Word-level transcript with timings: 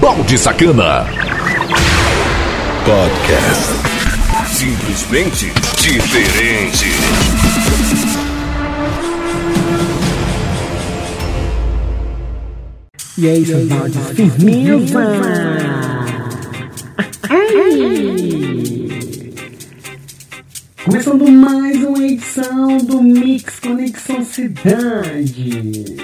Balde 0.00 0.38
Sacana. 0.38 1.06
Podcast. 2.84 3.72
Simplesmente 4.46 5.52
diferente. 5.78 6.86
E 13.18 13.28
aí, 13.28 13.46
seus 13.46 13.68
baldes, 13.68 14.10
firmeza! 14.14 15.00
Começando 20.84 21.28
mais 21.30 21.82
uma 21.82 22.06
edição 22.06 22.78
do 22.78 23.02
Mix 23.02 23.58
Conexão 23.60 24.24
Cidade. 24.24 25.96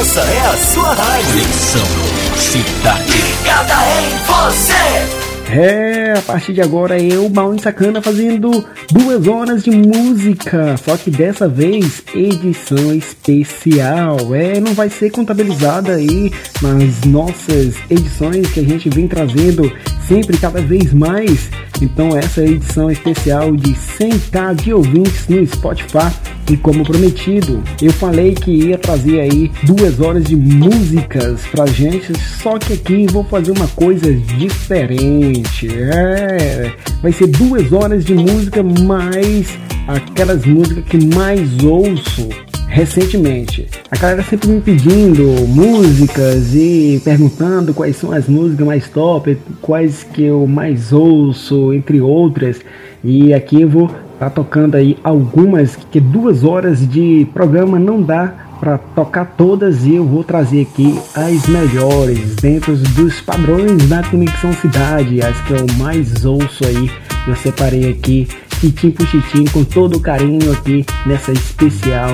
Essa 0.00 0.20
é 0.20 0.40
a 0.40 0.56
sua 0.56 0.94
rádio. 0.94 1.32
Conexão 1.32 2.31
Cidade. 2.52 3.10
Ligada 3.10 3.72
em 3.98 4.26
você. 4.26 5.52
É, 5.58 6.18
a 6.18 6.20
partir 6.20 6.52
de 6.52 6.60
agora 6.60 7.00
eu, 7.00 7.26
Balde 7.30 7.62
Sacana, 7.62 8.02
fazendo 8.02 8.50
duas 8.90 9.26
horas 9.26 9.62
de 9.64 9.70
música, 9.70 10.76
só 10.76 10.98
que 10.98 11.10
dessa 11.10 11.48
vez 11.48 12.02
edição 12.14 12.94
especial. 12.94 14.34
É, 14.34 14.60
não 14.60 14.74
vai 14.74 14.90
ser 14.90 15.08
contabilizada 15.08 15.94
aí 15.94 16.30
nas 16.60 17.00
nossas 17.06 17.74
edições 17.88 18.50
que 18.50 18.60
a 18.60 18.64
gente 18.64 18.90
vem 18.90 19.08
trazendo 19.08 19.72
sempre 20.06 20.36
cada 20.36 20.60
vez 20.60 20.92
mais. 20.92 21.48
Então 21.80 22.14
essa 22.14 22.42
é 22.42 22.44
a 22.44 22.50
edição 22.50 22.90
especial 22.90 23.56
de 23.56 23.72
100k 23.72 24.54
de 24.56 24.74
ouvintes 24.74 25.26
no 25.26 25.46
Spotify. 25.46 26.12
E 26.50 26.56
como 26.56 26.84
prometido, 26.84 27.62
eu 27.80 27.92
falei 27.92 28.34
que 28.34 28.50
ia 28.50 28.76
trazer 28.76 29.20
aí 29.20 29.50
duas 29.62 30.00
horas 30.00 30.24
de 30.24 30.36
músicas 30.36 31.40
pra 31.50 31.66
gente, 31.66 32.12
só 32.42 32.58
que 32.58 32.74
aqui 32.74 33.06
vou 33.10 33.24
fazer 33.24 33.52
uma 33.52 33.68
coisa 33.68 34.12
diferente. 34.12 35.68
É, 35.68 36.72
vai 37.00 37.12
ser 37.12 37.28
duas 37.28 37.72
horas 37.72 38.04
de 38.04 38.14
música 38.14 38.62
mais 38.62 39.56
aquelas 39.86 40.44
músicas 40.44 40.84
que 40.84 41.04
mais 41.14 41.62
ouço 41.62 42.28
recentemente. 42.72 43.68
A 43.90 43.96
galera 43.96 44.22
sempre 44.22 44.48
me 44.48 44.60
pedindo 44.60 45.46
músicas 45.46 46.54
e 46.54 47.00
perguntando 47.04 47.74
quais 47.74 47.96
são 47.96 48.12
as 48.12 48.26
músicas 48.26 48.66
mais 48.66 48.88
top, 48.88 49.36
quais 49.60 50.02
que 50.02 50.24
eu 50.24 50.46
mais 50.46 50.92
ouço, 50.92 51.72
entre 51.72 52.00
outras. 52.00 52.60
E 53.04 53.34
aqui 53.34 53.60
eu 53.60 53.68
vou 53.68 53.90
tá 54.22 54.30
tocando 54.30 54.76
aí 54.76 54.96
algumas 55.02 55.74
que 55.74 55.98
duas 55.98 56.44
horas 56.44 56.88
de 56.88 57.26
programa 57.34 57.76
não 57.76 58.00
dá 58.00 58.32
para 58.60 58.78
tocar 58.78 59.24
todas 59.36 59.84
e 59.84 59.96
eu 59.96 60.06
vou 60.06 60.22
trazer 60.22 60.62
aqui 60.62 60.96
as 61.12 61.48
melhores 61.48 62.36
dentro 62.36 62.76
dos 62.76 63.20
padrões 63.20 63.88
da 63.88 64.00
Conexão 64.04 64.52
Cidade, 64.52 65.20
as 65.20 65.36
que 65.40 65.54
eu 65.54 65.66
mais 65.76 66.24
ouço 66.24 66.64
aí. 66.64 66.88
Eu 67.26 67.34
separei 67.34 67.90
aqui 67.90 68.28
titim 68.60 68.92
por 68.92 69.08
titim 69.08 69.44
com 69.46 69.64
todo 69.64 69.98
carinho 69.98 70.52
aqui 70.52 70.86
nessa 71.04 71.32
especial 71.32 72.12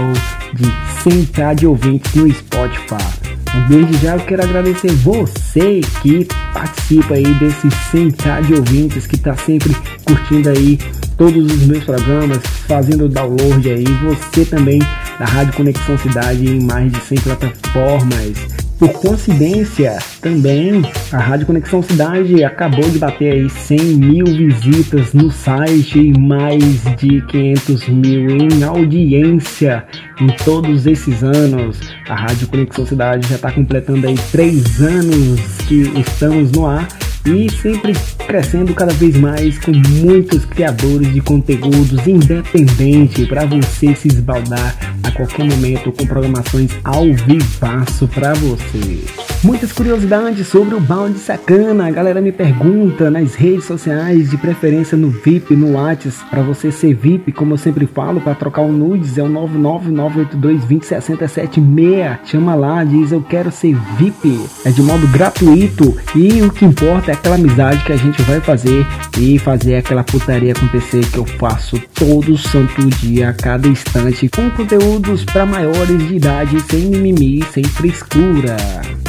de 0.55 0.65
100k 1.05 1.56
de 1.56 1.67
ouvintes 1.67 2.15
no 2.15 2.33
Spotify. 2.33 3.28
Beijo 3.69 3.93
já, 4.00 4.15
eu 4.15 4.20
quero 4.20 4.45
agradecer 4.45 4.91
você 4.93 5.83
que 6.00 6.27
participa 6.55 7.15
aí 7.15 7.34
desse 7.34 7.69
100k 7.69 8.47
de 8.47 8.55
ouvintes 8.55 9.06
que 9.06 9.17
está 9.17 9.37
sempre 9.37 9.77
curtindo 10.06 10.48
aí 10.48 10.78
todos 11.19 11.53
os 11.53 11.67
meus 11.67 11.85
programas, 11.85 12.39
fazendo 12.69 13.09
download 13.09 13.69
aí, 13.69 13.85
você 13.85 14.45
também 14.45 14.79
da 15.19 15.25
Rádio 15.25 15.53
Conexão 15.53 15.99
Cidade 15.99 16.49
em 16.49 16.63
mais 16.63 16.93
de 16.93 17.01
100 17.01 17.19
plataformas. 17.19 18.59
Por 18.79 18.93
coincidência, 18.93 19.99
também 20.21 20.83
a 21.11 21.19
Rádio 21.19 21.47
Conexão 21.47 21.83
Cidade 21.83 22.45
acabou 22.45 22.89
de 22.89 23.01
bater 23.01 23.33
aí 23.33 23.51
100 23.51 23.79
mil 23.81 24.27
visitas 24.27 25.13
no 25.13 25.33
site 25.33 25.99
e 25.99 26.17
mais 26.17 26.63
de 26.97 27.21
500 27.23 27.89
mil 27.89 28.37
em 28.37 28.62
audiência 28.62 29.84
em 30.21 30.28
todos 30.45 30.87
esses 30.87 31.25
anos. 31.25 31.81
A 32.09 32.15
Rádio 32.15 32.47
Conexão 32.47 32.87
Cidade 32.87 33.28
já 33.28 33.34
está 33.34 33.51
completando 33.51 34.07
aí 34.07 34.15
três 34.31 34.81
anos 34.81 35.41
que 35.67 35.93
estamos 35.99 36.53
no 36.53 36.65
ar 36.65 36.87
e 37.34 37.50
sempre 37.50 37.93
crescendo 38.27 38.75
cada 38.75 38.93
vez 38.93 39.16
mais 39.16 39.59
com 39.59 39.72
muitos 39.72 40.44
criadores 40.44 41.12
de 41.12 41.21
conteúdos 41.21 42.06
independente 42.06 43.27
para 43.27 43.44
você 43.47 43.94
se 43.94 44.09
esbaldar 44.09 44.77
a 45.03 45.11
qualquer 45.11 45.44
momento 45.44 45.93
com 45.93 46.06
programações 46.06 46.71
ao 46.84 47.12
vivaço 47.12 48.06
para 48.09 48.33
você. 48.34 49.03
Muitas 49.43 49.72
curiosidades 49.72 50.47
sobre 50.49 50.75
o 50.75 50.81
balde 50.81 51.19
sacana. 51.21 51.87
A 51.87 51.91
galera 51.91 52.21
me 52.21 52.33
pergunta 52.33 53.09
nas 53.09 53.37
redes 53.37 53.66
sociais, 53.66 54.31
de 54.31 54.37
preferência 54.37 54.99
no 54.99 55.10
VIP, 55.10 55.55
no 55.55 55.75
Whats, 55.75 56.16
para 56.28 56.43
você 56.43 56.72
ser 56.72 56.93
VIP, 56.95 57.31
como 57.31 57.55
eu 57.55 57.59
sempre 57.59 57.87
falo, 57.87 58.21
para 58.21 58.34
trocar 58.34 58.62
o 58.62 58.72
nudes 58.72 59.16
é 59.16 59.22
o 59.22 59.28
999822076. 59.28 62.19
Chama 62.25 62.56
lá, 62.56 62.83
diz 62.83 63.12
eu 63.12 63.22
quero 63.22 63.53
ser 63.53 63.77
VIP. 63.97 64.45
É 64.65 64.71
de 64.71 64.83
modo 64.83 65.06
gratuito 65.06 65.97
e 66.16 66.43
o 66.43 66.50
que 66.50 66.65
importa 66.65 67.12
é 67.12 67.15
aquela 67.19 67.34
amizade 67.34 67.84
que 67.84 67.93
a 67.93 67.97
gente 67.97 68.23
vai 68.23 68.41
fazer 68.41 68.87
e 69.19 69.39
fazer 69.39 69.77
aquela 69.77 70.05
putaria 70.05 70.53
acontecer 70.53 71.05
que 71.06 71.19
eu 71.19 71.27
faço 71.27 71.79
todo 71.95 72.39
santo 72.39 72.87
dia, 72.99 73.31
a 73.31 73.33
cada 73.33 73.67
instante, 73.67 74.29
com 74.29 74.49
conteúdos 74.51 75.25
para 75.25 75.45
maiores 75.45 76.07
de 76.07 76.17
idade, 76.17 76.61
sem 76.71 76.83
mimimi, 76.83 77.45
sem 77.53 77.65
frescura. 77.65 78.57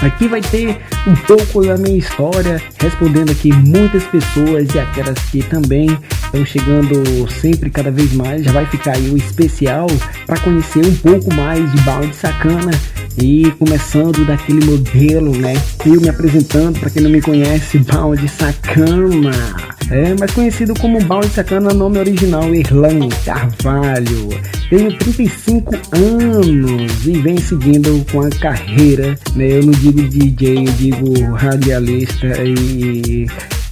Aqui 0.02 0.28
vai 0.28 0.42
ter 0.42 0.80
um 1.08 1.16
pouco 1.16 1.66
da 1.66 1.78
minha 1.78 1.98
história, 1.98 2.62
respondendo 2.80 3.32
aqui 3.32 3.52
muitas 3.54 4.04
pessoas 4.06 4.68
e 4.74 4.80
aquelas 4.80 5.20
que 5.30 5.44
também 5.44 5.88
estão 6.26 6.46
chegando 6.46 7.30
sempre 7.30 7.70
cada 7.70 7.92
vez 7.92 8.12
mais. 8.14 8.44
Já 8.44 8.52
vai 8.52 8.66
ficar 8.66 8.96
aí 8.96 9.10
o 9.10 9.18
especial 9.18 9.88
para 10.26 10.40
conhecer 10.40 10.86
um 10.86 10.96
pouco 10.96 11.34
mais 11.34 11.72
de 11.72 11.82
balde 11.82 12.16
sacana 12.16 12.72
e 13.22 13.52
começando 13.60 14.26
daquele 14.26 14.66
modelo, 14.66 15.36
né? 15.38 15.54
Eu 15.86 16.00
me 16.02 16.10
apresentando, 16.10 16.80
para 16.80 16.90
quem 16.90 17.04
não 17.04 17.10
me 17.10 17.22
conhece, 17.22 17.80
balde 17.80 18.28
sacana. 18.28 19.32
É, 19.90 20.14
mais 20.20 20.32
conhecido 20.32 20.74
como 20.80 21.04
balde 21.04 21.30
sacana, 21.30 21.74
nome 21.74 21.98
original 21.98 22.54
Erlan 22.54 23.10
Carvalho. 23.26 24.30
Tenho 24.70 24.96
35 24.98 25.76
anos 25.92 27.06
e 27.06 27.12
vem 27.14 27.38
seguindo 27.38 28.06
com 28.12 28.22
a 28.22 28.30
carreira, 28.30 29.16
né? 29.36 29.58
Eu 29.58 29.66
não 29.66 29.72
digo 29.72 30.02
DJ, 30.04 30.60
eu 30.60 30.74
digo 30.74 31.34
radialista 31.34 32.28
e 32.44 33.26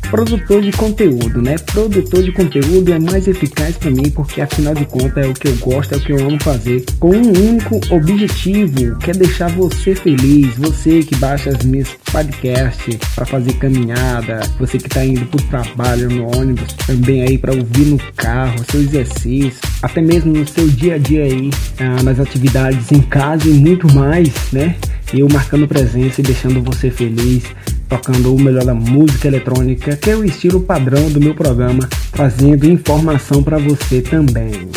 produtor 0.09 0.62
de 0.62 0.72
conteúdo, 0.72 1.41
né? 1.41 1.56
Produtor 1.57 2.23
de 2.23 2.31
conteúdo 2.31 2.91
é 2.91 3.00
mais 3.00 3.28
eficaz 3.28 3.78
para 3.78 3.91
mim 3.91 4.09
porque 4.09 4.41
afinal 4.41 4.73
de 4.73 4.85
contas 4.85 5.25
é 5.25 5.28
o 5.28 5.34
que 5.34 5.47
eu 5.47 5.56
gosto, 5.57 5.94
é 5.94 5.97
o 5.97 6.00
que 6.00 6.12
eu 6.12 6.19
amo 6.25 6.41
fazer, 6.41 6.84
com 7.00 7.09
um 7.09 7.29
único 7.29 7.79
objetivo, 7.94 8.97
que 8.97 9.12
é 9.12 9.13
deixar 9.13 9.50
você 9.50 9.94
feliz, 9.96 10.56
você 10.57 11.03
que 11.03 11.16
baixa 11.16 11.50
as 11.50 11.63
minhas 11.63 11.90
podcasts 12.12 12.97
para 13.16 13.25
fazer 13.25 13.53
caminhada, 13.53 14.40
você 14.59 14.78
que 14.78 14.90
tá 14.90 15.06
indo 15.06 15.25
pro 15.25 15.41
trabalho 15.44 16.09
no 16.09 16.38
ônibus, 16.38 16.73
também 16.85 17.23
aí 17.23 17.38
para 17.38 17.53
ouvir 17.53 17.85
no 17.85 17.97
carro, 18.16 18.56
seu 18.72 18.81
exercício, 18.81 19.59
até 19.81 20.01
mesmo 20.01 20.34
no 20.34 20.47
seu 20.47 20.67
dia 20.67 20.96
a 20.96 20.97
dia 20.97 21.23
aí, 21.23 21.50
ah, 21.79 22.03
nas 22.03 22.19
atividades 22.19 22.91
em 22.91 23.01
casa 23.01 23.47
e 23.47 23.53
muito 23.53 23.94
mais, 23.94 24.34
né? 24.51 24.75
Eu 25.13 25.28
marcando 25.31 25.67
presença 25.67 26.19
e 26.19 26.23
deixando 26.23 26.62
você 26.62 26.91
feliz 26.91 27.44
tocando 27.88 28.34
o 28.34 28.40
melhor 28.40 28.66
da 28.66 28.74
música 28.74 29.28
eletrônica, 29.28 29.96
que 29.96 30.09
é 30.09 30.16
o 30.16 30.24
estilo 30.24 30.62
padrão 30.62 31.09
do 31.09 31.20
meu 31.20 31.34
programa, 31.34 31.88
trazendo 32.12 32.70
informação 32.70 33.42
para 33.42 33.58
você 33.58 34.02
também. 34.02 34.70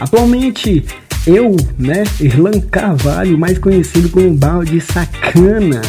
Atualmente, 0.00 0.84
eu, 1.26 1.56
né, 1.78 2.04
Irlan 2.20 2.60
Carvalho, 2.70 3.38
mais 3.38 3.58
conhecido 3.58 4.08
como 4.10 4.34
Balde 4.34 4.80
Sacana, 4.80 5.80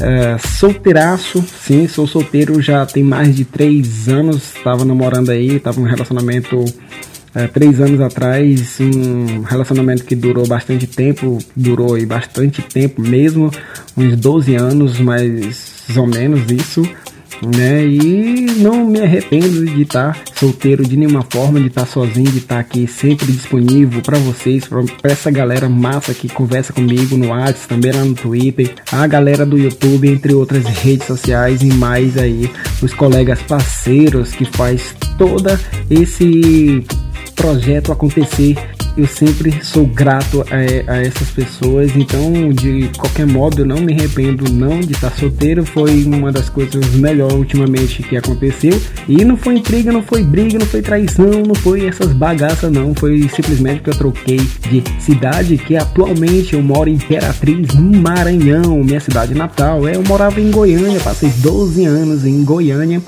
é, 0.00 0.36
solteiraço, 0.38 1.44
sim, 1.62 1.86
sou 1.86 2.06
solteiro 2.06 2.60
já 2.60 2.86
tem 2.86 3.02
mais 3.02 3.36
de 3.36 3.44
três 3.44 4.08
anos, 4.08 4.56
estava 4.56 4.84
namorando 4.84 5.30
aí, 5.30 5.56
estava 5.56 5.78
num 5.78 5.86
relacionamento 5.86 6.64
é, 7.34 7.46
três 7.46 7.80
anos 7.80 8.00
atrás, 8.00 8.78
um 8.80 9.42
relacionamento 9.42 10.04
que 10.04 10.16
durou 10.16 10.46
bastante 10.46 10.86
tempo, 10.86 11.38
durou 11.54 11.94
aí 11.94 12.04
bastante 12.04 12.62
tempo 12.62 13.00
mesmo, 13.00 13.50
uns 13.96 14.16
12 14.16 14.56
anos, 14.56 14.98
mais 15.90 15.96
ou 15.96 16.06
menos 16.06 16.50
isso, 16.50 16.82
né? 17.56 17.84
E 17.84 18.46
não 18.58 18.86
me 18.86 19.00
arrependo 19.00 19.64
de 19.64 19.82
estar 19.82 20.16
solteiro 20.36 20.84
de 20.86 20.96
nenhuma 20.96 21.22
forma, 21.28 21.58
de 21.58 21.66
estar 21.66 21.84
sozinho, 21.84 22.30
de 22.30 22.38
estar 22.38 22.60
aqui 22.60 22.86
sempre 22.86 23.26
disponível 23.26 24.00
para 24.00 24.18
vocês, 24.18 24.68
para 24.68 25.10
essa 25.10 25.30
galera 25.32 25.68
massa 25.68 26.14
que 26.14 26.28
conversa 26.28 26.72
comigo 26.72 27.16
no 27.16 27.28
WhatsApp, 27.28 27.66
também 27.68 27.92
lá 27.92 28.04
no 28.04 28.14
Twitter, 28.14 28.72
a 28.92 29.04
galera 29.06 29.44
do 29.44 29.58
YouTube, 29.58 30.08
entre 30.08 30.32
outras 30.32 30.64
redes 30.64 31.08
sociais 31.08 31.62
e 31.62 31.72
mais 31.72 32.16
aí 32.16 32.48
os 32.80 32.94
colegas 32.94 33.42
parceiros 33.42 34.30
que 34.32 34.44
faz 34.44 34.94
toda 35.18 35.58
esse 35.90 36.84
projeto 37.34 37.90
acontecer 37.90 38.56
eu 38.96 39.06
sempre 39.06 39.52
sou 39.62 39.86
grato 39.86 40.44
a, 40.50 40.92
a, 40.92 41.02
essas 41.02 41.30
pessoas, 41.30 41.94
então 41.96 42.50
de 42.50 42.90
qualquer 42.96 43.26
modo 43.26 43.62
eu 43.62 43.66
não 43.66 43.80
me 43.80 43.92
arrependo 43.92 44.50
não 44.52 44.80
de 44.80 44.92
estar 44.92 45.10
solteiro, 45.12 45.64
foi 45.64 46.04
uma 46.04 46.32
das 46.32 46.48
coisas 46.48 46.84
melhores 46.94 47.34
ultimamente 47.34 48.02
que 48.02 48.16
aconteceu. 48.16 48.80
E 49.08 49.24
não 49.24 49.36
foi 49.36 49.56
intriga, 49.56 49.92
não 49.92 50.02
foi 50.02 50.22
briga, 50.22 50.58
não 50.58 50.66
foi 50.66 50.82
traição, 50.82 51.42
não 51.46 51.54
foi 51.54 51.86
essas 51.86 52.12
bagaças 52.12 52.70
não, 52.70 52.94
foi 52.94 53.28
simplesmente 53.28 53.82
que 53.82 53.90
eu 53.90 53.94
troquei 53.94 54.38
de 54.38 54.82
cidade, 54.98 55.58
que 55.58 55.76
atualmente 55.76 56.54
eu 56.54 56.62
moro 56.62 56.88
em 56.88 56.94
Imperatriz, 56.94 57.74
no 57.74 58.00
Maranhão, 58.00 58.82
minha 58.84 59.00
cidade 59.00 59.34
natal. 59.34 59.86
É, 59.88 59.96
eu 59.96 60.02
morava 60.04 60.40
em 60.40 60.50
Goiânia, 60.50 61.00
passei 61.00 61.30
12 61.30 61.84
anos 61.84 62.24
em 62.24 62.44
Goiânia. 62.44 63.00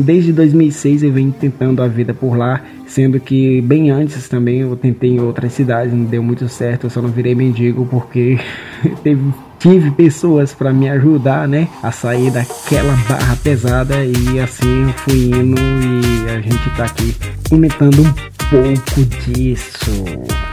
Desde 0.00 0.32
2006 0.32 1.02
eu 1.02 1.12
venho 1.12 1.32
tentando 1.32 1.82
a 1.82 1.88
vida 1.88 2.12
por 2.12 2.36
lá 2.36 2.62
Sendo 2.86 3.18
que 3.18 3.60
bem 3.62 3.90
antes 3.90 4.28
também 4.28 4.60
eu 4.60 4.76
tentei 4.76 5.10
em 5.10 5.20
outras 5.20 5.52
cidades, 5.52 5.92
não 5.92 6.04
deu 6.04 6.22
muito 6.22 6.48
certo, 6.48 6.84
eu 6.84 6.90
só 6.90 7.02
não 7.02 7.08
virei 7.08 7.34
mendigo 7.34 7.84
porque 7.86 8.38
teve, 9.02 9.34
tive 9.58 9.90
pessoas 9.90 10.54
para 10.54 10.72
me 10.72 10.88
ajudar, 10.88 11.48
né, 11.48 11.66
a 11.82 11.90
sair 11.90 12.30
daquela 12.30 12.94
barra 13.08 13.36
pesada 13.42 13.96
e 14.04 14.38
assim 14.38 14.82
eu 14.82 14.92
fui 14.98 15.24
indo 15.24 15.60
e 15.60 16.30
a 16.30 16.40
gente 16.40 16.70
tá 16.76 16.84
aqui 16.84 17.16
comentando 17.48 18.00
um 18.00 18.12
pouco 18.48 19.04
disso. 19.24 20.43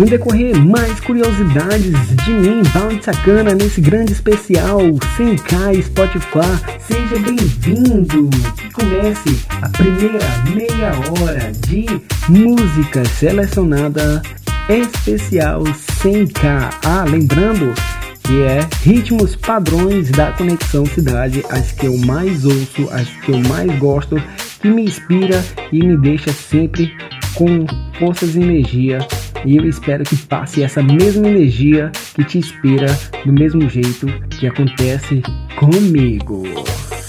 No 0.00 0.06
decorrer, 0.06 0.56
mais 0.56 0.98
curiosidades 0.98 1.92
de 2.24 2.30
mim, 2.30 2.62
Bound 2.72 3.04
Sacana, 3.04 3.52
nesse 3.52 3.82
grande 3.82 4.12
especial 4.12 4.80
100k 5.18 5.82
Spotify. 5.82 6.80
Seja 6.80 7.18
bem-vindo! 7.18 8.30
Que 8.56 8.72
comece 8.72 9.38
a 9.60 9.68
primeira 9.68 10.26
meia 10.54 10.92
hora 11.10 11.52
de 11.52 11.84
música 12.30 13.04
selecionada 13.04 14.22
especial 14.70 15.64
100k. 15.64 16.70
Ah, 16.82 17.04
lembrando 17.06 17.74
que 18.22 18.40
é 18.40 18.66
ritmos 18.82 19.36
padrões 19.36 20.10
da 20.12 20.32
Conexão 20.32 20.86
Cidade, 20.86 21.44
as 21.50 21.72
que 21.72 21.84
eu 21.84 21.98
mais 21.98 22.46
ouço, 22.46 22.88
as 22.90 23.06
que 23.22 23.32
eu 23.32 23.38
mais 23.40 23.78
gosto, 23.78 24.16
que 24.62 24.68
me 24.68 24.84
inspira 24.84 25.44
e 25.70 25.84
me 25.84 25.98
deixa 25.98 26.32
sempre 26.32 26.90
com 27.34 27.66
forças 27.98 28.34
e 28.34 28.40
energia 28.40 29.06
e 29.44 29.56
eu 29.56 29.68
espero 29.68 30.04
que 30.04 30.16
passe 30.16 30.62
essa 30.62 30.82
mesma 30.82 31.28
energia 31.28 31.90
que 32.14 32.24
te 32.24 32.38
inspira 32.38 32.86
do 33.24 33.32
mesmo 33.32 33.68
jeito 33.68 34.06
que 34.30 34.46
acontece 34.46 35.22
comigo. 35.56 36.44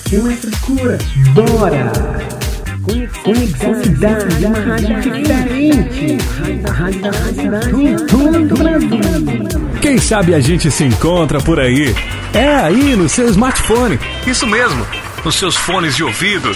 Sem 0.08 0.20
mais 0.22 0.40
frescura, 0.40 0.98
bora! 1.34 1.92
Conexão 3.24 3.84
Cidade, 3.84 4.46
uma 4.46 4.60
rádio 4.60 5.02
diferente. 5.02 6.18
A 6.68 6.72
rádio 6.72 7.02
da 7.02 7.14
cidade, 7.14 8.06
todo 8.08 8.58
Brasil. 8.58 9.80
Quem 9.82 9.98
sabe 10.00 10.34
a 10.34 10.40
gente 10.40 10.72
se 10.72 10.84
encontra 10.84 11.40
por 11.40 11.60
aí? 11.60 11.94
É 12.34 12.48
aí 12.48 12.96
no 12.96 13.08
seu 13.08 13.30
smartphone. 13.30 14.00
Isso 14.26 14.48
mesmo, 14.48 14.86
nos 15.24 15.36
seus 15.36 15.56
fones 15.56 15.96
de 15.96 16.04
ouvido. 16.04 16.52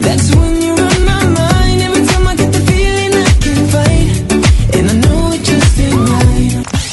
That's 0.00 0.34
when 0.34 0.49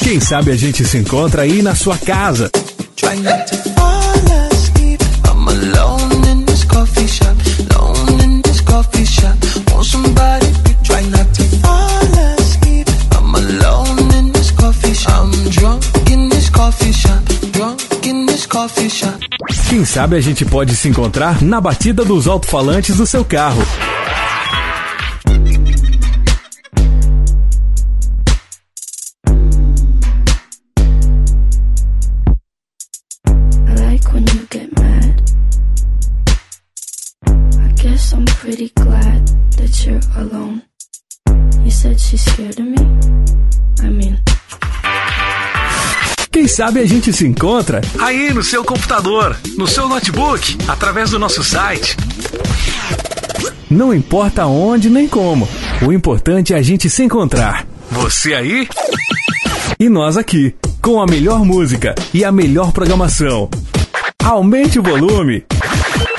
Quem 0.08 0.20
sabe 0.20 0.52
a 0.52 0.56
gente 0.56 0.86
se 0.86 0.96
encontra 0.96 1.42
aí 1.42 1.60
na 1.60 1.74
sua 1.74 1.98
casa. 1.98 2.50
Quem 19.68 19.84
sabe 19.84 20.16
a 20.16 20.20
gente 20.22 20.46
pode 20.46 20.74
se 20.74 20.88
encontrar 20.88 21.42
na 21.42 21.60
batida 21.60 22.02
dos 22.02 22.26
alto-falantes 22.26 22.96
do 22.96 23.06
seu 23.06 23.22
carro. 23.26 23.62
Sabe 46.58 46.80
a 46.80 46.86
gente 46.86 47.12
se 47.12 47.26
encontra 47.26 47.80
aí 48.00 48.32
no 48.32 48.42
seu 48.42 48.64
computador, 48.64 49.36
no 49.56 49.66
seu 49.66 49.88
notebook, 49.88 50.58
através 50.66 51.10
do 51.10 51.18
nosso 51.18 51.44
site. 51.44 51.96
Não 53.70 53.94
importa 53.94 54.46
onde 54.46 54.90
nem 54.90 55.06
como, 55.06 55.48
o 55.86 55.92
importante 55.92 56.54
é 56.54 56.56
a 56.56 56.62
gente 56.62 56.90
se 56.90 57.02
encontrar. 57.02 57.64
Você 57.90 58.34
aí 58.34 58.66
e 59.78 59.88
nós 59.88 60.16
aqui, 60.16 60.54
com 60.82 61.00
a 61.00 61.06
melhor 61.06 61.44
música 61.44 61.94
e 62.12 62.24
a 62.24 62.32
melhor 62.32 62.72
programação. 62.72 63.48
Aumente 64.24 64.80
o 64.80 64.82
volume, 64.82 65.44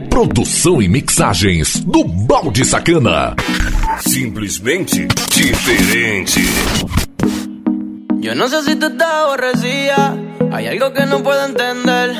Produção 0.09 0.81
e 0.81 0.89
mixagens 0.89 1.79
do 1.85 2.03
Balde 2.03 2.65
Sacana. 2.65 3.33
Simplesmente 4.01 5.07
diferente. 5.33 6.41
Yo 8.19 8.35
no 8.35 8.49
sé 8.49 8.61
si 8.63 8.75
tú 8.75 8.88
estás 8.88 9.07
aborrecida. 9.07 10.17
Hay 10.51 10.67
algo 10.67 10.91
que 10.91 11.05
no 11.05 11.23
puedo 11.23 11.45
entender. 11.45 12.11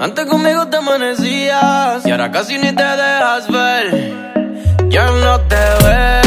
Antes 0.00 0.26
conmigo 0.26 0.66
te 0.66 0.78
amanecías 0.78 2.04
y 2.04 2.10
ahora 2.10 2.32
casi 2.32 2.58
ni 2.58 2.72
te 2.72 2.82
dejas 2.82 3.48
ver. 3.48 4.12
Yo 4.88 5.06
no 5.18 5.40
te 5.42 5.54
veo 5.54 6.23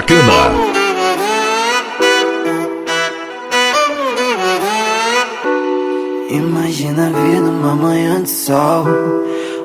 Sacana. 0.00 0.32
Imagina 6.30 7.08
a 7.08 7.10
vida 7.10 7.50
uma 7.50 7.74
manhã 7.74 8.22
de 8.22 8.30
sol 8.30 8.86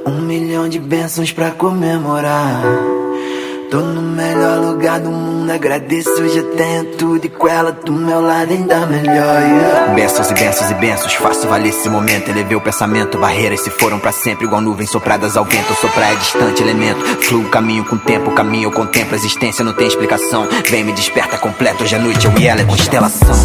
Um 0.05 0.21
milhão 0.21 0.67
de 0.67 0.77
bênçãos 0.77 1.31
pra 1.31 1.51
comemorar 1.51 2.61
Tô 3.69 3.79
no 3.79 4.01
melhor 4.01 4.59
lugar 4.59 4.99
do 4.99 5.09
mundo, 5.09 5.49
agradeço, 5.51 6.27
já 6.29 6.43
tenho 6.55 6.85
tudo 6.97 7.25
E 7.25 7.29
com 7.29 7.47
ela 7.47 7.71
do 7.71 7.91
meu 7.91 8.21
lado 8.21 8.51
ainda 8.51 8.85
melhor 8.85 9.41
yeah. 9.41 9.93
Bênçãos 9.93 10.29
e 10.29 10.33
bênçãos 10.33 10.71
e 10.71 10.73
bênçãos, 10.75 11.13
faço 11.15 11.47
valer 11.47 11.69
esse 11.69 11.89
momento. 11.89 12.29
Elevei 12.29 12.55
o 12.55 12.61
pensamento, 12.61 13.17
barreiras 13.17 13.61
se 13.61 13.71
foram 13.71 13.97
para 13.99 14.11
sempre 14.11 14.45
Igual 14.45 14.61
nuvens 14.61 14.91
sopradas 14.91 15.35
ao 15.35 15.45
vento, 15.45 15.71
eu 15.71 15.75
sou 15.75 15.89
praia 15.89 16.15
distante, 16.15 16.61
elemento 16.61 16.99
Fluo 17.23 17.45
caminho 17.45 17.83
com 17.85 17.97
tempo, 17.97 18.31
caminho 18.31 18.67
eu 18.67 18.71
contemplo 18.71 19.13
A 19.13 19.17
existência 19.17 19.65
não 19.65 19.73
tem 19.73 19.87
explicação, 19.87 20.47
vem 20.69 20.83
me 20.83 20.93
desperta 20.93 21.37
completo 21.37 21.83
Hoje 21.83 21.95
à 21.95 21.99
noite 21.99 22.25
eu 22.25 22.33
e 22.37 22.47
ela 22.47 22.61
é 22.61 22.65
constelação. 22.65 23.35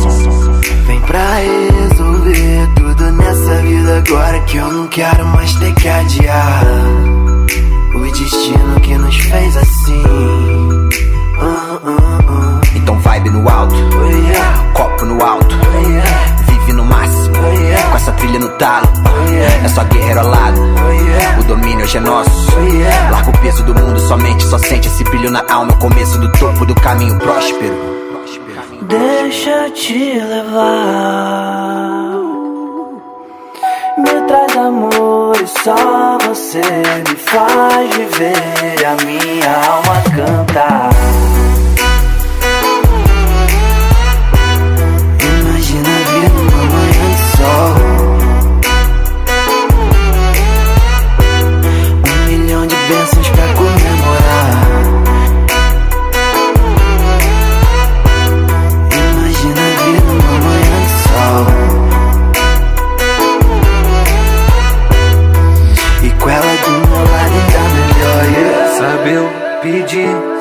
Vem 0.87 1.01
pra 1.01 1.35
resolver 1.35 2.69
tudo 2.77 3.13
nessa 3.13 3.55
vida 3.63 3.97
agora 3.97 4.41
Que 4.41 4.57
eu 4.59 4.71
não 4.71 4.87
quero 4.89 5.27
mais 5.27 5.55
ter 5.55 5.75
que 5.75 5.89
adiar 5.89 6.65
o 8.11 8.13
destino 8.13 8.81
que 8.81 8.99
nos 8.99 9.17
fez 9.17 9.57
assim. 9.57 10.03
Uh, 10.03 10.89
uh, 11.43 12.01
uh. 12.29 12.61
Então 12.75 12.99
vibe 12.99 13.31
no 13.31 13.49
alto, 13.49 13.75
oh, 13.75 14.05
yeah. 14.05 14.73
copo 14.75 15.05
no 15.05 15.25
alto, 15.25 15.57
oh, 15.57 15.89
yeah. 15.89 16.37
vive 16.49 16.73
no 16.73 16.85
máximo, 16.85 17.37
oh, 17.37 17.53
yeah. 17.61 17.89
com 17.89 17.97
essa 17.97 18.13
trilha 18.13 18.39
no 18.41 18.49
talo. 18.51 18.89
É 19.65 19.69
só 19.69 19.85
guerreiro 19.85 20.21
ao 20.21 20.29
lado, 20.29 20.61
o 21.39 21.45
domínio 21.45 21.85
hoje 21.85 21.99
é 21.99 22.01
nosso. 22.01 22.31
Larga 23.11 23.31
o 23.31 23.39
peso 23.39 23.63
do 23.65 23.75
mundo, 23.75 24.01
somente 24.01 24.43
só 24.45 24.59
sente 24.59 24.89
esse 24.89 25.05
brilho 25.05 25.31
na 25.31 25.45
alma. 25.49 25.73
O 25.73 25.77
começo 25.77 26.19
do 26.19 26.31
topo 26.33 26.67
do 26.67 26.75
caminho 26.75 27.17
próspero. 27.19 28.01
Deixa 28.83 29.51
eu 29.51 29.71
te 29.73 30.15
levar 30.15 31.41
me 34.01 34.27
traz 34.27 34.57
amor 34.57 35.37
e 35.37 35.47
só 35.47 36.19
você 36.27 36.61
me 36.61 37.17
faz 37.17 37.97
viver 37.97 38.87
a 38.87 39.05
minha 39.05 39.51
alma 39.69 40.03
cantar. 40.17 40.91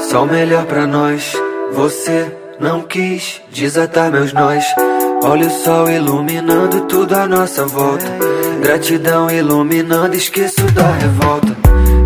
Só 0.09 0.23
o 0.23 0.27
melhor 0.27 0.65
pra 0.65 0.87
nós. 0.87 1.33
Você 1.73 2.35
não 2.59 2.81
quis 2.81 3.41
desatar 3.51 4.11
meus 4.11 4.33
nós. 4.33 4.65
Olha 5.23 5.47
o 5.47 5.49
sol 5.51 5.89
iluminando 5.89 6.81
tudo 6.81 7.15
à 7.15 7.27
nossa 7.27 7.65
volta. 7.65 8.05
Gratidão 8.61 9.29
iluminando, 9.29 10.15
esqueço 10.15 10.61
da 10.73 10.91
revolta. 10.93 11.55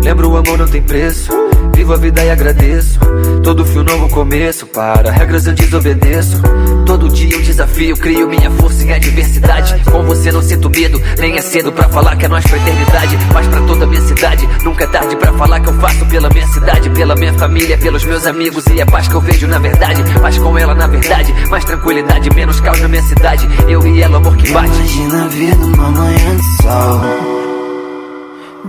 Lembro 0.02 0.30
o 0.30 0.36
amor 0.36 0.58
não 0.58 0.68
tem 0.68 0.82
preço. 0.82 1.32
Vivo 1.74 1.92
a 1.92 1.96
vida 1.96 2.24
e 2.24 2.30
agradeço. 2.30 2.98
Todo 3.42 3.64
fio 3.64 3.84
novo 3.84 4.08
começo. 4.08 4.66
Para 4.66 5.10
regras 5.10 5.46
eu 5.46 5.52
desobedeço. 5.52 6.40
Todo 6.86 7.08
dia 7.08 7.36
um 7.36 7.42
desafio, 7.42 7.96
crio 7.96 8.28
minha 8.28 8.50
força 8.50 8.84
em 8.84 8.92
adversidade. 8.92 9.82
Com 9.90 10.02
você 10.02 10.30
não 10.30 10.42
sinto 10.42 10.68
medo, 10.70 11.00
nem 11.18 11.36
é 11.36 11.40
cedo 11.40 11.72
pra 11.72 11.88
falar 11.88 12.16
que 12.16 12.26
é 12.26 12.28
nós 12.28 12.44
pra 12.44 12.56
eternidade. 12.58 13.18
Mas 13.32 13.46
pra 13.46 13.60
toda 13.62 13.84
a 13.84 13.86
minha 13.86 14.02
cidade, 14.02 14.48
nunca 14.62 14.84
é 14.84 14.86
tarde 14.86 15.16
pra 15.16 15.32
falar 15.32 15.60
que 15.60 15.68
eu 15.68 15.74
faço 15.74 16.06
pela 16.06 16.28
minha 16.28 16.46
cidade, 16.48 16.90
pela 16.90 17.14
minha 17.14 17.32
família, 17.34 17.78
pelos 17.78 18.04
meus 18.04 18.26
amigos 18.26 18.64
e 18.66 18.80
a 18.80 18.86
paz 18.86 19.08
que 19.08 19.14
eu 19.14 19.20
vejo 19.20 19.46
na 19.46 19.58
verdade. 19.58 20.02
Mas 20.20 20.38
com 20.38 20.58
ela 20.58 20.74
na 20.74 20.86
verdade, 20.86 21.34
mais 21.48 21.64
tranquilidade, 21.64 22.30
menos 22.34 22.60
caos 22.60 22.80
na 22.80 22.88
minha 22.88 23.02
cidade. 23.02 23.48
Eu 23.68 23.86
e 23.86 24.02
ela, 24.02 24.18
amor 24.18 24.36
que 24.36 24.50
bate. 24.50 24.68
Imagina 24.68 25.24
a 25.24 25.28
vida 25.28 25.66
uma 25.66 25.90
manhã 25.90 26.36
de 26.36 26.62
sol. 26.62 27.43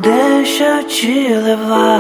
Deixa 0.06 0.64
eu 0.66 0.84
te 0.84 1.30
levar. 1.30 1.96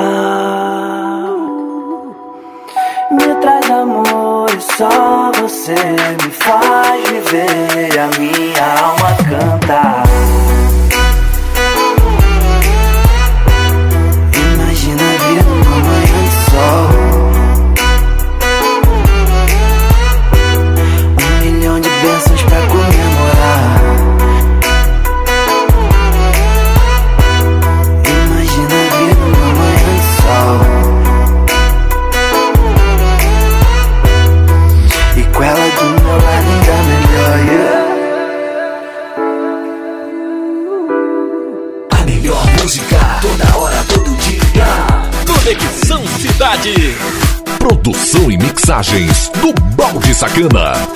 Me 3.10 3.36
traz 3.42 3.72
amor 3.72 4.48
e 4.56 4.62
só 4.62 5.32
você 5.42 5.74
me 5.74 6.32
faz 6.32 7.10
viver 7.10 8.00
a 8.00 8.08
minha 8.20 8.64
alma 8.80 9.18
cantar. 9.28 10.05
Mixagens 48.76 49.30
do 49.42 49.54
Balde 49.78 50.14
Sacana. 50.14 50.95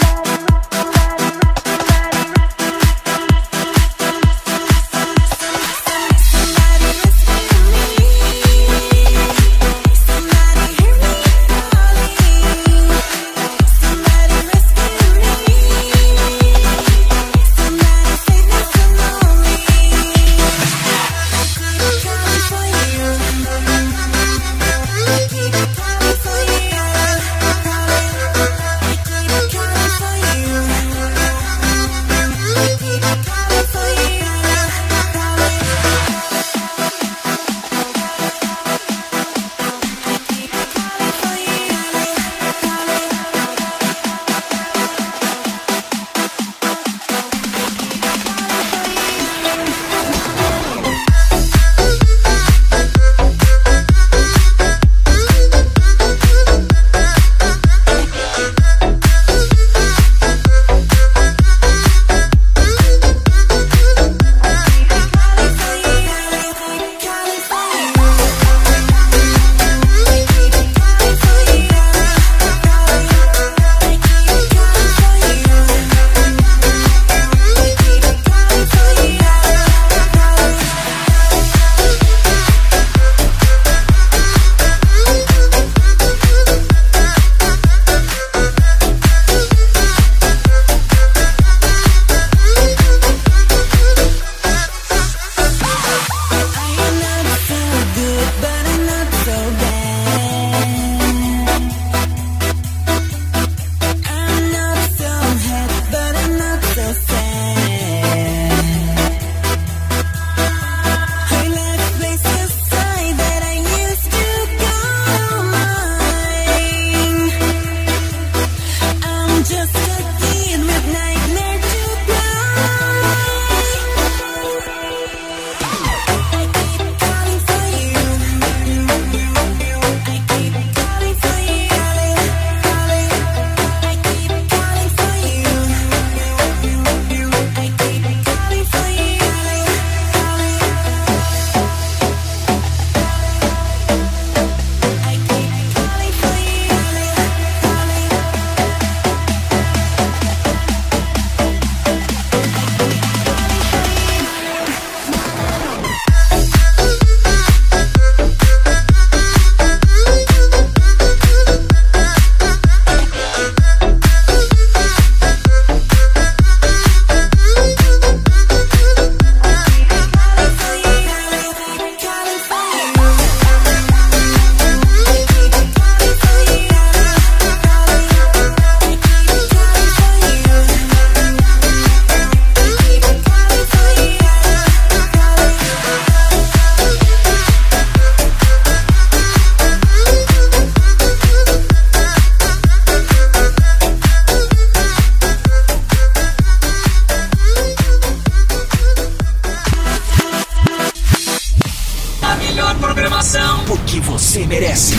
Você 204.30 204.46
merece. 204.46 204.94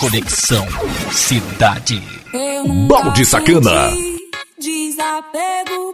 Conexão 0.00 0.66
Cidade. 1.12 2.02
Balde 2.88 3.26
Sacana. 3.26 3.90
Desapego 4.58 5.92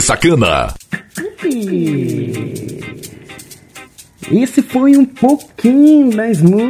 Balde 0.00 0.02
Sacana. 0.02 0.74
Esse 4.30 4.62
foi 4.62 4.96
um 4.96 5.04
pouquinho 5.04 6.10
das 6.10 6.40
músicas 6.40 6.69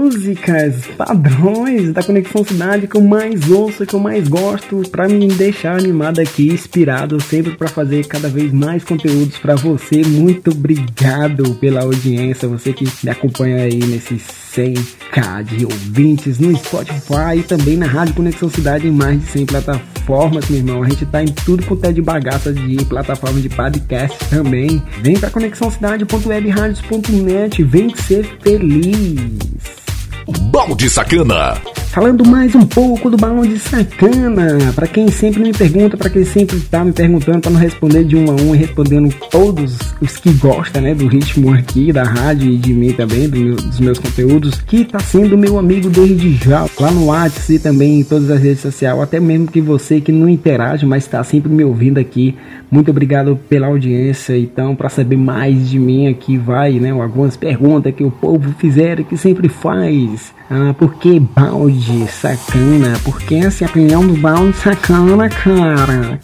padrões 0.96 1.92
da 1.92 2.02
Conexão 2.02 2.44
Cidade 2.44 2.86
que 2.86 2.96
eu 2.96 3.00
mais 3.00 3.50
ouço, 3.50 3.86
que 3.86 3.94
eu 3.94 4.00
mais 4.00 4.28
gosto, 4.28 4.82
para 4.90 5.08
me 5.08 5.28
deixar 5.28 5.78
animado 5.78 6.20
aqui, 6.20 6.48
inspirado 6.48 7.20
sempre 7.20 7.56
para 7.56 7.68
fazer 7.68 8.06
cada 8.06 8.28
vez 8.28 8.52
mais 8.52 8.84
conteúdos 8.84 9.38
para 9.38 9.54
você. 9.54 10.02
Muito 10.04 10.50
obrigado 10.50 11.54
pela 11.56 11.82
audiência, 11.82 12.48
você 12.48 12.72
que 12.72 12.88
me 13.02 13.10
acompanha 13.10 13.64
aí 13.64 13.78
nesses 13.78 14.22
100k 14.54 15.42
de 15.44 15.64
ouvintes 15.64 16.38
no 16.38 16.54
Spotify 16.56 17.38
e 17.38 17.42
também 17.42 17.76
na 17.76 17.86
Rádio 17.86 18.14
Conexão 18.14 18.48
Cidade 18.50 18.86
em 18.86 18.92
mais 18.92 19.20
de 19.20 19.26
100 19.26 19.46
plataformas, 19.46 20.48
meu 20.48 20.58
irmão. 20.58 20.82
A 20.82 20.88
gente 20.88 21.06
tá 21.06 21.22
em 21.22 21.28
tudo 21.28 21.64
quanto 21.64 21.84
é 21.84 21.92
de 21.92 22.02
bagaça 22.02 22.52
de 22.52 22.84
plataformas 22.84 23.40
de 23.42 23.48
podcast 23.48 24.18
também. 24.28 24.82
Vem 25.02 25.16
pra 25.18 25.30
conexãocidade.webradios.net, 25.30 27.62
vem 27.62 27.94
ser 27.94 28.24
feliz. 28.42 29.89
Balde 30.26 30.88
Sacana. 30.88 31.60
Falando 31.90 32.24
mais 32.24 32.54
um 32.54 32.64
pouco 32.64 33.10
do 33.10 33.16
balde 33.16 33.58
sacana, 33.58 34.72
para 34.76 34.86
quem 34.86 35.10
sempre 35.10 35.42
me 35.42 35.52
pergunta, 35.52 35.96
para 35.96 36.08
quem 36.08 36.24
sempre 36.24 36.60
tá 36.60 36.84
me 36.84 36.92
perguntando, 36.92 37.40
para 37.40 37.50
não 37.50 37.58
responder 37.58 38.04
de 38.04 38.14
um 38.14 38.30
a 38.30 38.34
um 38.34 38.54
e 38.54 38.58
respondendo 38.58 39.12
todos 39.28 39.76
os 40.00 40.16
que 40.16 40.32
gostam, 40.34 40.82
né, 40.82 40.94
do 40.94 41.08
ritmo 41.08 41.52
aqui 41.52 41.92
da 41.92 42.04
rádio 42.04 42.48
e 42.48 42.56
de 42.56 42.72
mim 42.72 42.92
também, 42.92 43.28
do, 43.28 43.56
dos 43.56 43.80
meus 43.80 43.98
conteúdos, 43.98 44.60
que 44.60 44.84
tá 44.84 45.00
sendo 45.00 45.36
meu 45.36 45.58
amigo 45.58 45.90
desde 45.90 46.32
já, 46.36 46.64
lá 46.78 46.92
no 46.92 47.06
WhatsApp 47.06 47.54
e 47.54 47.58
também 47.58 47.98
em 47.98 48.04
todas 48.04 48.30
as 48.30 48.40
redes 48.40 48.60
sociais, 48.60 48.96
até 49.00 49.18
mesmo 49.18 49.48
que 49.48 49.60
você 49.60 50.00
que 50.00 50.12
não 50.12 50.28
interage, 50.28 50.86
mas 50.86 51.02
está 51.02 51.24
sempre 51.24 51.50
me 51.50 51.64
ouvindo 51.64 51.98
aqui. 51.98 52.36
Muito 52.70 52.92
obrigado 52.92 53.36
pela 53.48 53.66
audiência. 53.66 54.38
Então, 54.38 54.76
para 54.76 54.88
saber 54.88 55.16
mais 55.16 55.68
de 55.68 55.76
mim 55.76 56.06
aqui 56.06 56.36
vai, 56.36 56.78
né, 56.78 56.90
algumas 56.90 57.36
perguntas 57.36 57.92
que 57.92 58.04
o 58.04 58.12
povo 58.12 58.54
fizeram 58.60 59.02
que 59.02 59.16
sempre 59.16 59.48
faz. 59.48 60.09
Ah, 60.50 60.74
por 60.78 60.94
que 60.94 61.20
balde 61.20 62.06
sacana? 62.08 62.98
Porque 63.04 63.36
essa 63.36 63.64
é 63.64 63.66
a 63.66 63.70
opinião 63.70 64.06
do 64.06 64.14
balde 64.14 64.56
sacana, 64.56 65.28
cara. 65.28 66.20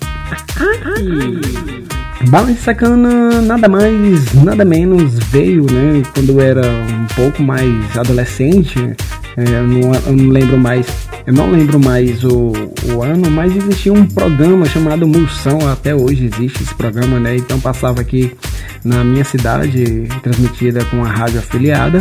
balde 2.29 2.55
sacana 2.55 3.41
nada 3.43 3.69
mais, 3.69 4.33
nada 4.35 4.65
menos 4.65 5.19
veio, 5.31 5.67
né? 5.71 6.03
Quando 6.15 6.31
eu 6.31 6.41
era 6.41 6.63
um 6.67 7.07
pouco 7.15 7.43
mais 7.43 7.97
adolescente, 7.97 8.79
É, 9.39 9.59
eu, 9.61 9.67
não, 9.69 9.95
eu 9.95 10.13
não 10.17 10.31
lembro 10.31 10.59
mais 10.59 10.87
eu 11.27 11.33
não 11.35 11.51
lembro 11.51 11.79
mais 11.81 12.23
o, 12.23 12.53
o 12.95 13.03
ano, 13.03 13.29
mas 13.31 13.55
existia 13.55 13.93
um 13.93 14.07
programa 14.07 14.65
chamado 14.65 15.09
Mulsão, 15.09 15.59
até 15.69 15.93
hoje 15.93 16.31
existe 16.33 16.63
esse 16.63 16.75
programa, 16.75 17.19
né? 17.19 17.35
Então 17.37 17.59
passava 17.59 18.01
aqui 18.01 18.33
na 18.85 19.03
minha 19.03 19.25
cidade, 19.25 20.07
transmitida 20.23 20.85
com 20.85 21.05
a 21.05 21.09
rádio 21.09 21.41
afiliada. 21.41 21.99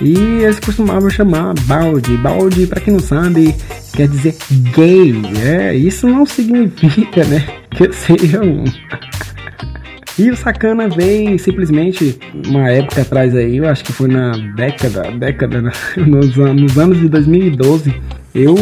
E 0.00 0.42
eles 0.42 0.58
costumavam 0.58 1.10
chamar 1.10 1.54
balde. 1.66 2.16
Balde, 2.18 2.66
para 2.66 2.80
quem 2.80 2.94
não 2.94 3.00
sabe, 3.00 3.54
quer 3.94 4.08
dizer 4.08 4.36
gay. 4.74 5.14
É, 5.44 5.74
isso 5.74 6.08
não 6.08 6.26
significa, 6.26 7.24
né, 7.24 7.46
que 7.70 7.92
seja 7.92 8.42
um. 8.42 8.64
E 10.18 10.30
o 10.30 10.36
Sacana 10.36 10.88
veio 10.88 11.38
simplesmente 11.38 12.18
uma 12.46 12.68
época 12.68 13.00
atrás 13.00 13.34
aí, 13.34 13.56
eu 13.56 13.68
acho 13.68 13.82
que 13.82 13.92
foi 13.92 14.08
na 14.08 14.32
década, 14.54 15.10
década, 15.10 15.62
né? 15.62 15.72
nos, 15.96 16.36
nos 16.36 16.78
anos 16.78 17.00
de 17.00 17.08
2012, 17.08 17.94
eu 18.34 18.54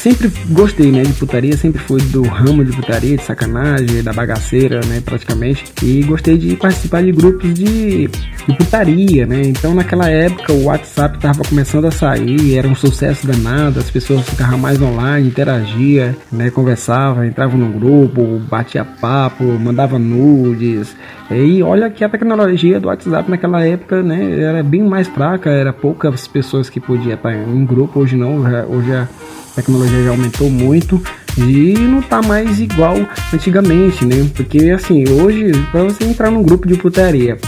sempre 0.00 0.32
gostei, 0.48 0.90
né, 0.90 1.02
de 1.02 1.12
putaria, 1.12 1.56
sempre 1.56 1.80
fui 1.80 2.00
do 2.00 2.22
ramo 2.22 2.64
de 2.64 2.72
putaria, 2.72 3.16
de 3.16 3.22
sacanagem, 3.22 4.02
da 4.02 4.12
bagaceira, 4.12 4.80
né, 4.86 5.00
praticamente. 5.04 5.64
E 5.82 6.02
gostei 6.02 6.38
de 6.38 6.56
participar 6.56 7.02
de 7.02 7.12
grupos 7.12 7.52
de, 7.52 8.08
de 8.08 8.56
putaria, 8.56 9.26
né. 9.26 9.42
Então 9.44 9.74
naquela 9.74 10.08
época 10.08 10.52
o 10.52 10.64
WhatsApp 10.64 11.18
tava 11.18 11.42
começando 11.46 11.84
a 11.84 11.90
sair, 11.90 12.56
era 12.56 12.66
um 12.66 12.74
sucesso 12.74 13.26
danado, 13.26 13.78
as 13.78 13.90
pessoas 13.90 14.26
ficavam 14.28 14.58
mais 14.58 14.80
online, 14.80 15.28
interagia, 15.28 16.16
né, 16.32 16.50
conversava, 16.50 17.26
entrava 17.26 17.56
no 17.56 17.68
grupo, 17.68 18.40
batia 18.48 18.84
papo, 18.84 19.44
mandava 19.44 19.98
nudes. 19.98 20.96
E 21.30 21.62
olha 21.62 21.90
que 21.90 22.02
a 22.02 22.08
tecnologia 22.08 22.80
do 22.80 22.88
WhatsApp 22.88 23.30
naquela 23.30 23.64
época, 23.64 24.02
né, 24.02 24.40
era 24.40 24.62
bem 24.62 24.82
mais 24.82 25.06
fraca, 25.08 25.50
era 25.50 25.72
poucas 25.74 26.26
pessoas 26.26 26.70
que 26.70 26.80
podiam 26.80 27.14
estar 27.14 27.34
em 27.34 27.44
um 27.44 27.66
grupo, 27.66 28.00
hoje 28.00 28.16
não, 28.16 28.38
hoje 28.68 28.92
a 28.92 29.06
a 29.52 29.54
tecnologia 29.56 30.04
já 30.04 30.10
aumentou 30.10 30.50
muito 30.50 31.02
e 31.36 31.74
não 31.78 32.02
tá 32.02 32.22
mais 32.22 32.60
igual 32.60 32.96
antigamente, 33.32 34.04
né? 34.04 34.28
Porque 34.34 34.70
assim, 34.70 35.04
hoje, 35.08 35.52
para 35.70 35.84
você 35.84 36.04
entrar 36.04 36.30
num 36.30 36.42
grupo 36.42 36.66
de 36.66 36.74
putaria 36.76 37.38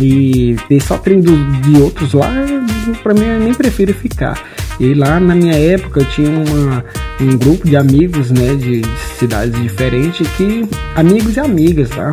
e 0.00 0.56
ter 0.68 0.80
só 0.80 0.98
treino 0.98 1.22
de 1.62 1.80
outros 1.80 2.12
lá, 2.12 2.30
para 3.02 3.14
mim 3.14 3.24
eu 3.24 3.40
nem 3.40 3.54
prefiro 3.54 3.94
ficar. 3.94 4.38
E 4.78 4.92
lá 4.92 5.18
na 5.18 5.34
minha 5.34 5.54
época 5.54 6.00
eu 6.00 6.04
tinha 6.06 6.28
uma, 6.28 6.84
um 7.20 7.36
grupo 7.36 7.66
de 7.66 7.76
amigos, 7.76 8.30
né, 8.30 8.54
de 8.54 8.82
cidades 9.18 9.60
diferentes, 9.60 10.28
que 10.36 10.68
amigos 10.94 11.36
e 11.36 11.40
amigas, 11.40 11.88
tá? 11.90 12.12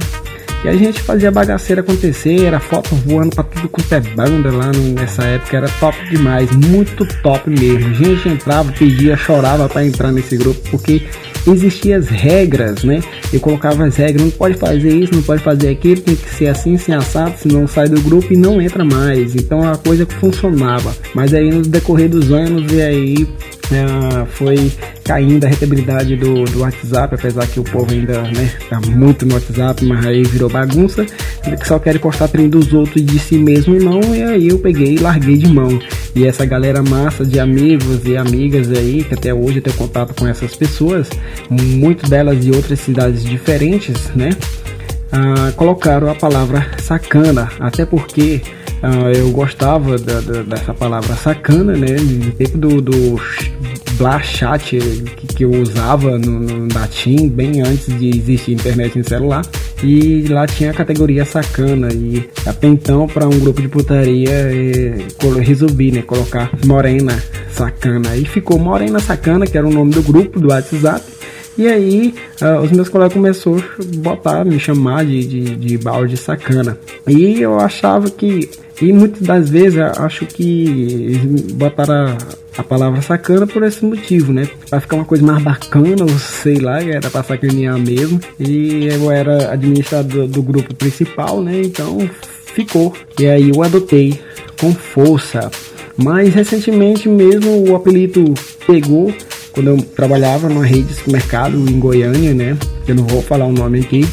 E 0.63 0.69
a 0.69 0.73
gente 0.73 1.02
fazia 1.02 1.30
bagaceira 1.30 1.82
acontecer, 1.82 2.45
era 2.45 2.58
foto 2.58 2.95
voando 2.95 3.36
pra 3.36 3.43
tudo 3.43 3.67
quanto 3.67 3.93
é 3.93 3.99
banda 3.99 4.49
lá 4.49 4.71
nessa 4.71 5.23
época, 5.23 5.58
era 5.58 5.67
top 5.80 5.97
demais, 6.10 6.49
muito 6.52 7.06
top 7.21 7.49
mesmo. 7.49 7.89
A 7.89 7.93
gente 7.93 8.30
entrava, 8.30 8.71
pedia, 8.71 9.17
chorava 9.17 9.67
para 9.67 9.86
entrar 9.86 10.12
nesse 10.13 10.38
grupo, 10.38 10.62
porque 10.71 11.02
existiam 11.45 11.99
as 11.99 12.08
regras, 12.08 12.84
né? 12.86 13.02
Eu 13.34 13.41
colocava 13.41 13.86
as 13.86 13.97
regras, 13.97 14.21
não 14.21 14.32
pode 14.32 14.58
fazer 14.58 14.95
isso, 14.95 15.13
não 15.13 15.21
pode 15.21 15.43
fazer 15.43 15.69
aquilo, 15.69 15.99
tem 15.99 16.15
que 16.15 16.30
ser 16.30 16.47
assim, 16.47 16.78
sem 16.78 16.95
assado, 16.95 17.38
senão 17.38 17.67
sai 17.67 17.89
do 17.89 18.02
grupo 18.02 18.32
e 18.32 18.38
não 18.38 18.62
entra 18.62 18.86
mais. 18.86 19.36
Então 19.36 19.69
a 19.69 19.76
coisa 19.76 20.06
funcionava. 20.06 20.95
Mas 21.13 21.34
aí 21.34 21.52
no 21.52 21.62
decorrer 21.62 22.08
dos 22.08 22.32
anos, 22.32 22.71
e 22.71 22.82
aí 22.82 23.28
é, 23.75 24.25
foi 24.25 24.71
caindo 25.03 25.45
a 25.45 25.47
rentabilidade 25.47 26.15
do, 26.15 26.45
do 26.45 26.62
WhatsApp, 26.62 27.15
apesar 27.15 27.45
que 27.47 27.59
o 27.59 27.63
povo 27.63 27.91
ainda 27.91 28.21
né, 28.21 28.51
tá 28.69 28.79
muito 28.81 29.25
no 29.25 29.33
WhatsApp, 29.33 29.83
mas 29.86 30.05
aí 30.05 30.23
virou 30.23 30.49
bagunça, 30.49 31.05
que 31.05 31.67
só 31.67 31.77
quer 31.79 31.99
postar 31.99 32.27
treino 32.27 32.51
dos 32.51 32.73
outros 32.73 33.03
de 33.03 33.19
si 33.19 33.38
mesmo 33.38 33.75
e 33.75 33.79
não, 33.79 34.15
e 34.15 34.23
aí 34.23 34.47
eu 34.49 34.59
peguei 34.59 34.95
e 34.95 34.97
larguei 34.97 35.38
de 35.38 35.47
mão. 35.47 35.79
E 36.15 36.25
essa 36.25 36.45
galera 36.45 36.81
massa 36.83 37.25
de 37.25 37.39
amigos 37.39 38.05
e 38.05 38.15
amigas 38.15 38.71
aí, 38.71 39.03
que 39.03 39.13
até 39.13 39.33
hoje 39.33 39.57
eu 39.57 39.62
tenho 39.63 39.75
contato 39.75 40.13
com 40.13 40.27
essas 40.27 40.55
pessoas, 40.55 41.09
muitas 41.49 42.09
delas 42.09 42.39
de 42.39 42.51
outras 42.51 42.79
cidades 42.79 43.23
diferentes, 43.23 44.12
né? 44.15 44.29
Ah, 45.12 45.51
colocaram 45.55 46.09
a 46.09 46.15
palavra 46.15 46.65
sacana, 46.79 47.49
até 47.59 47.86
porque 47.86 48.41
eu 49.13 49.31
gostava 49.31 49.97
da, 49.97 50.19
da, 50.19 50.41
dessa 50.43 50.73
palavra 50.73 51.15
sacana, 51.15 51.73
né? 51.73 51.95
No 51.99 52.31
tempo 52.31 52.57
do, 52.57 52.81
do 52.81 53.19
Blachat 53.97 54.77
que, 55.15 55.27
que 55.27 55.45
eu 55.45 55.51
usava 55.51 56.17
no, 56.17 56.39
no 56.39 56.67
bem 57.29 57.61
antes 57.61 57.97
de 57.97 58.09
existir 58.09 58.51
internet 58.51 58.99
em 58.99 59.03
celular. 59.03 59.41
E 59.81 60.27
lá 60.27 60.45
tinha 60.47 60.71
a 60.71 60.73
categoria 60.73 61.23
sacana. 61.23 61.89
E 61.93 62.29
até 62.45 62.67
então, 62.67 63.07
para 63.07 63.25
um 63.25 63.39
grupo 63.39 63.61
de 63.61 63.69
putaria, 63.69 64.29
é, 64.31 64.97
resolvi 65.41 65.91
né, 65.91 66.01
colocar 66.01 66.51
Morena 66.65 67.21
Sacana. 67.51 68.15
E 68.17 68.25
ficou 68.25 68.57
Morena 68.57 68.99
Sacana, 68.99 69.45
que 69.45 69.57
era 69.57 69.67
o 69.67 69.71
nome 69.71 69.91
do 69.91 70.01
grupo 70.01 70.39
do 70.39 70.49
WhatsApp. 70.49 71.12
E 71.57 71.67
aí, 71.67 72.15
uh, 72.41 72.61
os 72.63 72.71
meus 72.71 72.89
colegas 72.89 73.13
começaram 73.13 73.57
a 73.57 73.61
botar, 73.97 74.43
me 74.43 74.59
chamar 74.59 75.05
de, 75.05 75.25
de, 75.25 75.55
de 75.55 75.77
balde 75.77 76.17
sacana. 76.17 76.77
E 77.07 77.39
eu 77.41 77.59
achava 77.59 78.09
que 78.09 78.49
e 78.81 78.91
muitas 78.91 79.21
das 79.21 79.49
vezes 79.49 79.79
acho 79.79 80.25
que 80.25 81.17
botaram 81.53 81.93
a, 81.93 82.17
a, 82.57 82.63
palavra 82.63 83.01
sacana 83.01 83.45
por 83.45 83.63
esse 83.63 83.85
motivo, 83.85 84.33
né? 84.33 84.45
Pra 84.69 84.81
ficar 84.81 84.95
uma 84.97 85.05
coisa 85.05 85.23
mais 85.23 85.41
bacana, 85.41 86.01
ou 86.01 86.09
sei 86.09 86.55
lá, 86.55 86.81
era 86.81 87.09
pra 87.09 87.23
sacanear 87.23 87.77
mesmo. 87.77 88.19
E 88.39 88.87
eu 88.87 89.11
era 89.11 89.53
administrador 89.53 90.27
do 90.27 90.41
grupo 90.41 90.73
principal, 90.73 91.41
né? 91.41 91.61
Então 91.63 92.09
ficou. 92.45 92.93
E 93.19 93.27
aí 93.27 93.51
eu 93.51 93.63
adotei 93.63 94.19
com 94.59 94.73
força. 94.73 95.51
Mas 95.95 96.33
recentemente 96.33 97.07
mesmo 97.07 97.69
o 97.69 97.75
apelido 97.75 98.33
pegou 98.65 99.13
quando 99.53 99.67
eu 99.67 99.77
trabalhava 99.77 100.49
numa 100.49 100.65
rede 100.65 100.83
de 100.83 100.95
supermercado 100.95 101.57
em 101.57 101.79
Goiânia, 101.79 102.33
né? 102.33 102.57
Eu 102.87 102.95
não 102.95 103.05
vou 103.05 103.21
falar 103.21 103.45
o 103.45 103.51
nome 103.51 103.79
aqui, 103.79 104.05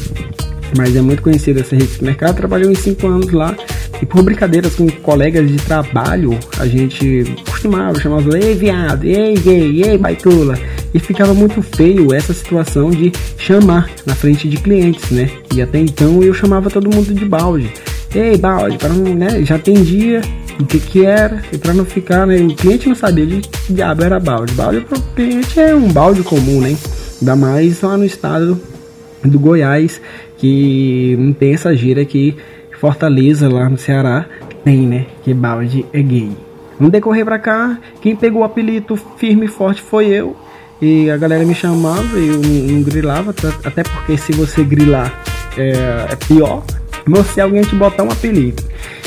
mas 0.77 0.95
é 0.95 1.01
muito 1.01 1.21
conhecida 1.21 1.61
essa 1.61 1.75
rede 1.75 1.87
de 1.87 1.93
supermercado. 1.93 2.35
Trabalhou 2.35 2.71
em 2.71 2.75
cinco 2.75 3.07
anos 3.07 3.31
lá 3.31 3.55
e 4.01 4.05
por 4.05 4.23
brincadeiras 4.23 4.75
com 4.75 4.89
colegas 4.89 5.47
de 5.47 5.57
trabalho, 5.57 6.37
a 6.57 6.65
gente 6.65 7.23
costumava 7.49 7.99
chamar 7.99 8.23
ei 8.33 8.55
viado, 8.55 9.05
ei 9.05 9.35
gay, 9.35 9.83
ei 9.83 9.97
baitula. 9.97 10.57
E 10.93 10.99
ficava 10.99 11.33
muito 11.33 11.61
feio 11.61 12.13
essa 12.13 12.33
situação 12.33 12.89
de 12.89 13.11
chamar 13.37 13.89
na 14.05 14.15
frente 14.15 14.49
de 14.49 14.57
clientes, 14.57 15.09
né? 15.11 15.29
E 15.53 15.61
até 15.61 15.79
então 15.79 16.21
eu 16.23 16.33
chamava 16.33 16.69
todo 16.69 16.93
mundo 16.93 17.13
de 17.13 17.25
balde. 17.25 17.71
Ei, 18.13 18.37
balde, 18.37 18.77
para 18.77 18.89
não, 18.89 19.15
né? 19.15 19.43
Já 19.43 19.55
atendia 19.55 20.21
o 20.59 20.65
que 20.65 20.79
que 20.79 21.05
era, 21.05 21.41
e 21.51 21.57
para 21.57 21.73
não 21.73 21.85
ficar, 21.85 22.27
né? 22.27 22.37
O 22.37 22.53
cliente 22.55 22.89
não 22.89 22.95
sabia 22.95 23.25
de 23.25 23.39
que 23.39 23.73
diabo 23.73 24.03
era 24.03 24.19
balde. 24.19 24.53
Balde 24.53 24.81
para 24.81 24.97
o 24.97 25.01
cliente 25.15 25.59
é 25.59 25.73
um 25.73 25.91
balde 25.91 26.21
comum, 26.21 26.59
né? 26.59 26.75
Ainda 27.21 27.35
mais 27.35 27.81
lá 27.81 27.95
no 27.97 28.03
estado 28.03 28.59
do 29.23 29.39
Goiás, 29.39 30.01
que 30.37 31.15
não 31.17 31.31
tem 31.31 31.53
essa 31.53 31.75
gira 31.75 32.03
que 32.03 32.35
Fortaleza, 32.79 33.47
lá 33.47 33.69
no 33.69 33.77
Ceará, 33.77 34.25
tem, 34.65 34.87
né? 34.87 35.05
Que 35.23 35.33
balde 35.33 35.85
é 35.93 36.01
gay. 36.01 36.31
No 36.79 36.89
decorrer 36.89 37.23
pra 37.23 37.39
cá, 37.39 37.79
quem 38.01 38.15
pegou 38.15 38.41
o 38.41 38.43
apelido 38.43 38.97
firme 39.17 39.45
e 39.45 39.47
forte 39.47 39.81
foi 39.81 40.07
eu. 40.07 40.35
E 40.81 41.09
a 41.11 41.15
galera 41.15 41.45
me 41.45 41.53
chamava 41.53 42.19
e 42.19 42.27
eu 42.27 42.41
não 42.41 42.81
grilava, 42.81 43.33
até 43.63 43.83
porque 43.83 44.17
se 44.17 44.33
você 44.33 44.63
grilar 44.63 45.23
é, 45.55 46.07
é 46.09 46.15
pior. 46.27 46.63
Mas 47.05 47.27
se 47.27 47.41
alguém 47.41 47.61
te 47.61 47.75
botar 47.75 48.03
um 48.03 48.11
apelido 48.11 48.63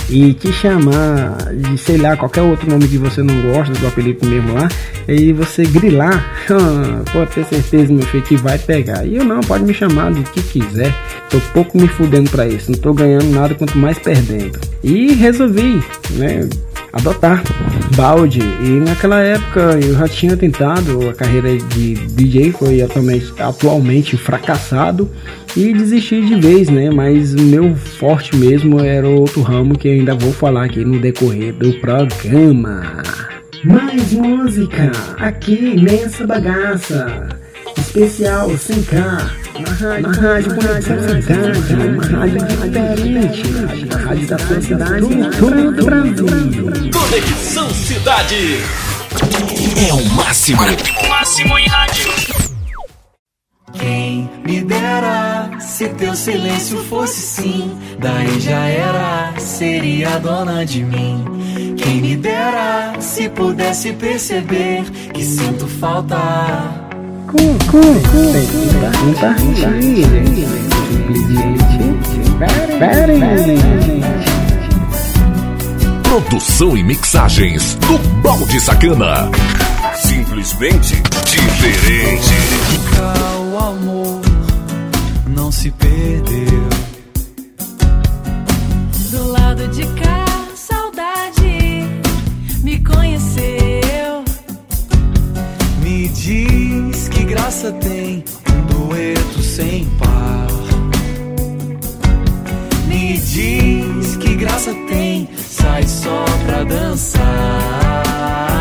e 0.09 0.35
te 0.35 0.53
chamar 0.53 1.37
de 1.55 1.79
sei 1.79 1.97
lá 1.97 2.17
qualquer 2.17 2.43
outro 2.43 2.69
nome 2.69 2.87
que 2.87 2.99
você 2.99 3.23
não 3.23 3.35
gosta 3.53 3.73
do 3.73 3.87
apelido 3.87 4.27
mesmo 4.29 4.55
lá 4.55 4.69
e 5.09 5.33
você 5.33 5.65
grilar 5.65 6.25
pode 7.13 7.31
ter 7.31 7.45
certeza 7.47 7.93
meu 7.93 8.07
filho 8.07 8.23
que 8.23 8.37
vai 8.37 8.59
pegar. 8.59 9.07
E 9.07 9.17
eu 9.17 9.25
não 9.25 9.41
pode 9.41 9.65
me 9.65 9.75
chamar 9.75 10.13
do 10.13 10.23
que 10.23 10.43
quiser. 10.43 10.95
Tô 11.31 11.41
pouco 11.53 11.79
me 11.79 11.89
fudendo 11.89 12.31
para 12.31 12.47
isso 12.47 12.71
não 12.71 12.79
tô 12.79 12.93
ganhando 12.93 13.27
nada 13.31 13.55
quanto 13.55 13.79
mais 13.79 13.99
perdendo. 13.99 14.59
E 14.83 15.15
resolvi 15.15 15.83
né 16.11 16.49
adotar 16.93 17.43
balde. 17.97 18.41
E 18.41 18.69
naquela 18.81 19.21
época 19.21 19.79
eu 19.83 19.95
já 19.95 20.09
tinha 20.09 20.37
tentado 20.37 21.09
a 21.09 21.15
carreira 21.15 21.57
de 21.57 21.95
DJ 21.95 22.53
foi 22.53 22.83
atualmente, 22.83 23.33
atualmente 23.39 24.17
fracassado 24.17 25.11
e 25.57 25.73
desisti 25.73 26.21
de 26.21 26.41
vez, 26.41 26.69
né? 26.69 26.91
Mas 26.91 27.35
o 27.35 27.43
meu 27.43 27.75
forte 27.77 28.37
mesmo 28.37 28.81
era 28.81 29.09
outro 29.09 29.43
ramo 29.43 29.79
que 29.79 29.89
ainda 29.89 30.15
vou 30.15 30.33
falar 30.33 30.65
aqui 30.65 30.85
no 30.85 30.99
decorrer 30.99 31.53
do 31.55 31.73
programa. 31.75 33.03
Mais 33.65 34.13
música 34.13 34.91
aqui 35.19 35.81
nessa 35.81 36.27
bagaça. 36.27 37.29
Especial 37.79 38.57
sem 38.59 38.83
K. 38.83 38.97
Uma 39.55 39.69
rádio, 39.71 40.07
uma 40.07 40.17
rádio 40.17 40.55
conexão 40.57 41.23
cidade, 41.23 41.75
uma 41.75 42.07
rádio 42.07 42.39
diferente. 42.47 43.43
A 43.95 43.97
rádio 43.97 44.27
da 44.27 44.39
sua 44.39 44.61
cidade 44.61 45.07
em 45.07 45.31
todo 45.31 45.69
o 45.69 45.85
Brasil. 45.85 46.27
Conexão 46.93 47.71
Cidade. 47.71 48.59
É 49.89 49.93
o 49.93 50.05
máximo. 50.15 50.63
O 50.63 51.09
máximo 51.09 51.59
em 51.59 51.69
rádio. 51.69 52.14
Quem 53.75 54.31
me 54.47 54.63
dera 54.63 55.51
se 55.61 55.89
teu 55.89 56.15
silêncio 56.15 56.79
fosse 56.85 57.21
sim, 57.21 57.77
daí 57.99 58.39
já 58.41 58.65
era, 58.67 59.35
seria 59.39 60.19
dona 60.19 60.65
de 60.65 60.83
mim. 60.85 61.25
Quem 61.77 62.01
me 62.01 62.17
dera 62.17 62.95
se 63.01 63.29
pudesse 63.29 63.93
perceber 63.93 64.85
que 65.13 65.23
sinto 65.25 65.67
falta. 65.67 66.17
Com, 67.27 67.59
com, 67.71 67.81
com, 67.81 68.33
compartilhe. 69.13 70.05
Produção 76.05 76.77
e 76.77 76.85
mixagens 76.85 77.75
do 77.75 77.99
Balde 78.23 78.61
Sacana. 78.61 79.29
Simplesmente 79.97 81.03
diferente. 81.25 83.34
O 83.55 83.57
amor 83.57 84.21
não 85.29 85.53
se 85.53 85.71
perdeu. 85.71 86.69
Do 89.13 89.29
lado 89.31 89.69
de 89.69 89.87
cá, 89.95 90.25
saudade 90.57 91.87
me 92.65 92.81
conheceu. 92.81 94.25
Me 95.85 96.09
diz 96.09 97.09
que 97.09 97.23
graça 97.23 97.71
tem 97.71 98.25
um 98.53 98.89
dueto 98.89 99.41
sem 99.41 99.85
par. 100.01 100.49
Me 102.89 103.19
diz 103.19 104.17
que 104.17 104.35
graça 104.35 104.75
tem, 104.89 105.29
sai 105.49 105.87
só 105.87 106.25
pra 106.45 106.65
dançar. 106.65 108.54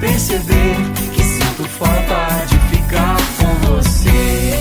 Perceber 0.00 0.76
que 1.12 1.22
sinto 1.22 1.64
falta 1.64 2.44
de 2.46 2.58
ficar 2.76 3.16
com 3.38 3.54
você. 3.66 4.54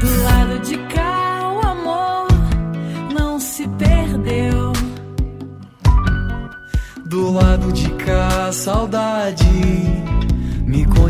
Do 0.00 0.22
lado 0.22 0.58
de 0.60 0.76
cá, 0.94 1.52
o 1.52 1.66
amor 1.66 2.28
não 3.12 3.40
se 3.40 3.66
perdeu. 3.68 4.72
Do 7.06 7.32
lado 7.32 7.72
de 7.72 7.90
cá, 7.90 8.48
a 8.48 8.52
saudade 8.52 9.47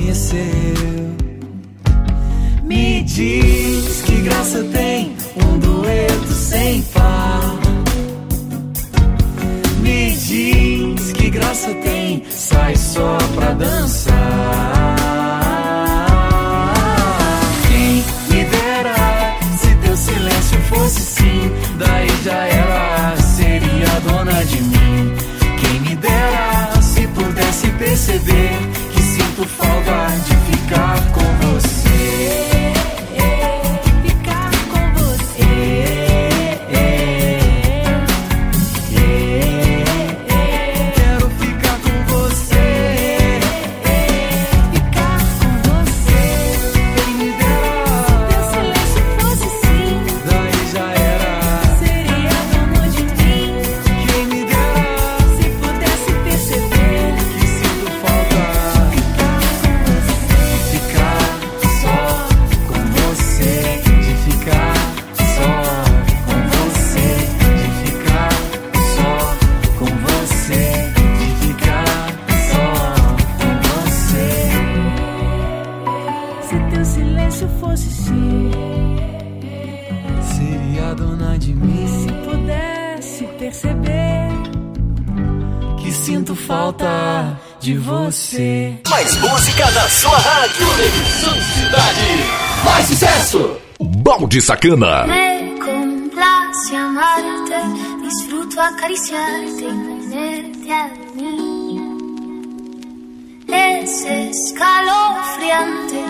conheceu. 0.09 0.39
Me 2.65 3.03
diz 3.03 4.03
que 4.03 4.23
graça 4.23 4.65
tem 4.73 5.15
um 5.37 5.59
dueto 5.59 6.33
sem 6.33 6.83
par. 6.83 7.59
Me 9.81 10.11
diz 10.13 11.13
que 11.13 11.31
graça 11.31 11.75
tem, 11.83 12.25
sai 12.31 12.75
só 12.77 13.19
pra 13.35 13.53
dançar. 13.53 14.78
Balde 94.19 94.41
Sacana. 94.41 95.05
Me 95.07 95.55
complace 95.61 96.77
amarte, 96.77 97.55
disfruto 98.03 98.61
acariciarte 98.61 99.63
y 99.63 100.11
tenerte 100.11 100.73
a 100.73 100.91
mí. 101.15 101.81
Es 103.47 104.05
escalofriante 104.05 106.05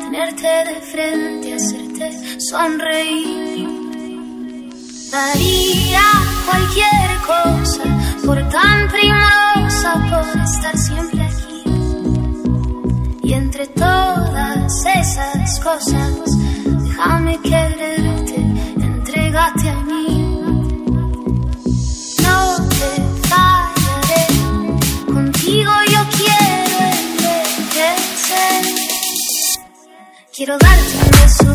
tenerte 0.00 0.48
de 0.48 0.80
frente, 0.90 1.54
hacerte 1.54 2.40
sonreír. 2.40 3.68
Daría 5.12 6.02
cualquier 6.46 7.20
cosa 7.24 7.84
por 8.26 8.42
tan 8.48 8.88
primorosa, 8.88 9.94
por 10.10 10.26
estar 10.42 10.76
siempre 10.76 11.22
aquí. 11.22 11.62
Y 13.22 13.34
entre 13.34 13.68
todas 13.68 14.84
esas 14.84 15.60
cosas, 15.60 16.32
déjame 17.02 17.40
quererte, 17.40 18.36
entrégate 18.80 19.68
a 19.68 19.80
mí. 19.82 20.40
No 22.22 22.68
te 22.68 22.92
fallaré, 23.28 24.26
contigo 25.12 25.72
yo 25.90 26.00
quiero 26.16 26.78
envejecer. 27.02 28.62
Quiero 30.34 30.58
darte 30.58 30.92
un 30.96 31.10
beso, 31.10 31.50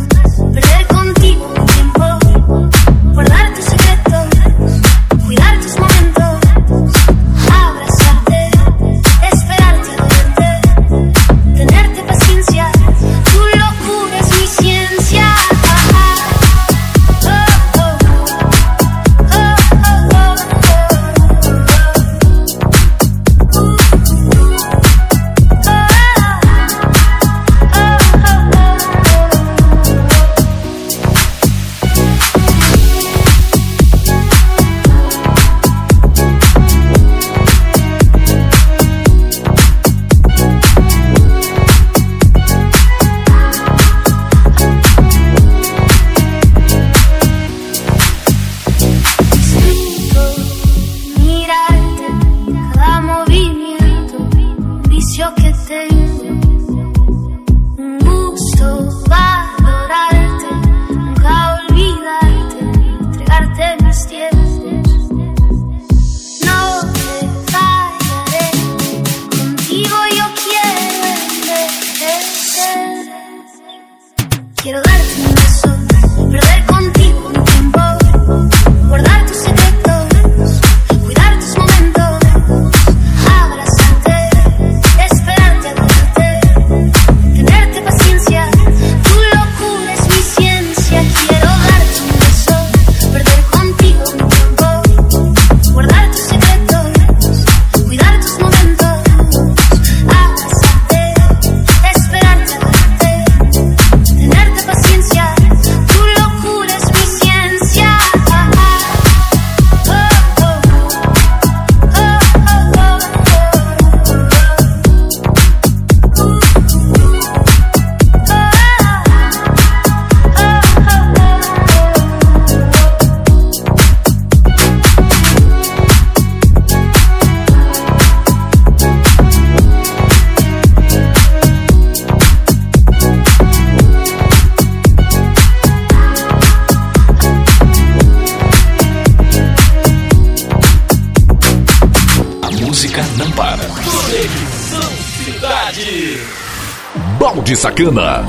Balde 147.47 147.55
Sacana. 147.55 148.26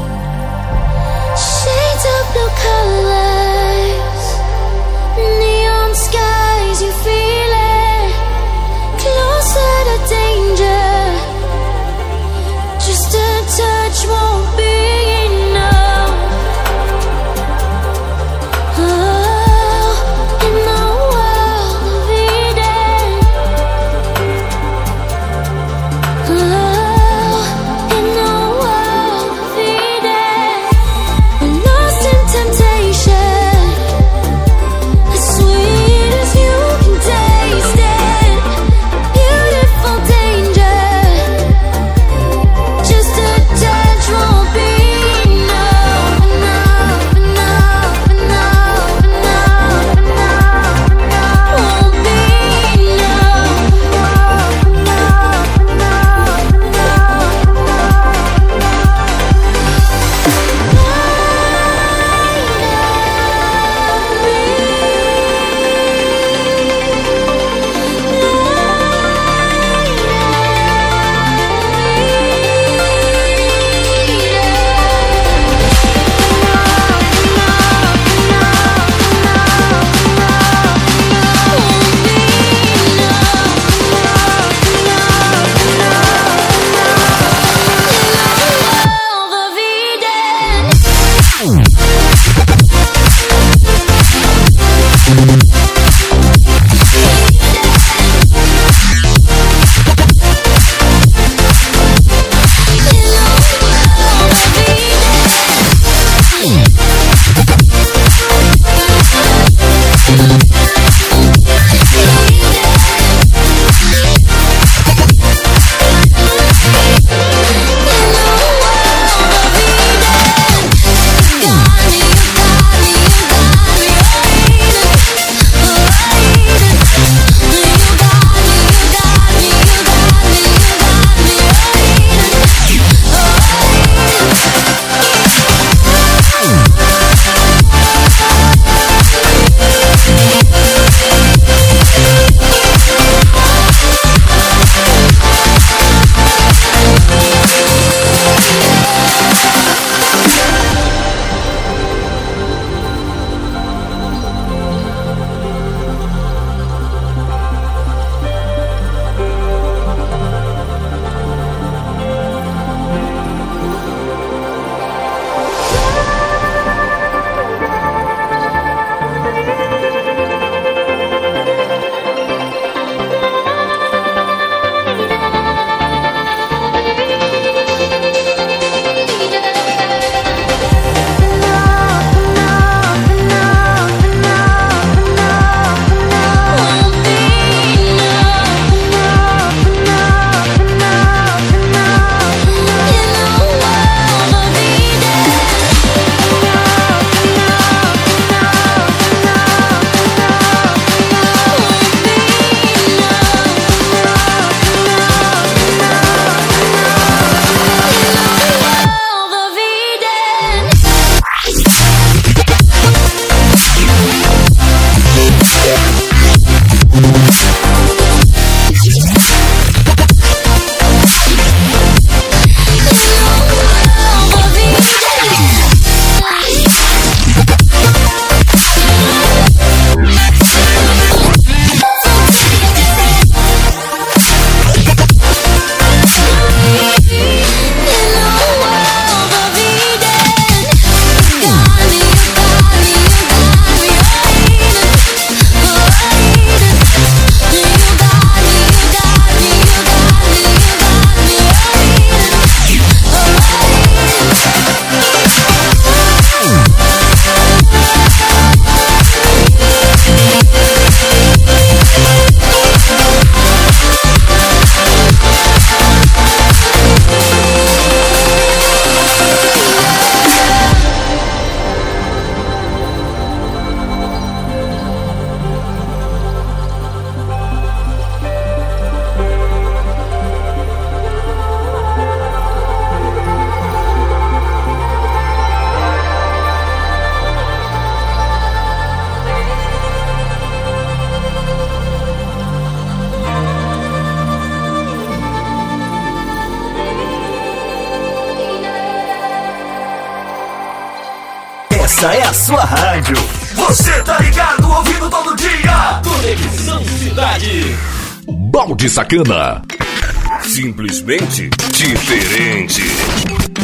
Simplesmente 310.43 311.49
diferente. 311.73 312.83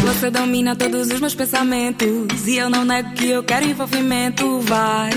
Você 0.02 0.30
domina 0.30 0.74
todos 0.74 1.10
os 1.10 1.20
meus 1.20 1.34
pensamentos. 1.34 2.46
E 2.46 2.56
eu 2.56 2.70
não 2.70 2.82
nego 2.82 3.10
que 3.10 3.28
eu 3.28 3.42
quero 3.42 3.66
envolvimento. 3.66 4.60
Vai. 4.60 5.10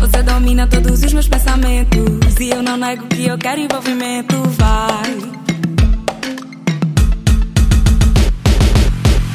Você 0.00 0.22
domina 0.24 0.66
todos 0.66 1.04
os 1.04 1.12
meus 1.12 1.28
pensamentos. 1.28 2.34
E 2.40 2.50
eu 2.50 2.64
não 2.64 2.76
nego 2.76 3.06
que 3.06 3.24
eu 3.24 3.38
quero 3.38 3.60
envolvimento. 3.60 4.42
Vai. 4.58 5.12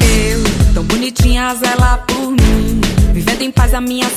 Eu, 0.02 0.74
tão 0.74 0.84
bonitinha, 0.84 1.54
zela 1.54 1.96
por 2.06 2.30
mim. 2.30 2.80
Vivendo 3.14 3.40
em 3.40 3.50
paz 3.50 3.72
a 3.72 3.80
minha 3.80 4.08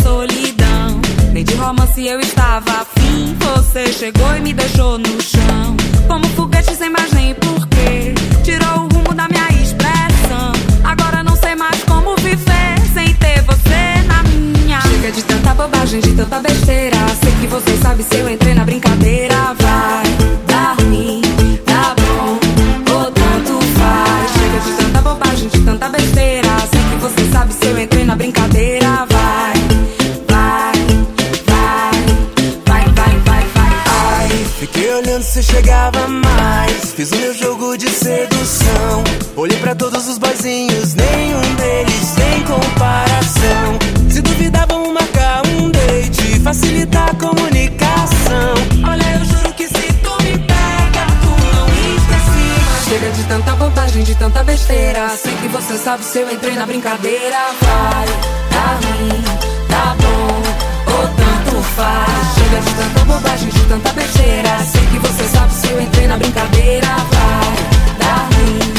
nenhum 40.95 41.55
deles 41.55 42.11
tem 42.15 42.43
comparação. 42.43 43.79
Se 44.09 44.21
duvidar, 44.21 44.65
vamos 44.67 44.93
marcar 44.93 45.45
um 45.47 45.69
date, 45.71 46.39
facilitar 46.39 47.09
a 47.09 47.15
comunicação. 47.15 48.53
Olha, 48.87 49.19
eu 49.19 49.25
juro 49.25 49.53
que 49.53 49.67
se 49.67 49.93
tu 50.03 50.23
me 50.23 50.37
pega, 50.37 51.05
tu 51.21 51.31
não 51.55 51.67
esquece. 51.95 52.89
Chega 52.89 53.11
de 53.11 53.23
tanta 53.23 53.55
bobagem, 53.55 54.03
de 54.03 54.15
tanta 54.15 54.43
besteira. 54.43 55.09
Sei 55.17 55.33
que 55.35 55.47
você 55.47 55.77
sabe 55.77 56.03
se 56.03 56.19
eu 56.19 56.31
entrei 56.31 56.55
na 56.55 56.65
brincadeira. 56.65 57.37
Vai, 57.61 58.07
tá 58.49 58.79
ruim, 58.83 59.23
tá 59.67 59.95
bom, 59.99 60.93
ou 60.93 61.07
tanto 61.07 61.61
faz. 61.75 62.35
Chega 62.35 62.61
de 62.61 62.73
tanta 62.73 63.05
bobagem, 63.05 63.49
de 63.49 63.59
tanta 63.65 63.91
besteira. 63.93 64.59
Sei 64.71 64.85
que 64.87 64.99
você 64.99 65.23
sabe 65.27 65.53
se 65.53 65.67
eu 65.69 65.81
entrei 65.81 66.07
na 66.07 66.17
brincadeira. 66.17 66.87
Vai, 66.87 67.55
dá 67.99 68.27
ruim, 68.35 68.74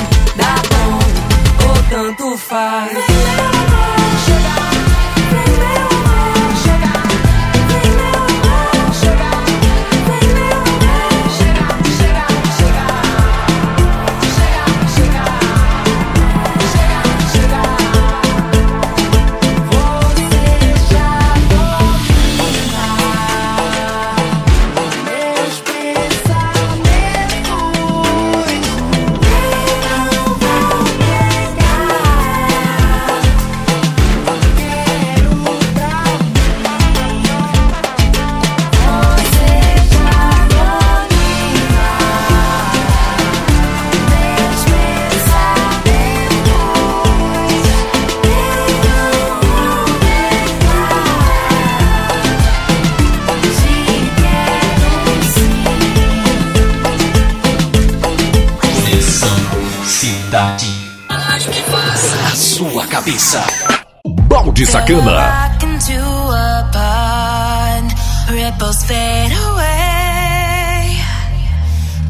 tanto 2.48 3.05
cabeça. 63.06 63.46
Balde 64.28 64.66
Sacana. 64.66 65.48
A 66.28 66.64
pond, 66.72 67.94
ripples 68.30 68.82
fade 68.84 69.32
away. 69.32 70.98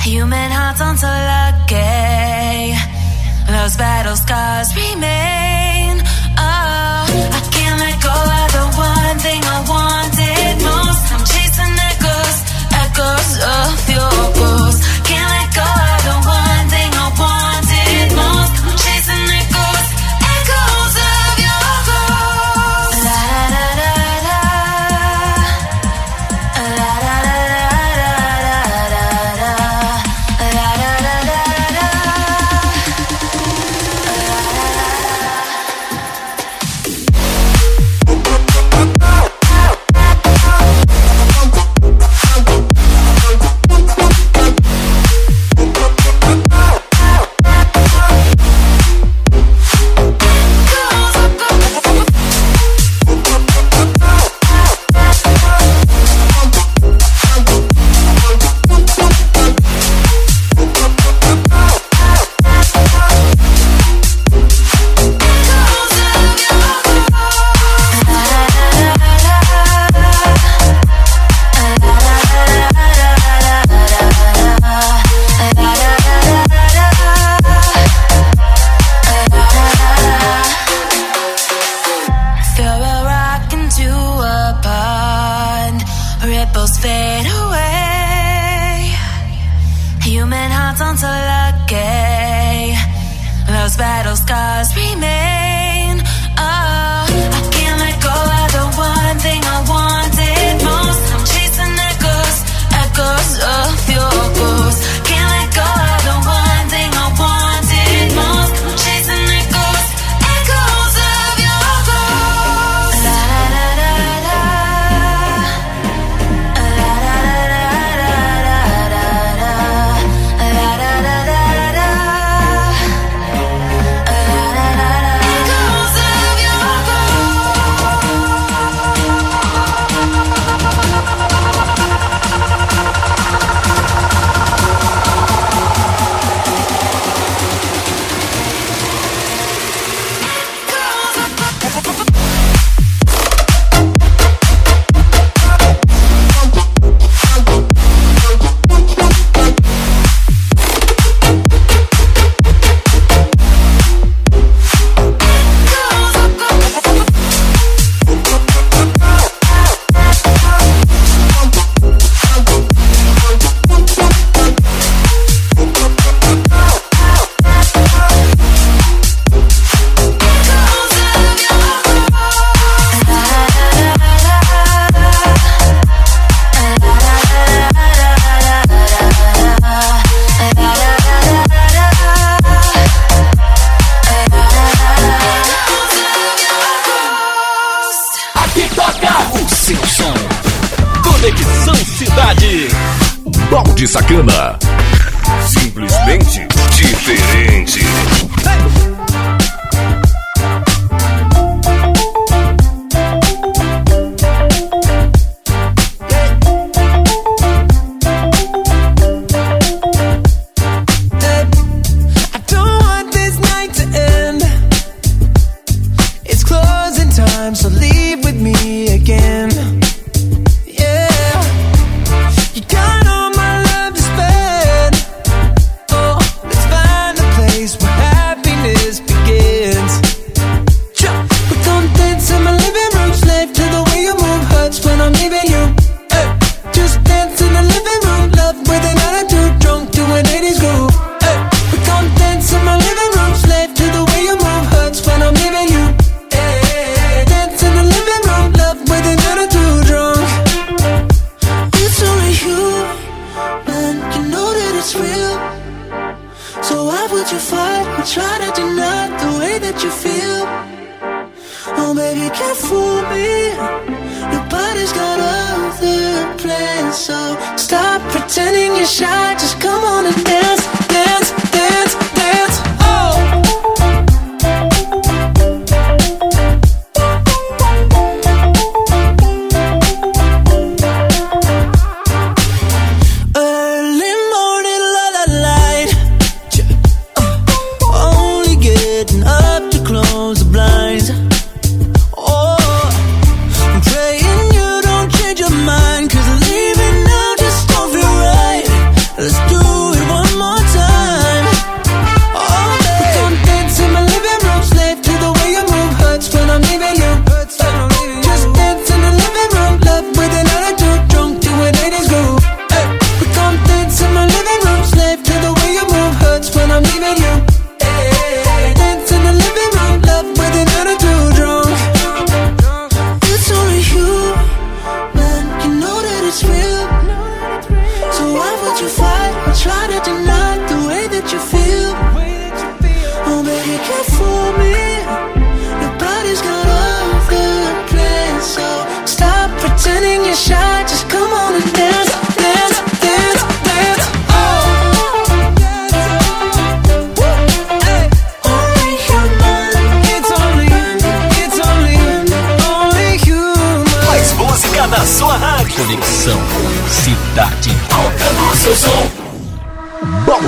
Human 0.03 0.51
hearts 0.51 0.81
aren't 0.81 0.99
so 0.99 1.07
lucky. 1.07 2.75
Those 3.47 3.77
battle 3.77 4.17
scars 4.17 4.75
remain. 4.75 5.56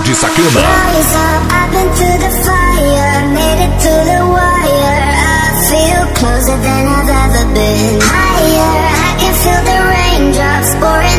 de 0.09 0.15
Sacana. 0.15 0.61
Closer 6.19 6.57
than 6.57 6.85
I've 6.89 7.09
ever 7.23 7.45
been. 7.55 8.01
Higher, 8.03 8.75
I 9.07 9.11
can 9.21 9.35
feel 9.43 9.63
the 9.69 9.79
raindrops 9.93 10.75
pouring. 10.83 11.18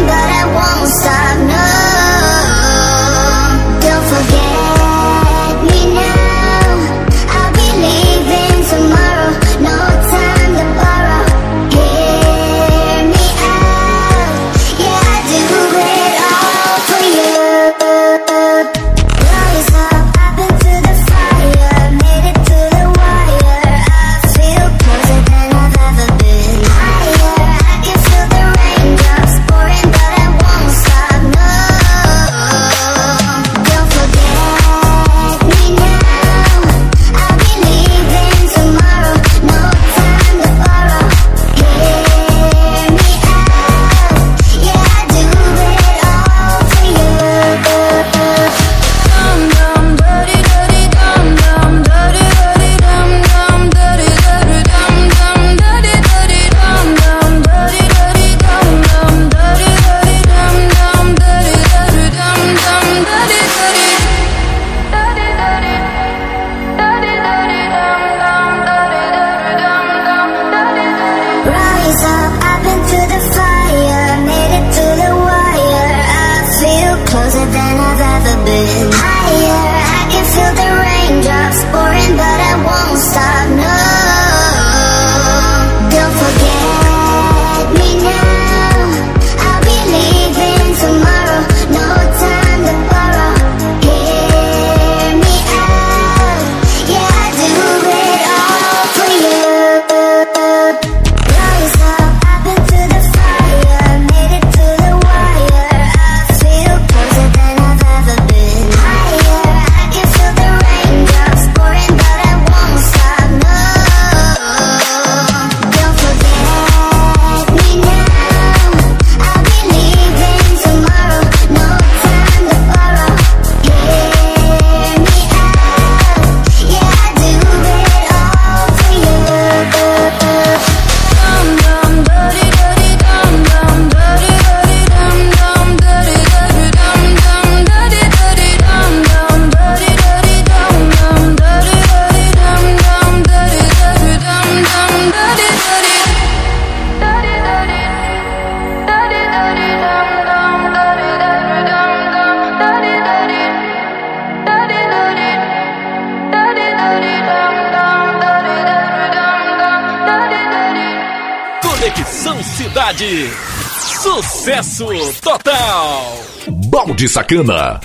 Balde 166.99 167.07
Sacana. 167.07 167.79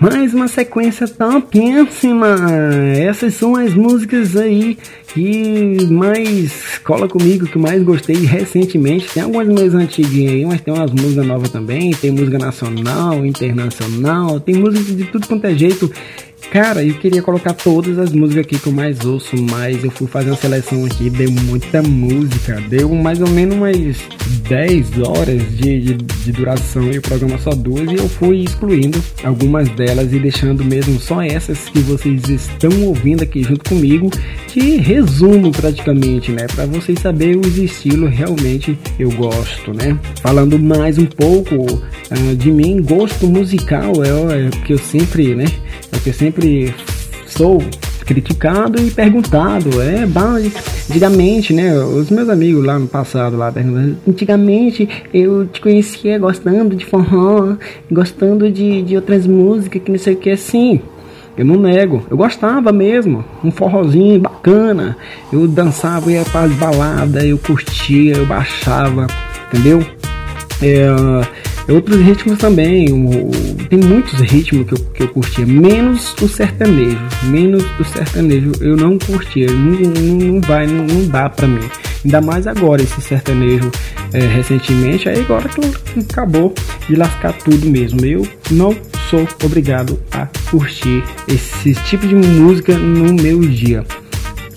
Mais 0.00 0.32
uma 0.32 0.46
sequência 0.46 1.08
topíssima. 1.08 2.36
Essas 2.96 3.34
são 3.34 3.56
as 3.56 3.74
músicas 3.74 4.36
aí 4.36 4.78
que 5.08 5.84
mais 5.90 6.78
cola 6.84 7.08
comigo, 7.08 7.46
que 7.46 7.58
mais 7.58 7.82
gostei 7.82 8.14
recentemente. 8.24 9.08
Tem 9.12 9.24
algumas 9.24 9.48
mais 9.48 9.74
antiguinhas 9.74 10.32
aí, 10.32 10.46
mas 10.46 10.60
tem 10.60 10.72
umas 10.72 10.92
músicas 10.92 11.26
novas 11.26 11.50
também. 11.50 11.90
Tem 11.90 12.12
música 12.12 12.38
nacional, 12.38 13.26
internacional, 13.26 14.38
tem 14.38 14.54
música 14.54 14.92
de 14.92 15.04
tudo 15.06 15.26
quanto 15.26 15.44
é 15.46 15.54
jeito. 15.56 15.90
Cara, 16.50 16.84
eu 16.84 16.94
queria 16.94 17.22
colocar 17.22 17.54
todas 17.54 17.98
as 17.98 18.12
músicas 18.12 18.44
aqui 18.44 18.58
que 18.58 18.66
eu 18.66 18.72
mais 18.72 19.04
ouço, 19.04 19.34
mas 19.50 19.82
eu 19.82 19.90
fui 19.90 20.06
fazer 20.06 20.30
uma 20.30 20.36
seleção 20.36 20.84
aqui, 20.84 21.08
deu 21.08 21.30
muita 21.30 21.82
música, 21.82 22.60
deu 22.68 22.94
mais 22.94 23.20
ou 23.20 23.28
menos 23.28 23.56
umas 23.56 23.98
10 24.48 24.98
horas 25.00 25.42
de, 25.56 25.80
de, 25.80 25.94
de 25.94 26.32
duração 26.32 26.90
e 26.90 26.98
o 26.98 27.02
programa 27.02 27.38
só 27.38 27.50
duas, 27.50 27.90
e 27.90 27.94
eu 27.94 28.08
fui 28.08 28.44
excluindo 28.44 29.02
algumas 29.24 29.68
delas 29.70 30.12
e 30.12 30.18
deixando 30.18 30.64
mesmo 30.64 31.00
só 31.00 31.22
essas 31.22 31.68
que 31.68 31.78
vocês 31.80 32.28
estão 32.28 32.82
ouvindo 32.82 33.22
aqui 33.22 33.42
junto 33.42 33.68
comigo, 33.68 34.10
de 34.52 34.76
resumo 34.76 35.50
praticamente, 35.52 36.32
né? 36.32 36.46
Para 36.54 36.66
vocês 36.66 36.98
saberem 36.98 37.40
os 37.40 37.56
estilos 37.56 38.10
realmente 38.10 38.78
eu 38.98 39.10
gosto, 39.12 39.72
né? 39.72 39.98
Falando 40.20 40.58
mais 40.58 40.98
um 40.98 41.06
pouco 41.06 41.54
uh, 41.54 42.36
de 42.36 42.50
mim, 42.50 42.82
gosto 42.82 43.26
musical 43.26 43.92
é, 44.04 44.46
é 44.46 44.50
que 44.64 44.72
eu 44.72 44.78
sempre, 44.78 45.34
né? 45.34 45.44
É 45.92 45.98
que 45.98 46.10
eu 46.10 46.14
sempre 46.14 46.31
sempre 46.32 46.74
sou 47.26 47.62
criticado 48.06 48.80
e 48.80 48.90
perguntado. 48.90 49.80
É, 49.82 50.06
antigamente, 50.88 51.52
né? 51.52 51.78
Os 51.78 52.10
meus 52.10 52.28
amigos 52.28 52.64
lá 52.64 52.78
no 52.78 52.88
passado 52.88 53.36
lá 53.36 53.52
perguntando, 53.52 53.98
antigamente 54.08 54.88
eu 55.12 55.46
te 55.46 55.60
conhecia 55.60 56.18
gostando 56.18 56.74
de 56.74 56.86
forró, 56.86 57.56
gostando 57.90 58.50
de, 58.50 58.82
de 58.82 58.96
outras 58.96 59.26
músicas 59.26 59.82
que 59.82 59.90
não 59.90 59.98
sei 59.98 60.14
o 60.14 60.16
que 60.16 60.30
assim. 60.30 60.80
Eu 61.36 61.46
não 61.46 61.56
nego, 61.56 62.04
eu 62.10 62.16
gostava 62.16 62.70
mesmo, 62.72 63.24
um 63.42 63.50
forrozinho 63.50 64.20
bacana. 64.20 64.96
Eu 65.32 65.48
dançava, 65.48 66.12
ia 66.12 66.24
para 66.24 66.42
as 66.42 66.52
baladas, 66.52 67.24
eu 67.24 67.38
curtia, 67.38 68.16
eu 68.16 68.26
baixava, 68.26 69.06
entendeu? 69.48 69.82
É, 70.60 70.88
Outros 71.68 72.00
ritmos 72.00 72.38
também, 72.38 72.86
o, 72.90 73.30
tem 73.68 73.78
muitos 73.78 74.18
ritmos 74.20 74.66
que 74.66 74.74
eu, 74.74 74.78
que 74.78 75.02
eu 75.04 75.08
curtia, 75.08 75.46
menos 75.46 76.14
o 76.20 76.28
sertanejo, 76.28 76.98
menos 77.24 77.64
o 77.78 77.84
sertanejo 77.84 78.52
eu 78.60 78.76
não 78.76 78.98
curtia, 78.98 79.46
não, 79.50 79.78
não, 79.78 80.32
não 80.32 80.40
vai, 80.40 80.66
não, 80.66 80.84
não 80.84 81.06
dá 81.06 81.28
pra 81.28 81.46
mim. 81.46 81.60
Ainda 82.04 82.20
mais 82.20 82.46
agora 82.48 82.82
esse 82.82 83.00
sertanejo 83.00 83.70
é, 84.12 84.18
recentemente, 84.18 85.08
aí 85.08 85.20
agora 85.20 85.48
que 85.48 86.00
acabou 86.00 86.52
de 86.88 86.96
lascar 86.96 87.32
tudo 87.32 87.64
mesmo. 87.66 88.04
Eu 88.04 88.26
não 88.50 88.76
sou 89.08 89.26
obrigado 89.44 89.98
a 90.10 90.26
curtir 90.50 91.04
esse 91.28 91.74
tipo 91.84 92.06
de 92.06 92.14
música 92.14 92.76
no 92.76 93.14
meu 93.14 93.40
dia. 93.40 93.84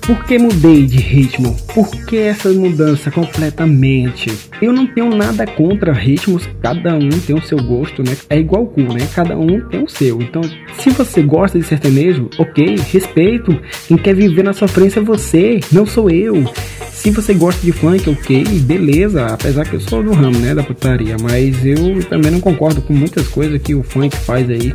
Por 0.05 0.23
que 0.23 0.37
mudei 0.37 0.85
de 0.85 0.97
ritmo? 0.97 1.57
Por 1.73 1.89
que 2.05 2.17
essa 2.17 2.49
mudança 2.49 3.09
completamente? 3.09 4.31
Eu 4.61 4.71
não 4.71 4.85
tenho 4.85 5.09
nada 5.09 5.47
contra 5.47 5.91
ritmos, 5.91 6.47
cada 6.61 6.93
um 6.93 7.09
tem 7.09 7.35
o 7.35 7.41
seu 7.41 7.57
gosto, 7.57 8.03
né? 8.03 8.15
É 8.29 8.37
igual 8.37 8.67
cu, 8.67 8.81
né? 8.81 9.07
Cada 9.15 9.35
um 9.35 9.59
tem 9.67 9.83
o 9.83 9.89
seu. 9.89 10.21
Então, 10.21 10.43
se 10.77 10.91
você 10.91 11.23
gosta 11.23 11.57
de 11.57 11.65
sertanejo, 11.65 12.29
ok, 12.37 12.75
respeito. 12.91 13.59
Quem 13.87 13.97
quer 13.97 14.13
viver 14.13 14.43
na 14.43 14.53
sofrência 14.53 14.99
é 14.99 15.03
você, 15.03 15.59
não 15.71 15.87
sou 15.87 16.07
eu. 16.11 16.45
Se 16.91 17.09
você 17.09 17.33
gosta 17.33 17.65
de 17.65 17.71
funk, 17.71 18.07
ok, 18.07 18.43
beleza. 18.59 19.25
Apesar 19.25 19.67
que 19.67 19.73
eu 19.73 19.81
sou 19.81 20.03
do 20.03 20.13
ramo, 20.13 20.37
né, 20.37 20.53
da 20.53 20.61
putaria, 20.61 21.17
mas 21.19 21.65
eu 21.65 22.03
também 22.03 22.29
não 22.29 22.39
concordo 22.39 22.79
com 22.79 22.93
muitas 22.93 23.27
coisas 23.27 23.59
que 23.59 23.73
o 23.73 23.81
funk 23.81 24.15
faz 24.17 24.47
aí 24.51 24.71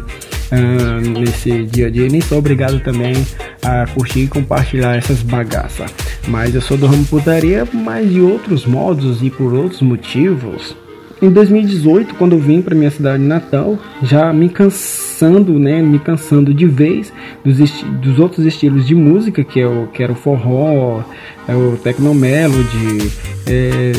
uh, 0.52 1.20
nesse 1.20 1.64
dia 1.64 1.86
a 1.86 1.90
dia. 1.90 2.08
Nem 2.08 2.20
sou 2.20 2.38
obrigado 2.38 2.80
também 2.80 3.14
a 3.62 3.86
curtir 3.86 4.20
e 4.20 4.28
compartilhar 4.28 4.96
essas 4.96 5.22
bagaças. 5.22 5.92
Mas 6.28 6.54
eu 6.54 6.60
sou 6.60 6.76
do 6.76 6.86
ramo 6.86 7.04
putaria, 7.06 7.66
mas 7.72 8.10
de 8.10 8.20
outros 8.20 8.66
modos 8.66 9.22
e 9.22 9.30
por 9.30 9.52
outros 9.54 9.82
motivos. 9.82 10.76
Em 11.22 11.30
2018, 11.30 12.14
quando 12.14 12.32
eu 12.32 12.38
vim 12.38 12.62
para 12.62 12.74
minha 12.74 12.90
cidade 12.90 13.22
natal, 13.22 13.78
já 14.02 14.32
me 14.32 14.48
cansando, 14.48 15.58
né, 15.58 15.82
me 15.82 15.98
cansando 15.98 16.54
de 16.54 16.64
vez 16.64 17.12
dos, 17.44 17.58
dos 18.00 18.18
outros 18.18 18.46
estilos 18.46 18.86
de 18.86 18.94
música, 18.94 19.44
que, 19.44 19.60
é 19.60 19.66
o, 19.66 19.86
que 19.88 20.02
era 20.02 20.12
o 20.12 20.14
forró, 20.14 21.02
é 21.46 21.54
o 21.54 21.76
technomelody, 21.76 23.12
é, 23.46 23.92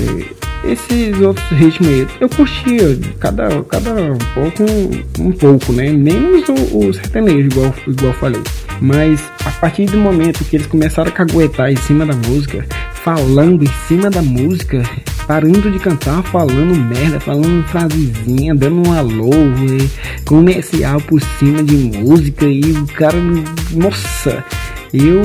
esses 0.64 1.20
outros 1.20 1.48
ritmos 1.50 1.88
aí, 1.88 2.08
eu 2.20 2.30
curtia 2.30 3.00
cada, 3.20 3.64
cada 3.64 3.94
um 3.94 4.18
pouco, 4.34 4.64
um 5.20 5.32
pouco, 5.32 5.74
né? 5.74 5.92
Menos 5.92 6.48
o, 6.50 6.78
o 6.78 6.94
sertanejo, 6.94 7.48
igual, 7.48 7.74
igual 7.88 8.14
eu 8.14 8.20
falei. 8.20 8.42
Mas 8.80 9.22
a 9.46 9.52
partir 9.52 9.86
do 9.86 9.98
momento 9.98 10.44
que 10.46 10.56
eles 10.56 10.68
começaram 10.68 11.10
a 11.10 11.14
caguetar 11.14 11.72
em 11.72 11.76
cima 11.76 12.06
da 12.06 12.16
música, 12.16 12.66
falando 12.94 13.64
em 13.64 13.74
cima 13.88 14.10
da 14.10 14.22
música, 14.22 14.84
parando 15.28 15.72
de 15.72 15.80
cantar, 15.80 16.24
falando 16.24 16.76
merda, 16.76 17.20
falando 17.20 17.64
frasezinha, 17.68 18.54
dando 18.54 18.88
um 18.88 18.94
alô, 18.94 19.30
comercial 20.26 21.00
por 21.02 21.22
cima 21.40 21.64
de 21.64 21.76
música 21.76 22.46
e 22.46 22.72
o 22.72 22.86
cara, 22.88 23.18
nossa, 23.72 24.44
eu 24.94 25.22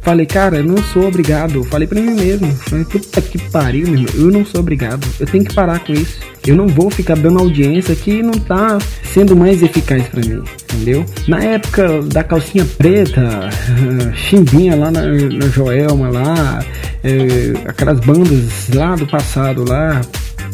Falei, 0.00 0.26
cara, 0.26 0.58
eu 0.58 0.64
não 0.64 0.78
sou 0.78 1.06
obrigado. 1.06 1.62
Falei 1.64 1.86
pra 1.86 2.00
mim 2.00 2.14
mesmo. 2.14 2.52
Falei, 2.54 2.84
puta 2.84 3.20
que 3.20 3.38
pariu, 3.50 3.88
meu 3.88 4.00
irmão. 4.00 4.14
Eu 4.14 4.30
não 4.30 4.44
sou 4.44 4.60
obrigado. 4.60 5.06
Eu 5.18 5.26
tenho 5.26 5.44
que 5.44 5.54
parar 5.54 5.80
com 5.80 5.92
isso. 5.92 6.20
Eu 6.46 6.56
não 6.56 6.66
vou 6.66 6.90
ficar 6.90 7.16
dando 7.16 7.38
audiência 7.38 7.94
que 7.94 8.22
não 8.22 8.32
tá 8.32 8.78
sendo 9.12 9.36
mais 9.36 9.62
eficaz 9.62 10.08
para 10.08 10.20
mim. 10.20 10.42
Entendeu? 10.72 11.04
Na 11.28 11.42
época 11.42 12.02
da 12.02 12.24
calcinha 12.24 12.64
preta, 12.78 13.50
chimbinha 14.14 14.74
lá 14.74 14.90
na, 14.90 15.02
na 15.02 15.48
Joelma 15.48 16.08
lá, 16.08 16.64
é, 17.04 17.68
aquelas 17.68 18.00
bandas 18.00 18.68
lá 18.74 18.94
do 18.94 19.06
passado 19.06 19.68
lá, 19.68 20.00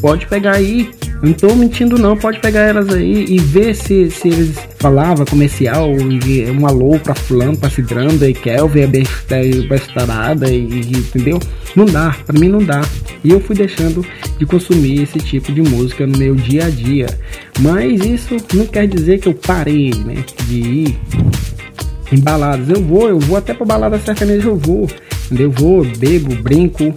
pode 0.01 0.27
pegar 0.27 0.57
aí. 0.57 0.91
Não 1.23 1.33
tô 1.33 1.55
mentindo 1.55 1.99
não, 1.99 2.15
pode 2.17 2.39
pegar 2.41 2.61
elas 2.61 2.91
aí 2.91 3.25
e 3.29 3.39
ver 3.39 3.75
se, 3.75 4.11
se 4.11 4.29
eles 4.29 4.59
falavam 4.79 5.25
comercial, 5.25 5.91
um 5.91 6.67
alô 6.67 6.99
pra 6.99 7.15
fulano, 7.15 7.57
pra 7.57 7.71
cidrando, 7.71 8.25
e 8.29 8.35
Kelvin, 8.35 8.83
a 8.83 9.67
bestarada, 9.67 10.51
e, 10.51 10.61
entendeu? 10.61 11.41
Não 11.75 11.87
dá, 11.87 12.15
pra 12.27 12.39
mim 12.39 12.49
não 12.49 12.63
dá. 12.63 12.83
E 13.25 13.31
eu 13.31 13.41
fui 13.41 13.57
deixando 13.57 14.05
de 14.39 14.45
consumir 14.45 15.03
esse 15.03 15.19
tipo 15.19 15.53
de 15.53 15.63
música 15.63 16.07
no 16.07 16.19
meu 16.19 16.35
dia 16.35 16.67
a 16.67 16.71
dia. 16.71 17.07
Mas 17.61 18.05
isso 18.05 18.37
não 18.53 18.67
quer 18.67 18.87
dizer 18.87 19.19
que 19.19 19.29
eu 19.29 19.35
parei, 19.35 19.91
né, 20.05 20.23
de 20.47 20.55
ir 20.55 20.99
em 22.13 22.21
baladas. 22.21 22.69
Eu 22.69 22.83
vou, 22.83 23.09
eu 23.09 23.19
vou 23.19 23.39
até 23.39 23.55
pra 23.55 23.65
balada 23.65 23.99
sertaneja, 23.99 24.49
eu 24.49 24.57
vou. 24.57 24.87
Eu 25.37 25.51
vou, 25.51 25.85
bebo, 25.85 26.37
brinco, 26.37 26.95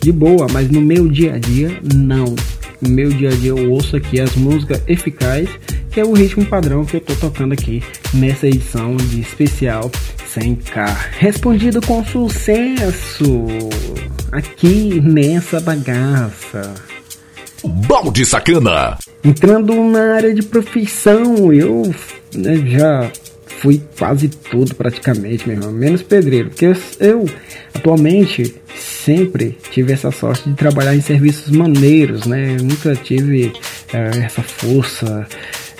de 0.00 0.12
boa, 0.12 0.46
mas 0.52 0.70
no 0.70 0.80
meu 0.80 1.08
dia 1.08 1.34
a 1.34 1.38
dia, 1.38 1.78
não. 1.94 2.34
No 2.80 2.88
meu 2.88 3.10
dia 3.10 3.28
a 3.28 3.32
dia 3.32 3.50
eu 3.50 3.70
ouço 3.70 3.96
aqui 3.96 4.20
as 4.20 4.34
músicas 4.34 4.82
eficazes, 4.86 5.50
que 5.90 6.00
é 6.00 6.04
o 6.04 6.12
ritmo 6.12 6.44
padrão 6.46 6.84
que 6.84 6.96
eu 6.96 7.00
tô 7.00 7.14
tocando 7.14 7.52
aqui 7.52 7.82
nessa 8.14 8.46
edição 8.46 8.96
de 8.96 9.20
especial 9.20 9.90
100k. 10.34 10.96
Respondido 11.18 11.80
com 11.82 12.04
sucesso 12.04 13.46
aqui 14.32 15.00
nessa 15.00 15.60
bagaça. 15.60 16.74
Balde 17.86 18.24
Sacana. 18.24 18.96
Entrando 19.22 19.74
na 19.90 20.14
área 20.14 20.34
de 20.34 20.42
profissão, 20.42 21.52
eu 21.52 21.94
né, 22.34 22.56
já 22.66 23.10
fui 23.60 23.80
quase 23.98 24.28
tudo 24.28 24.74
praticamente, 24.74 25.46
meu 25.46 25.56
irmão, 25.58 25.70
menos 25.70 26.02
pedreiro, 26.02 26.48
porque 26.48 26.66
eu, 26.66 26.76
eu 26.98 27.26
atualmente 27.74 28.54
sempre 28.74 29.56
tive 29.70 29.92
essa 29.92 30.10
sorte 30.10 30.48
de 30.48 30.56
trabalhar 30.56 30.94
em 30.94 31.00
serviços 31.00 31.50
maneiros, 31.50 32.26
né? 32.26 32.56
Eu 32.58 32.64
nunca 32.64 32.96
tive 32.96 33.52
é, 33.92 34.24
essa 34.24 34.42
força, 34.42 35.26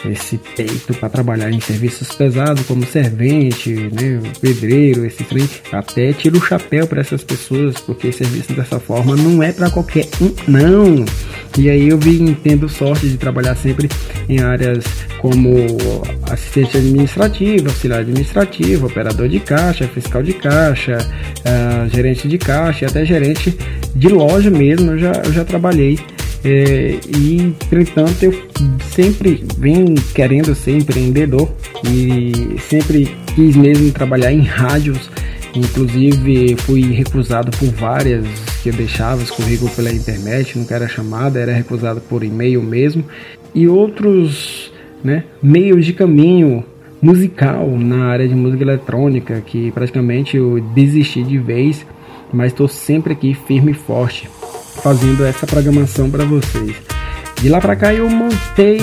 esse 0.04 0.38
peito 0.56 0.92
para 0.94 1.08
trabalhar 1.08 1.50
em 1.50 1.60
serviços 1.60 2.14
pesados 2.14 2.64
como 2.66 2.84
servente, 2.84 3.70
né, 3.70 4.20
pedreiro, 4.40 5.06
esse 5.06 5.24
trem. 5.24 5.48
Até 5.72 6.12
tiro 6.12 6.38
o 6.38 6.44
chapéu 6.44 6.86
para 6.86 7.00
essas 7.00 7.24
pessoas, 7.24 7.80
porque 7.80 8.12
serviço 8.12 8.52
dessa 8.52 8.78
forma 8.78 9.16
não 9.16 9.42
é 9.42 9.52
para 9.52 9.70
qualquer 9.70 10.06
um, 10.20 10.34
não. 10.46 11.04
E 11.58 11.68
aí 11.68 11.88
eu 11.88 11.98
vim 11.98 12.34
tendo 12.34 12.68
sorte 12.68 13.08
de 13.08 13.16
trabalhar 13.16 13.54
sempre 13.56 13.88
em 14.28 14.40
áreas 14.40 14.84
como 15.18 15.50
assistente 16.30 16.76
administrativo, 16.76 17.68
auxiliar 17.68 18.00
administrativo, 18.00 18.86
operador 18.86 19.28
de 19.28 19.40
caixa, 19.40 19.86
fiscal 19.88 20.22
de 20.22 20.32
caixa, 20.32 20.96
uh, 20.96 21.88
gerente 21.94 22.28
de 22.28 22.38
caixa 22.38 22.84
e 22.84 22.88
até 22.88 23.04
gerente 23.04 23.56
de 23.94 24.08
loja 24.08 24.50
mesmo. 24.50 24.92
Eu 24.92 24.98
já, 24.98 25.12
eu 25.24 25.32
já 25.32 25.44
trabalhei 25.44 25.98
é, 26.42 26.98
e, 27.18 27.54
entretanto, 27.64 28.22
eu 28.22 28.34
sempre 28.94 29.44
venho 29.58 29.94
querendo 30.14 30.54
ser 30.54 30.76
empreendedor 30.76 31.52
e 31.84 32.58
sempre 32.60 33.14
quis 33.34 33.54
mesmo 33.56 33.92
trabalhar 33.92 34.32
em 34.32 34.42
rádios 34.42 35.10
Inclusive 35.54 36.56
fui 36.58 36.92
recusado 36.92 37.50
por 37.56 37.68
várias 37.70 38.24
que 38.62 38.68
eu 38.68 38.72
deixava 38.72 39.22
os 39.22 39.30
currículos 39.30 39.74
pela 39.74 39.90
internet, 39.90 40.58
nunca 40.58 40.74
era 40.74 40.88
chamada, 40.88 41.40
era 41.40 41.52
recusado 41.52 42.00
por 42.00 42.22
e-mail 42.22 42.62
mesmo. 42.62 43.04
E 43.54 43.66
outros 43.66 44.72
né, 45.02 45.24
meios 45.42 45.84
de 45.84 45.92
caminho 45.92 46.64
musical 47.02 47.66
na 47.78 48.06
área 48.06 48.28
de 48.28 48.34
música 48.34 48.62
eletrônica, 48.62 49.40
que 49.40 49.72
praticamente 49.72 50.36
eu 50.36 50.60
desisti 50.74 51.22
de 51.22 51.38
vez, 51.38 51.84
mas 52.32 52.52
estou 52.52 52.68
sempre 52.68 53.12
aqui 53.12 53.34
firme 53.34 53.72
e 53.72 53.74
forte, 53.74 54.28
fazendo 54.82 55.24
essa 55.24 55.46
programação 55.46 56.10
para 56.10 56.24
vocês. 56.24 56.76
De 57.40 57.48
lá 57.48 57.58
para 57.58 57.74
cá 57.74 57.94
eu 57.94 58.08
montei 58.08 58.78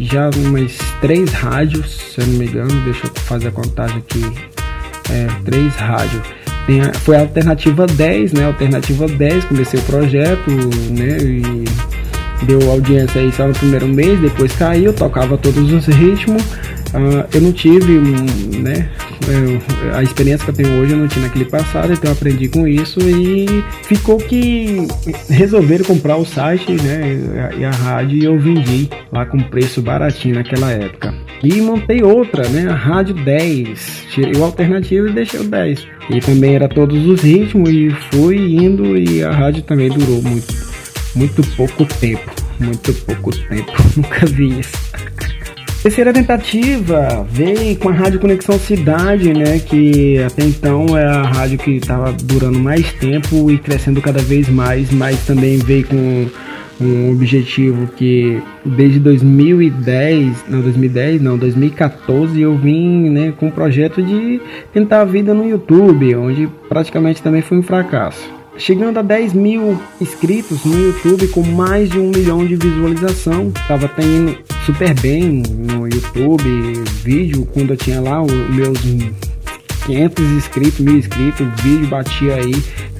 já 0.00 0.30
umas 0.34 0.78
três 1.02 1.30
rádios, 1.32 2.14
se 2.14 2.20
eu 2.20 2.26
não 2.26 2.38
me 2.38 2.46
engano, 2.46 2.80
deixa 2.82 3.06
eu 3.06 3.10
fazer 3.24 3.48
a 3.48 3.52
contagem 3.52 3.98
aqui, 3.98 4.22
é, 5.12 5.26
três 5.44 5.74
rádios. 5.76 6.22
A, 6.88 6.98
foi 7.00 7.16
a 7.16 7.20
alternativa 7.20 7.86
10, 7.86 8.32
né? 8.32 8.46
Alternativa 8.46 9.06
10, 9.06 9.44
comecei 9.44 9.78
o 9.78 9.82
projeto, 9.82 10.50
né? 10.90 11.18
E 11.20 11.64
deu 12.44 12.70
audiência 12.70 13.20
aí 13.20 13.32
só 13.32 13.46
no 13.46 13.54
primeiro 13.54 13.86
mês, 13.88 14.20
depois 14.20 14.52
caiu, 14.52 14.92
tocava 14.92 15.36
todos 15.36 15.72
os 15.72 15.86
ritmos. 15.86 16.42
Uh, 16.42 17.26
eu 17.32 17.40
não 17.40 17.52
tive, 17.52 17.98
né, 18.58 18.88
a 19.94 20.02
experiência 20.02 20.44
que 20.44 20.50
eu 20.50 20.64
tenho 20.64 20.80
hoje 20.80 20.92
eu 20.92 20.98
não 20.98 21.08
tinha 21.08 21.26
naquele 21.26 21.44
passado, 21.44 21.92
então 21.92 22.10
eu 22.10 22.16
aprendi 22.16 22.48
com 22.48 22.66
isso 22.66 22.98
e 23.00 23.64
ficou 23.84 24.18
que 24.18 24.86
resolveram 25.28 25.84
comprar 25.84 26.16
o 26.16 26.24
site, 26.24 26.72
né, 26.72 27.50
e 27.58 27.64
a 27.64 27.70
rádio 27.70 28.18
e 28.18 28.24
eu 28.24 28.38
vendi 28.38 28.88
lá 29.12 29.26
com 29.26 29.38
preço 29.38 29.82
baratinho 29.82 30.36
naquela 30.36 30.70
época. 30.70 31.14
E 31.42 31.60
montei 31.60 32.02
outra, 32.02 32.48
né, 32.48 32.68
a 32.68 32.74
rádio 32.74 33.14
10, 33.14 34.06
tirei 34.10 34.40
o 34.40 34.44
alternativo 34.44 35.08
e 35.08 35.12
deixei 35.12 35.40
o 35.40 35.44
10. 35.44 35.86
E 36.10 36.20
também 36.20 36.54
era 36.54 36.68
todos 36.68 37.06
os 37.06 37.22
ritmos 37.22 37.70
e 37.70 37.90
fui 38.10 38.36
indo 38.36 38.96
e 38.96 39.22
a 39.22 39.32
rádio 39.32 39.62
também 39.62 39.88
durou 39.88 40.22
muito, 40.22 40.54
muito 41.14 41.42
pouco 41.56 41.84
tempo, 41.84 42.30
muito 42.60 42.92
pouco 43.04 43.30
tempo, 43.48 43.72
nunca 43.96 44.26
vi 44.26 44.60
isso. 44.60 44.92
Terceira 45.82 46.12
tentativa 46.12 47.26
veio 47.28 47.76
com 47.76 47.88
a 47.88 47.92
Rádio 47.92 48.20
Conexão 48.20 48.56
Cidade, 48.56 49.32
né? 49.32 49.58
Que 49.58 50.16
até 50.22 50.44
então 50.44 50.96
é 50.96 51.04
a 51.04 51.22
rádio 51.22 51.58
que 51.58 51.72
estava 51.72 52.12
durando 52.12 52.56
mais 52.56 52.92
tempo 52.92 53.50
e 53.50 53.58
crescendo 53.58 54.00
cada 54.00 54.20
vez 54.20 54.48
mais, 54.48 54.92
mas 54.92 55.26
também 55.26 55.58
veio 55.58 55.84
com 55.88 56.28
um 56.80 57.10
objetivo 57.10 57.88
que 57.96 58.40
desde 58.64 59.00
2010, 59.00 60.44
não 60.48 60.60
2010, 60.60 61.20
não 61.20 61.36
2014 61.36 62.40
eu 62.40 62.56
vim, 62.56 63.10
né, 63.10 63.32
com 63.36 63.46
um 63.46 63.50
projeto 63.50 64.00
de 64.00 64.40
tentar 64.72 65.00
a 65.00 65.04
vida 65.04 65.34
no 65.34 65.48
YouTube, 65.48 66.14
onde 66.14 66.48
praticamente 66.68 67.20
também 67.20 67.42
foi 67.42 67.58
um 67.58 67.62
fracasso 67.62 68.41
chegando 68.56 68.98
a 68.98 69.02
10 69.02 69.32
mil 69.32 69.80
inscritos 70.00 70.64
no 70.64 70.78
YouTube 70.78 71.28
com 71.28 71.42
mais 71.42 71.90
de 71.90 71.98
um 71.98 72.10
milhão 72.10 72.44
de 72.46 72.56
visualização. 72.56 73.50
Tava 73.66 73.88
tendo 73.88 74.36
super 74.64 74.94
bem 75.00 75.42
no 75.48 75.86
YouTube, 75.86 76.44
vídeo 77.02 77.46
quando 77.52 77.70
eu 77.70 77.76
tinha 77.76 78.00
lá 78.00 78.22
os 78.22 78.32
meus 78.50 78.78
500 79.86 80.24
inscritos, 80.24 80.80
mil 80.80 80.96
inscritos, 80.96 81.46
o 81.46 81.62
vídeo 81.62 81.88
batia 81.88 82.36
aí 82.36 82.54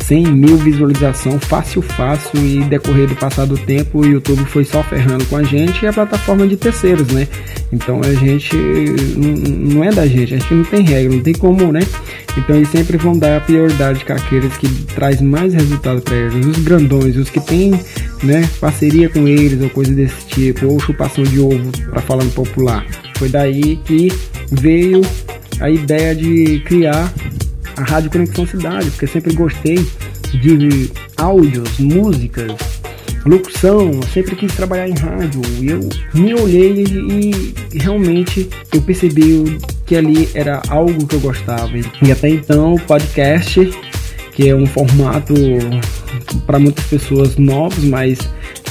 100 0.07 0.27
mil 0.33 0.57
visualização 0.57 1.39
fácil, 1.39 1.83
fácil 1.83 2.39
e 2.45 2.63
decorrer 2.65 3.09
do 3.09 3.17
passado 3.17 3.57
tempo 3.57 4.01
o 4.01 4.05
YouTube 4.05 4.45
foi 4.47 4.65
só 4.65 4.83
ferrando 4.83 5.25
com 5.27 5.37
a 5.37 5.43
gente 5.43 5.83
e 5.83 5.87
a 5.87 5.93
plataforma 5.93 6.47
de 6.47 6.57
terceiros, 6.57 7.09
né? 7.09 7.29
Então 7.73 8.01
a 8.03 8.13
gente 8.13 8.57
não 8.57 9.85
é 9.85 9.91
da 9.91 10.07
gente, 10.07 10.35
a 10.35 10.39
gente 10.39 10.55
não 10.55 10.65
tem 10.65 10.83
regra, 10.83 11.15
não 11.15 11.23
tem 11.23 11.35
como, 11.35 11.73
né? 11.73 11.81
Então 12.37 12.57
eles 12.57 12.69
sempre 12.69 12.97
vão 12.97 13.17
dar 13.17 13.37
a 13.37 13.41
prioridade 13.41 14.05
com 14.05 14.13
aqueles 14.13 14.57
que 14.57 14.69
traz 14.95 15.21
mais 15.21 15.55
resultado 15.55 16.01
para 16.01 16.17
eles, 16.17 16.47
os 16.47 16.59
grandões, 16.59 17.17
os 17.17 17.31
que 17.31 17.41
tem, 17.41 17.73
né, 18.23 18.49
parceria 18.61 19.09
com 19.09 19.29
eles 19.29 19.61
ou 19.63 19.71
coisa 19.71 19.93
desse 19.93 20.27
tipo, 20.27 20.67
ou 20.67 20.81
chupação 20.81 21.25
de 21.25 21.39
ovo 21.39 21.71
para 21.91 22.01
falar 22.03 22.25
no 22.25 22.31
popular. 22.31 22.87
Foi 23.17 23.29
daí 23.29 23.77
que 23.85 24.13
veio 24.51 25.03
a 25.61 25.71
ideia 25.71 26.15
de 26.15 26.61
criar 26.61 27.13
a 27.77 27.83
Rádio 27.83 28.11
Conexão 28.11 28.47
Cidade, 28.47 28.91
porque 28.91 29.07
sempre 29.07 29.35
gostei 29.35 29.87
de 30.35 30.91
áudios, 31.17 31.79
músicas, 31.79 32.53
locução, 33.25 33.91
eu 33.93 34.03
sempre 34.05 34.35
quis 34.37 34.55
trabalhar 34.55 34.89
em 34.89 34.95
rádio. 34.95 35.43
E 35.61 35.69
eu 35.69 35.89
me 36.15 36.35
olhei 36.35 36.85
e, 36.85 37.55
realmente 37.79 38.49
eu 38.73 38.83
percebi 38.83 39.59
que 39.87 39.97
ali 39.97 40.29
era 40.35 40.63
algo 40.69 41.07
que 41.07 41.17
eu 41.17 41.21
gostava. 41.21 41.71
E 42.03 42.13
até 42.13 42.29
então 42.29 42.75
o 42.75 42.81
podcast, 42.81 43.71
que 44.33 44.49
é 44.49 44.55
um 44.55 44.67
formato 44.67 45.35
para 46.47 46.59
muitas 46.59 46.85
pessoas 46.87 47.37
novos, 47.37 47.85
mas 47.85 48.19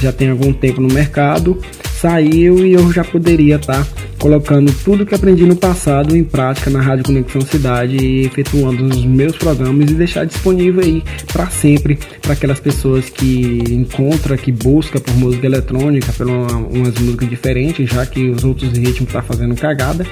já 0.02 0.12
tem 0.12 0.30
algum 0.30 0.52
tempo 0.52 0.82
no 0.82 0.92
mercado, 0.92 1.58
saiu 2.00 2.66
e 2.66 2.74
eu 2.74 2.92
já 2.92 3.04
poderia 3.04 3.58
estar 3.58 3.86
tá 3.86 3.88
colocando 4.22 4.72
tudo 4.84 5.04
que 5.04 5.16
aprendi 5.16 5.46
no 5.46 5.56
passado 5.56 6.16
em 6.16 6.24
prática 6.24 6.70
na 6.70 6.80
Rádio 6.80 7.06
Conexão 7.06 7.42
Cidade 7.42 7.98
e 7.98 8.28
efetuando 8.28 8.86
os 8.86 9.04
meus 9.04 9.36
programas 9.36 9.90
e 9.90 9.96
deixar 9.96 10.26
disponível 10.26 10.84
aí 10.84 11.04
para 11.34 11.50
sempre 11.50 11.98
para 12.22 12.34
aquelas 12.34 12.60
pessoas 12.60 13.10
que 13.10 13.64
encontram, 13.72 14.38
que 14.38 14.52
busca 14.52 15.00
por 15.00 15.16
música 15.16 15.48
eletrônica, 15.48 16.14
por 16.14 16.28
uma, 16.28 16.56
umas 16.56 16.94
músicas 17.00 17.30
diferentes, 17.30 17.90
já 17.90 18.06
que 18.06 18.30
os 18.30 18.44
outros 18.44 18.72
ritmos 18.78 19.12
tá 19.12 19.24
fazendo 19.24 19.56
cagada. 19.56 20.06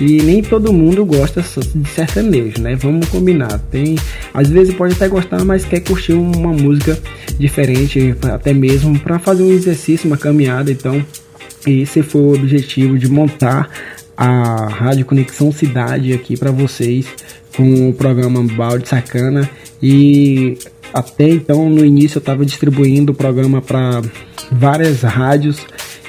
E 0.00 0.22
nem 0.22 0.42
todo 0.42 0.72
mundo 0.72 1.04
gosta 1.04 1.42
de 1.74 1.88
sertanejo, 1.88 2.60
né? 2.60 2.76
Vamos 2.76 3.08
combinar. 3.08 3.58
Tem, 3.70 3.96
às 4.32 4.48
vezes 4.48 4.74
pode 4.74 4.92
até 4.94 5.08
gostar, 5.08 5.44
mas 5.44 5.64
quer 5.64 5.80
curtir 5.80 6.12
uma 6.12 6.52
música 6.52 6.96
diferente, 7.38 8.14
até 8.32 8.52
mesmo 8.52 8.96
para 9.00 9.18
fazer 9.18 9.42
um 9.42 9.50
exercício, 9.50 10.06
uma 10.06 10.18
caminhada. 10.18 10.70
Então, 10.70 11.04
esse 11.66 12.02
foi 12.02 12.20
o 12.20 12.34
objetivo 12.34 12.98
de 12.98 13.08
montar 13.08 13.68
a 14.16 14.66
Rádio 14.68 15.04
Conexão 15.04 15.52
Cidade 15.52 16.12
aqui 16.12 16.36
para 16.36 16.50
vocês 16.50 17.06
com 17.56 17.88
o 17.88 17.92
programa 17.92 18.42
Balde 18.42 18.88
Sacana 18.88 19.48
e 19.82 20.56
até 20.94 21.28
então 21.28 21.68
no 21.68 21.84
início 21.84 22.18
eu 22.18 22.20
estava 22.20 22.44
distribuindo 22.44 23.12
o 23.12 23.14
programa 23.14 23.60
para 23.60 24.00
várias 24.50 25.02
rádios 25.02 25.66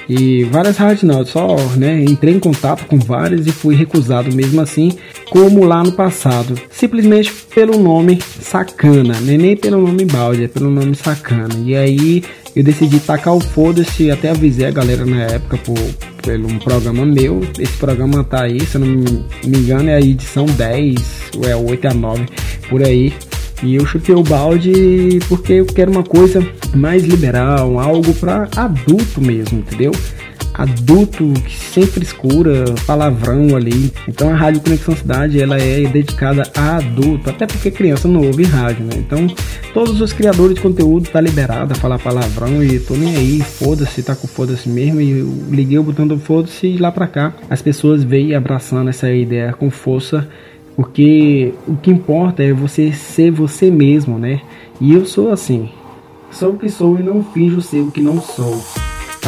e 0.09 0.45
várias 0.45 0.77
rádios 0.77 1.03
não, 1.03 1.25
só 1.25 1.57
né, 1.75 2.01
entrei 2.01 2.33
em 2.33 2.39
contato 2.39 2.85
com 2.85 2.97
várias 2.97 3.45
e 3.45 3.51
fui 3.51 3.75
recusado 3.75 4.33
mesmo 4.33 4.61
assim, 4.61 4.93
como 5.29 5.65
lá 5.65 5.83
no 5.83 5.91
passado, 5.91 6.55
simplesmente 6.69 7.33
pelo 7.53 7.77
nome 7.77 8.19
Sacana, 8.39 9.19
né? 9.19 9.37
nem 9.37 9.57
pelo 9.57 9.81
nome 9.81 10.05
Balde, 10.05 10.45
é 10.45 10.47
pelo 10.47 10.69
nome 10.69 10.95
Sacana. 10.95 11.53
E 11.65 11.75
aí 11.75 12.23
eu 12.57 12.63
decidi 12.63 12.99
tacar 12.99 13.35
o 13.35 13.39
foda-se, 13.39 14.09
até 14.09 14.31
avisei 14.31 14.65
a 14.65 14.71
galera 14.71 15.05
na 15.05 15.21
época 15.25 15.57
por, 15.57 15.77
pelo 16.23 16.47
um 16.47 16.57
programa 16.57 17.05
meu. 17.05 17.41
Esse 17.59 17.77
programa 17.77 18.23
tá 18.23 18.45
aí, 18.45 18.59
se 18.65 18.77
eu 18.77 18.81
não 18.81 19.27
me 19.45 19.57
engano, 19.59 19.87
é 19.91 19.95
a 19.95 20.01
edição 20.01 20.47
10, 20.47 20.99
ou 21.37 21.47
é 21.47 21.55
8 21.55 21.87
a 21.89 21.93
9, 21.93 22.25
por 22.67 22.81
aí. 22.81 23.13
E 23.61 23.75
eu 23.75 23.85
chutei 23.85 24.15
o 24.15 24.23
balde 24.23 25.19
porque 25.27 25.53
eu 25.53 25.67
quero 25.67 25.91
uma 25.91 26.01
coisa 26.01 26.43
mais 26.75 27.03
liberal, 27.03 27.77
algo 27.79 28.11
para 28.15 28.49
adulto 28.55 29.21
mesmo, 29.21 29.59
entendeu? 29.59 29.91
Adulto 30.57 31.31
que 31.45 31.55
sempre 31.55 32.03
escura 32.03 32.65
palavrão 32.85 33.55
ali. 33.55 33.93
Então 34.07 34.29
a 34.31 34.35
Rádio 34.35 34.61
Conexão 34.61 34.95
Cidade 34.95 35.41
ela 35.41 35.57
é 35.57 35.81
dedicada 35.87 36.49
a 36.55 36.77
adulto, 36.77 37.29
até 37.29 37.45
porque 37.45 37.69
criança 37.69 38.07
não 38.07 38.25
ouve 38.25 38.43
rádio, 38.43 38.85
né? 38.85 38.93
Então 38.95 39.27
todos 39.73 40.01
os 40.01 40.11
criadores 40.11 40.55
de 40.55 40.61
conteúdo 40.61 41.09
tá 41.09 41.21
liberado 41.21 41.73
a 41.73 41.75
falar 41.75 41.99
palavrão 41.99 42.63
e 42.63 42.79
tô 42.79 42.95
nem 42.95 43.15
aí, 43.15 43.41
foda-se, 43.41 44.01
tá 44.01 44.15
com 44.15 44.27
foda-se 44.27 44.67
mesmo 44.67 44.99
e 44.99 45.19
eu 45.19 45.31
liguei 45.49 45.77
o 45.77 45.83
botão 45.83 46.07
do 46.07 46.17
foda-se 46.17 46.67
e 46.67 46.77
lá 46.77 46.91
pra 46.91 47.07
cá 47.07 47.33
as 47.49 47.61
pessoas 47.61 48.03
veem 48.03 48.33
abraçando 48.33 48.89
essa 48.89 49.11
ideia 49.11 49.53
com 49.53 49.69
força, 49.69 50.27
porque 50.75 51.53
o 51.67 51.75
que 51.75 51.91
importa 51.91 52.43
é 52.43 52.51
você 52.51 52.91
ser 52.91 53.31
você 53.31 53.69
mesmo, 53.69 54.17
né? 54.17 54.41
E 54.81 54.93
eu 54.93 55.05
sou 55.05 55.31
assim, 55.31 55.69
sou 56.31 56.53
o 56.53 56.57
que 56.57 56.69
sou 56.69 56.99
e 56.99 57.03
não 57.03 57.23
finjo 57.23 57.61
ser 57.61 57.81
o 57.81 57.91
que 57.91 58.01
não 58.01 58.21
sou. 58.21 58.61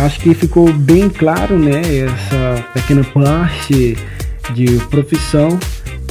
Acho 0.05 0.19
que 0.21 0.33
ficou 0.33 0.71
bem 0.71 1.09
claro, 1.09 1.59
né, 1.59 1.81
essa 1.81 2.65
pequena 2.73 3.03
parte 3.03 3.97
de 4.53 4.77
profissão. 4.89 5.59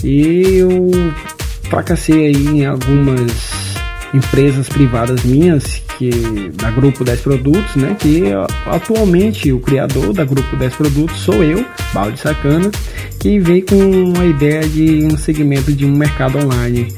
E 0.05 0.59
eu 0.59 0.91
fracassei 1.71 2.27
aí 2.27 2.47
em 2.49 2.67
algumas 2.67 3.33
empresas 4.13 4.69
privadas 4.69 5.23
minhas 5.25 5.83
que 5.99 6.11
da 6.55 6.71
grupo 6.71 7.03
10 7.03 7.21
produtos, 7.21 7.77
né, 7.77 7.97
que 7.99 8.25
atualmente 8.67 9.53
o 9.53 9.59
criador 9.59 10.13
da 10.13 10.25
grupo 10.25 10.55
10 10.55 10.75
produtos 10.77 11.19
sou 11.21 11.43
eu, 11.43 11.65
Balde 11.93 12.21
Sacana, 12.21 12.71
que 13.19 13.41
veio 13.41 13.65
com 13.65 14.21
a 14.21 14.25
ideia 14.25 14.69
de 14.69 15.05
um 15.05 15.17
segmento 15.17 15.73
de 15.73 15.85
um 15.85 15.97
mercado 15.97 16.39
online 16.39 16.89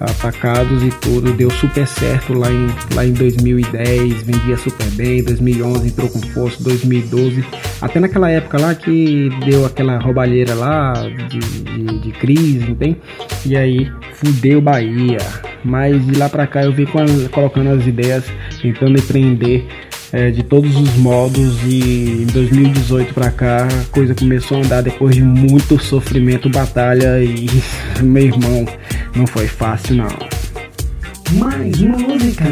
atacados 0.00 0.82
e 0.82 0.88
tudo. 0.88 1.32
Deu 1.34 1.50
super 1.50 1.86
certo 1.86 2.32
lá 2.32 2.50
em, 2.50 2.66
lá 2.94 3.04
em 3.04 3.12
2010, 3.12 4.22
vendia 4.22 4.56
super 4.56 4.86
bem. 4.92 5.22
2011 5.22 5.88
entrou 5.88 6.08
com 6.08 6.20
força, 6.20 6.62
2012. 6.62 7.44
Até 7.80 8.00
naquela 8.00 8.30
época 8.30 8.58
lá 8.58 8.74
que 8.74 9.28
deu 9.44 9.66
aquela 9.66 9.98
roubalheira 9.98 10.54
lá 10.54 10.94
de, 11.28 11.38
de, 11.38 11.98
de 12.00 12.12
crise, 12.12 12.66
não 12.68 12.74
tem? 12.74 12.96
E 13.44 13.56
aí 13.56 13.90
fudeu 14.14 14.60
Bahia. 14.60 15.18
Mas 15.62 16.04
de 16.06 16.18
lá 16.18 16.28
pra 16.28 16.46
cá 16.46 16.64
eu 16.64 16.72
vim 16.72 16.86
colocando 17.30 17.70
as 17.70 17.86
ideias, 17.86 18.24
tentando 18.62 18.98
empreender 18.98 19.68
é, 20.12 20.30
de 20.30 20.42
todos 20.42 20.74
os 20.76 20.94
modos 20.96 21.62
e 21.64 22.22
em 22.22 22.26
2018 22.26 23.14
para 23.14 23.30
cá 23.30 23.66
a 23.66 23.84
coisa 23.92 24.14
começou 24.14 24.58
a 24.58 24.60
andar 24.60 24.82
depois 24.82 25.14
de 25.14 25.22
muito 25.22 25.78
sofrimento, 25.82 26.48
batalha 26.48 27.22
e 27.22 27.46
meu 28.02 28.24
irmão, 28.24 28.66
não 29.14 29.26
foi 29.26 29.46
fácil 29.46 29.96
não. 29.96 30.08
Mais 31.38 31.78
música 31.78 32.44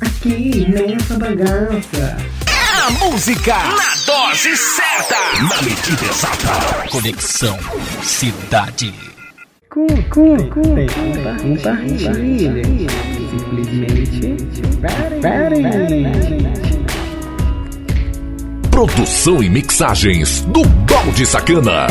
aqui 0.00 0.66
nessa 0.68 1.18
bagaça. 1.18 2.16
É 2.46 2.80
a 2.82 2.90
música 2.90 3.54
na 3.54 3.94
dose 4.06 4.56
certa, 4.56 5.16
na 5.42 5.62
medida 5.62 6.04
exata. 6.04 6.88
Conexão 6.90 7.58
Cidade. 8.02 8.92
Com, 9.70 9.86
com, 9.86 10.36
com, 10.48 10.74
compartilha. 11.40 12.64
Simplesmente 13.30 14.62
parem. 14.82 16.69
Produção 18.80 19.42
e 19.42 19.50
mixagens 19.50 20.40
do 20.40 20.64
Balde 20.64 21.26
Sacana. 21.26 21.86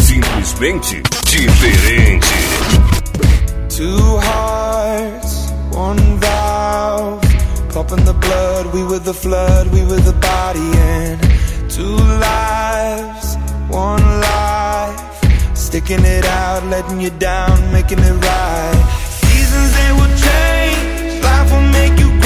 Simplesmente 0.00 1.02
diferente. 1.26 2.28
Two 3.68 4.20
hearts, 4.20 5.52
one 5.72 5.98
valve. 6.20 7.20
Pumping 7.72 8.04
the 8.04 8.12
blood, 8.12 8.72
we 8.72 8.84
were 8.84 9.00
the 9.00 9.12
flood, 9.12 9.66
we 9.72 9.82
were 9.86 10.00
the 10.02 10.12
body. 10.12 10.60
And 10.78 11.18
two 11.68 11.96
lives, 12.20 13.36
one 13.68 14.20
life. 14.20 15.56
Sticking 15.56 16.04
it 16.04 16.24
out, 16.26 16.64
letting 16.66 17.00
you 17.00 17.10
down, 17.18 17.58
making 17.72 17.98
it 17.98 18.12
right. 18.12 18.84
Seasons 19.18 19.74
they 19.74 19.90
will 19.98 20.14
change, 20.14 21.24
life 21.24 21.50
will 21.50 21.72
make 21.72 21.98
you 21.98 22.23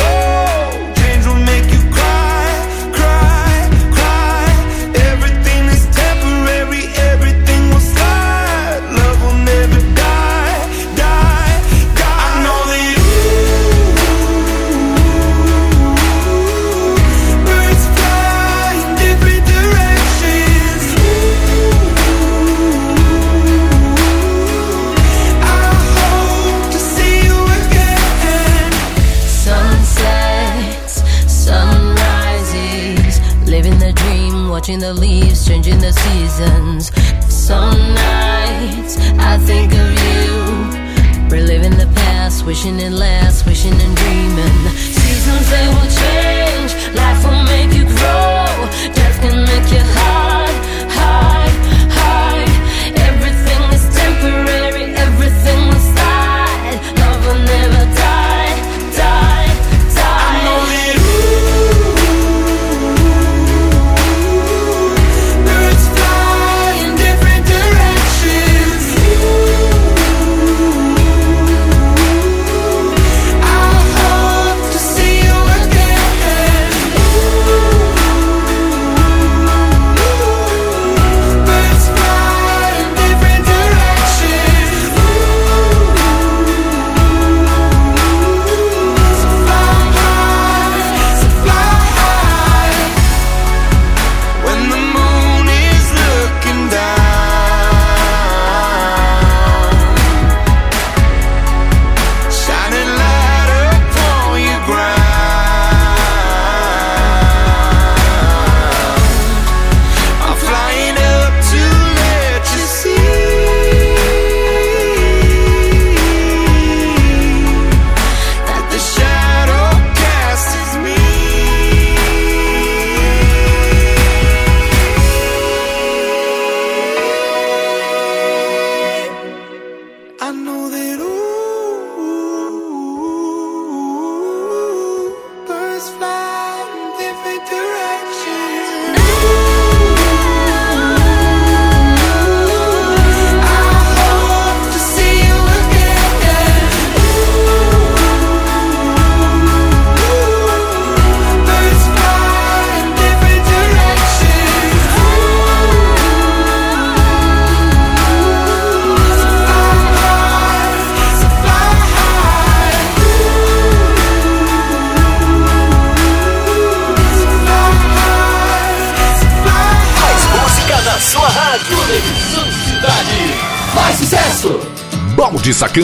watching 34.68 34.80
the 34.80 34.92
leaves 34.92 35.46
changing 35.48 35.78
the 35.78 35.92
seasons. 35.92 36.90
Some 37.32 37.78
nights 37.94 38.98
I 39.18 39.38
think 39.38 39.72
of 39.72 39.88
you, 40.04 41.34
reliving 41.34 41.78
the 41.78 41.90
past, 41.94 42.44
wishing 42.44 42.78
it 42.78 42.92
lasts, 42.92 43.46
wishing 43.46 43.72
and 43.72 43.96
dreaming. 43.96 44.58
Seasons 44.76 45.48
they 45.48 45.68
will 45.68 45.90
change, 46.02 46.94
life 46.94 47.24
will 47.24 47.44
make 47.44 47.72
you 47.72 47.86
grow, 47.96 48.44
death 48.92 49.18
can 49.22 49.42
make 49.46 49.72
you 49.72 49.80
hide, 49.80 50.17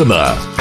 Balde 0.05 0.54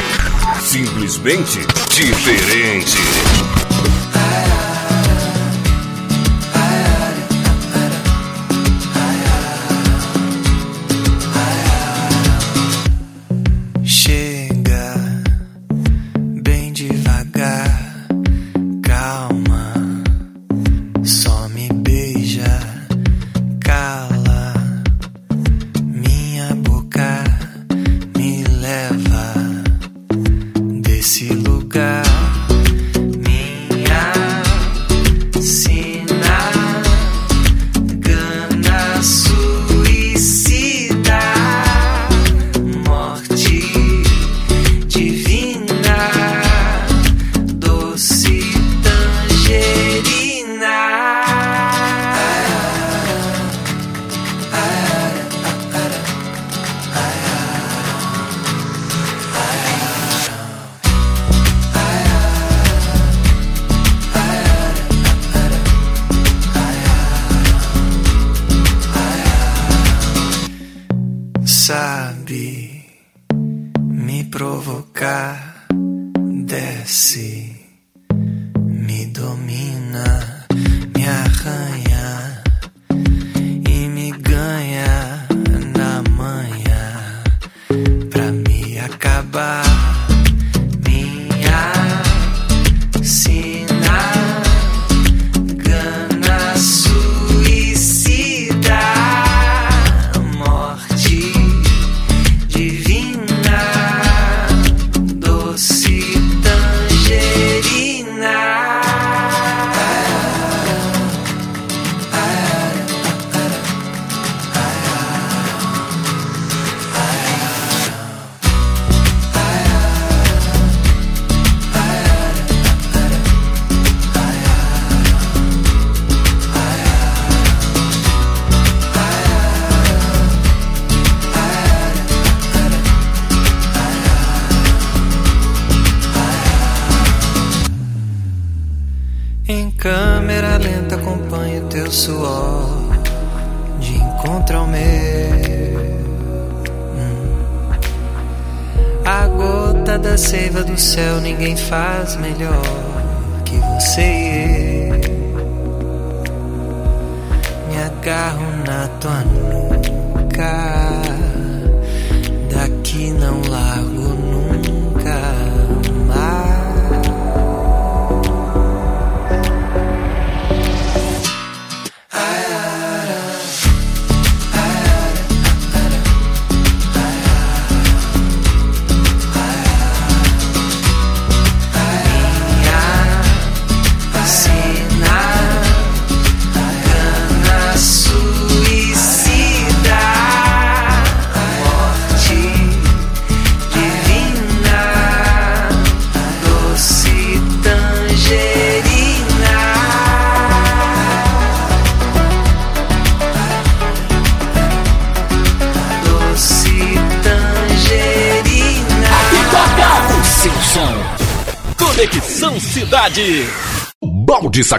melhor. 152.24 152.62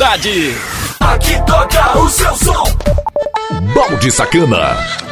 cidade. 0.00 0.56
Aqui 0.98 1.34
toca 1.46 1.98
o 1.98 2.08
seu 2.08 2.34
som. 2.36 2.64
Balde 3.74 4.10
Sacana. 4.10 5.09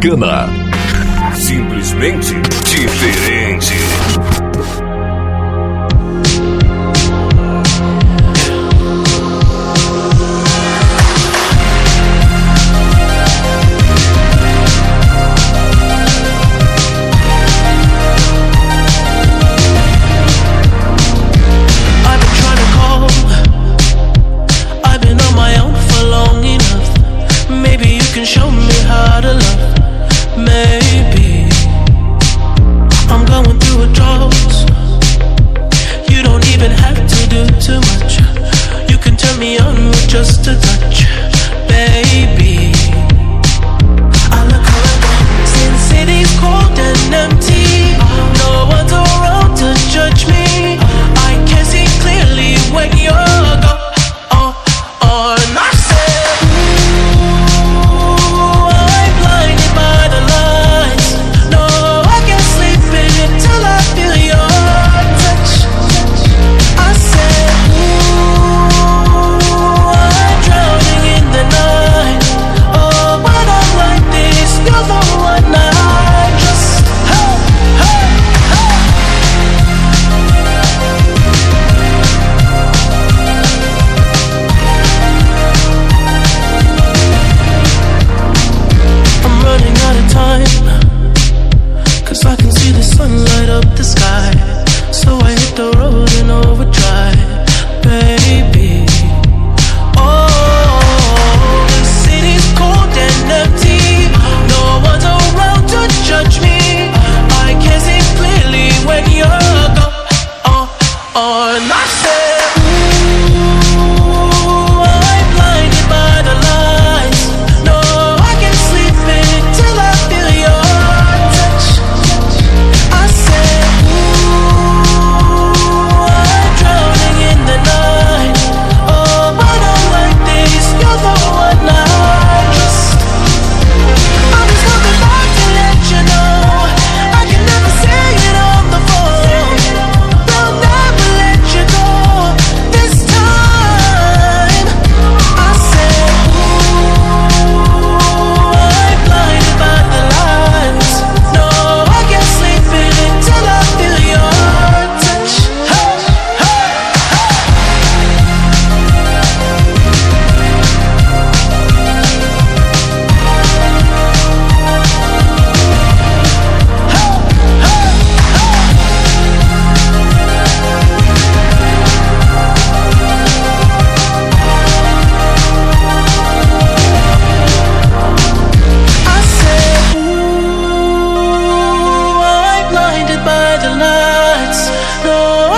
Cana, 0.00 0.46
Simplesmente 1.34 2.45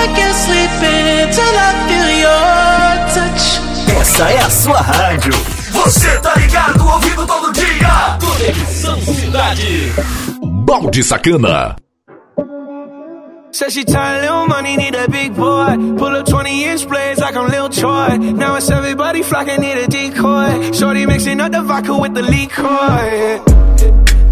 I 0.01 0.07
can't 0.17 0.37
sleep 0.45 0.71
until 0.81 1.55
I 1.67 1.71
feel 1.89 2.11
your 2.25 2.39
touch. 3.15 3.45
Essa 4.01 4.31
é 4.31 4.39
a 4.39 4.51
sua 4.51 4.81
rádio. 4.81 5.33
Você 5.73 6.19
tá 6.21 6.35
ligado, 6.37 6.87
ouvindo 6.87 7.27
todo 7.27 7.53
dia. 7.53 8.19
Conexão 8.21 9.01
Cidade. 9.01 9.93
Balde 10.43 11.03
Sacana. 11.03 11.77
Says 13.51 13.73
she 13.73 13.85
tired, 13.85 14.23
little 14.23 14.47
money, 14.47 14.77
need 14.77 14.95
a 14.95 15.09
big 15.09 15.35
boy. 15.35 15.75
Pull 15.97 16.15
up 16.17 16.27
20 16.27 16.65
inch 16.65 16.87
blades 16.87 17.19
like 17.19 17.35
I'm 17.35 17.49
Lil 17.51 17.69
Troy. 17.71 18.17
Now 18.19 18.57
it's 18.57 18.71
everybody 18.71 19.23
flocking, 19.23 19.61
need 19.61 19.79
a 19.79 19.89
decoy. 19.89 20.71
Shorty 20.73 21.07
mixing 21.07 21.41
up 21.41 21.51
the 21.51 21.63
vodka 21.63 21.97
with 21.97 22.15
the 22.15 22.23
liquor. 22.23 23.43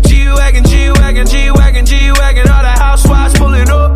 G 0.06 0.28
wagon, 0.28 0.64
G 0.64 0.90
wagon, 0.90 1.26
G 1.26 1.50
wagon, 1.50 1.86
G 1.86 2.12
wagon. 2.12 2.48
All 2.48 2.62
the 2.62 2.78
housewives 2.78 3.34
pulling 3.38 3.68
up. 3.70 3.95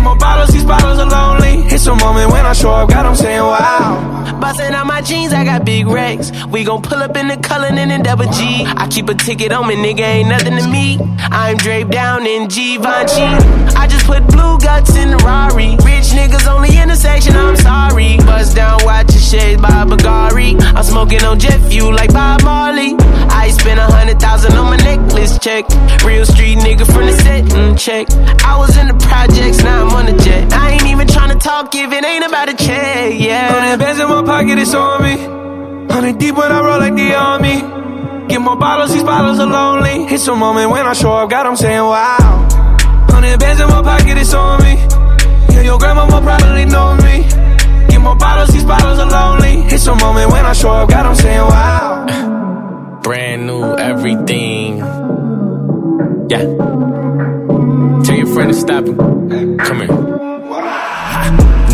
Get 0.00 0.04
more 0.06 0.16
bottles, 0.16 0.48
these 0.48 0.64
bottles 0.64 0.98
are 0.98 1.10
lonely. 1.10 1.66
It's 1.66 1.86
a 1.86 1.94
moment 1.94 2.32
when 2.32 2.46
I 2.46 2.54
show 2.54 2.70
up, 2.70 2.88
God, 2.88 3.04
I'm 3.04 3.14
saying 3.14 3.40
wow. 3.40 4.38
Bustin' 4.40 4.72
out 4.72 4.86
my 4.86 5.02
jeans, 5.02 5.34
I 5.34 5.44
got 5.44 5.66
big 5.66 5.86
racks. 5.86 6.32
We 6.46 6.64
gon' 6.64 6.80
pull 6.80 7.02
up 7.02 7.14
in 7.18 7.28
the 7.28 7.36
Cullinan 7.36 7.90
and 7.90 8.02
double 8.02 8.24
G. 8.32 8.64
I 8.64 8.88
keep 8.88 9.10
a 9.10 9.14
ticket 9.14 9.52
on 9.52 9.68
me, 9.68 9.74
nigga, 9.74 10.00
ain't 10.00 10.30
nothing 10.30 10.56
to 10.56 10.66
me. 10.66 10.98
I'm 11.18 11.58
draped 11.58 11.90
down 11.90 12.26
in 12.26 12.48
Givenchy. 12.48 13.28
I 13.76 13.86
just 13.90 14.06
put 14.06 14.26
blue 14.28 14.58
guts 14.58 14.96
in 14.96 15.10
the 15.10 15.18
Rari. 15.18 15.76
Rich 15.84 16.16
niggas 16.16 16.48
on 16.50 16.62
the 16.62 16.80
intersection, 16.80 17.36
I'm 17.36 17.56
sorry. 17.56 18.16
Bust 18.24 18.56
down, 18.56 18.80
watch 18.82 19.12
your 19.12 19.20
shades 19.20 19.60
by 19.60 19.84
Bagari. 19.84 20.58
I'm 20.74 20.82
smoking 20.82 21.22
on 21.24 21.38
jet 21.38 21.60
fuel 21.68 21.92
like 21.92 22.10
Bob 22.14 22.42
Marley. 22.42 22.96
I 23.30 23.50
spent 23.50 23.78
a 23.78 23.84
hundred 23.84 24.20
thousand 24.20 24.52
on 24.54 24.66
my 24.66 24.76
necklace 24.76 25.38
check. 25.38 25.68
Real 26.04 26.26
street 26.26 26.58
nigga 26.58 26.84
from 26.86 27.06
the 27.06 27.12
setting 27.12 27.76
check. 27.76 28.10
I 28.44 28.58
was 28.58 28.76
in 28.76 28.88
the 28.88 28.94
projects, 28.94 29.62
now 29.62 29.86
I'm 29.86 29.92
on 29.94 30.06
the 30.06 30.22
jet. 30.22 30.52
I 30.52 30.72
ain't 30.72 30.86
even 30.86 31.06
tryna 31.06 31.40
talk 31.40 31.74
if 31.74 31.92
it 31.92 32.04
ain't 32.04 32.24
about 32.24 32.48
a 32.48 32.54
check, 32.54 33.18
yeah. 33.18 33.52
Hundred 33.52 33.78
bands 33.78 34.00
in 34.00 34.08
my 34.08 34.22
pocket, 34.22 34.58
it's 34.58 34.74
on 34.74 35.02
me. 35.02 35.16
Hundred 35.92 36.18
deep 36.18 36.36
when 36.36 36.52
I 36.52 36.60
roll 36.60 36.78
like 36.78 36.94
the 36.94 37.14
army. 37.14 38.28
Get 38.28 38.40
more 38.40 38.56
bottles, 38.56 38.92
these 38.92 39.02
bottles 39.02 39.38
are 39.40 39.46
lonely. 39.46 40.04
It's 40.12 40.26
a 40.28 40.36
moment 40.36 40.70
when 40.70 40.86
I 40.86 40.92
show 40.92 41.12
up, 41.12 41.30
God, 41.30 41.46
I'm 41.46 41.56
saying 41.56 41.82
wow. 41.82 42.48
Hundred 43.10 43.40
bands 43.40 43.60
in 43.60 43.68
my 43.68 43.82
pocket, 43.82 44.16
it's 44.18 44.34
on 44.34 44.62
me. 44.62 44.74
Yeah, 45.54 45.62
your 45.62 45.78
grandma 45.78 46.06
will 46.06 46.22
probably 46.22 46.64
know 46.64 46.94
me. 46.96 47.26
Get 47.88 48.00
more 48.00 48.16
bottles, 48.16 48.50
these 48.50 48.64
bottles 48.64 48.98
are 48.98 49.10
lonely. 49.10 49.66
It's 49.74 49.86
a 49.86 49.94
moment 49.94 50.30
when 50.30 50.46
I 50.46 50.52
show 50.52 50.70
up, 50.70 50.88
God, 50.90 51.06
I'm 51.06 51.14
saying 51.16 51.40
wow. 51.40 52.39
Brand 53.02 53.46
new 53.46 53.76
everything. 53.76 54.78
Yeah. 56.28 56.44
Tell 58.04 58.16
your 58.16 58.26
friend 58.26 58.52
to 58.52 58.54
stop 58.54 58.84
him. 58.84 59.58
Come 59.58 59.80
here. 59.80 59.88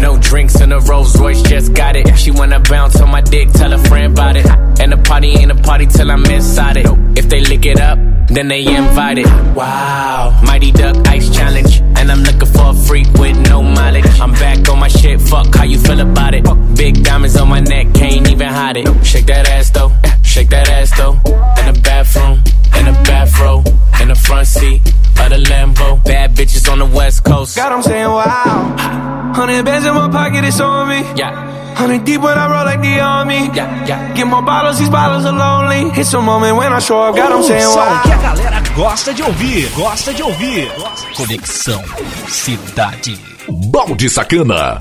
No 0.01 0.19
drinks 0.21 0.61
in 0.61 0.73
a 0.73 0.81
Rolls 0.81 1.19
Royce, 1.19 1.43
just 1.43 1.75
got 1.75 1.97
it. 1.97 2.17
She 2.17 2.31
wanna 2.31 2.61
bounce 2.61 3.01
on 3.01 3.11
my 3.11 3.21
dick, 3.21 3.51
tell 3.53 3.73
a 3.73 3.79
friend 3.79 4.13
about 4.13 4.37
it. 4.37 4.47
And 4.81 4.93
the 4.93 4.99
party 4.99 5.31
ain't 5.31 5.51
a 5.51 5.57
party 5.57 5.87
till 5.87 6.11
I'm 6.11 6.25
inside 6.27 6.77
it. 6.77 6.87
If 7.19 7.29
they 7.29 7.41
lick 7.41 7.67
it 7.67 7.81
up, 7.81 7.99
then 8.29 8.49
they 8.49 8.65
invited. 8.65 9.27
Wow, 9.55 10.41
Mighty 10.45 10.71
Duck 10.71 10.97
Ice 11.09 11.29
Challenge. 11.35 11.81
And 11.97 12.13
I'm 12.13 12.23
looking 12.23 12.49
for 12.49 12.71
a 12.71 12.75
freak 12.75 13.13
with 13.15 13.37
no 13.49 13.63
mileage. 13.63 14.07
I'm 14.21 14.33
back 14.33 14.69
on 14.69 14.79
my 14.79 14.89
shit, 14.89 15.21
fuck 15.21 15.55
how 15.55 15.65
you 15.65 15.79
feel 15.79 16.01
about 16.01 16.35
it. 16.35 16.45
Big 16.77 17.03
diamonds 17.03 17.37
on 17.37 17.49
my 17.49 17.61
neck, 17.61 17.93
can't 17.95 18.29
even 18.31 18.49
hide 18.49 18.77
it. 18.77 19.05
Shake 19.05 19.27
that 19.27 19.49
ass 19.49 19.71
though, 19.71 19.93
shake 20.27 20.51
that 20.51 20.69
ass 20.69 20.91
though. 20.99 21.15
In 21.61 21.73
the 21.73 21.81
bathroom, 21.83 22.43
in 22.79 22.85
the 22.87 22.97
bathrobe, 23.05 23.67
in 24.01 24.09
the 24.09 24.15
front 24.15 24.47
seat 24.47 24.81
of 25.21 25.31
the 25.31 25.41
Lambo. 25.51 26.05
Bad 26.05 26.35
bitches 26.35 26.71
on 26.71 26.79
the 26.79 26.87
west 26.87 27.25
coast. 27.25 27.57
God, 27.57 27.73
I'm 27.73 27.83
saying 27.83 28.09
wow. 28.09 29.33
Hundred 29.35 29.65
bands 29.65 29.87
in 29.87 29.95
my 29.95 30.09
pocket, 30.09 30.45
it's 30.45 30.61
on 30.61 30.89
me. 30.89 31.01
Yeah. 31.17 31.75
Hundred 31.75 32.05
deep 32.05 32.21
when 32.23 32.39
I 32.39 32.51
roll 32.51 32.65
like 32.65 32.81
the 32.81 33.01
army. 33.01 33.51
Yeah, 33.55 33.87
yeah. 33.87 34.15
Get 34.15 34.27
more 34.27 34.43
bottles, 34.43 34.79
these 34.79 34.89
bottles 34.89 35.25
are 35.27 35.37
lonely. 35.37 35.93
It's 36.01 36.13
a 36.15 36.21
moment 36.23 36.57
when 36.57 36.73
I 36.73 36.79
show 36.81 37.03
up, 37.03 37.15
God, 37.15 37.33
I'm 37.33 37.43
saying 37.43 37.69
wow. 37.69 38.03
que 38.03 38.13
a 38.13 38.17
galera 38.17 38.63
gosta 38.75 39.15
de 39.15 39.23
ouvir, 39.23 39.69
gosta 39.77 40.13
de 40.13 40.23
ouvir. 40.23 40.71
Conexão 41.17 41.83
Cidade. 42.29 43.36
Balde 43.49 44.09
Sacana. 44.09 44.81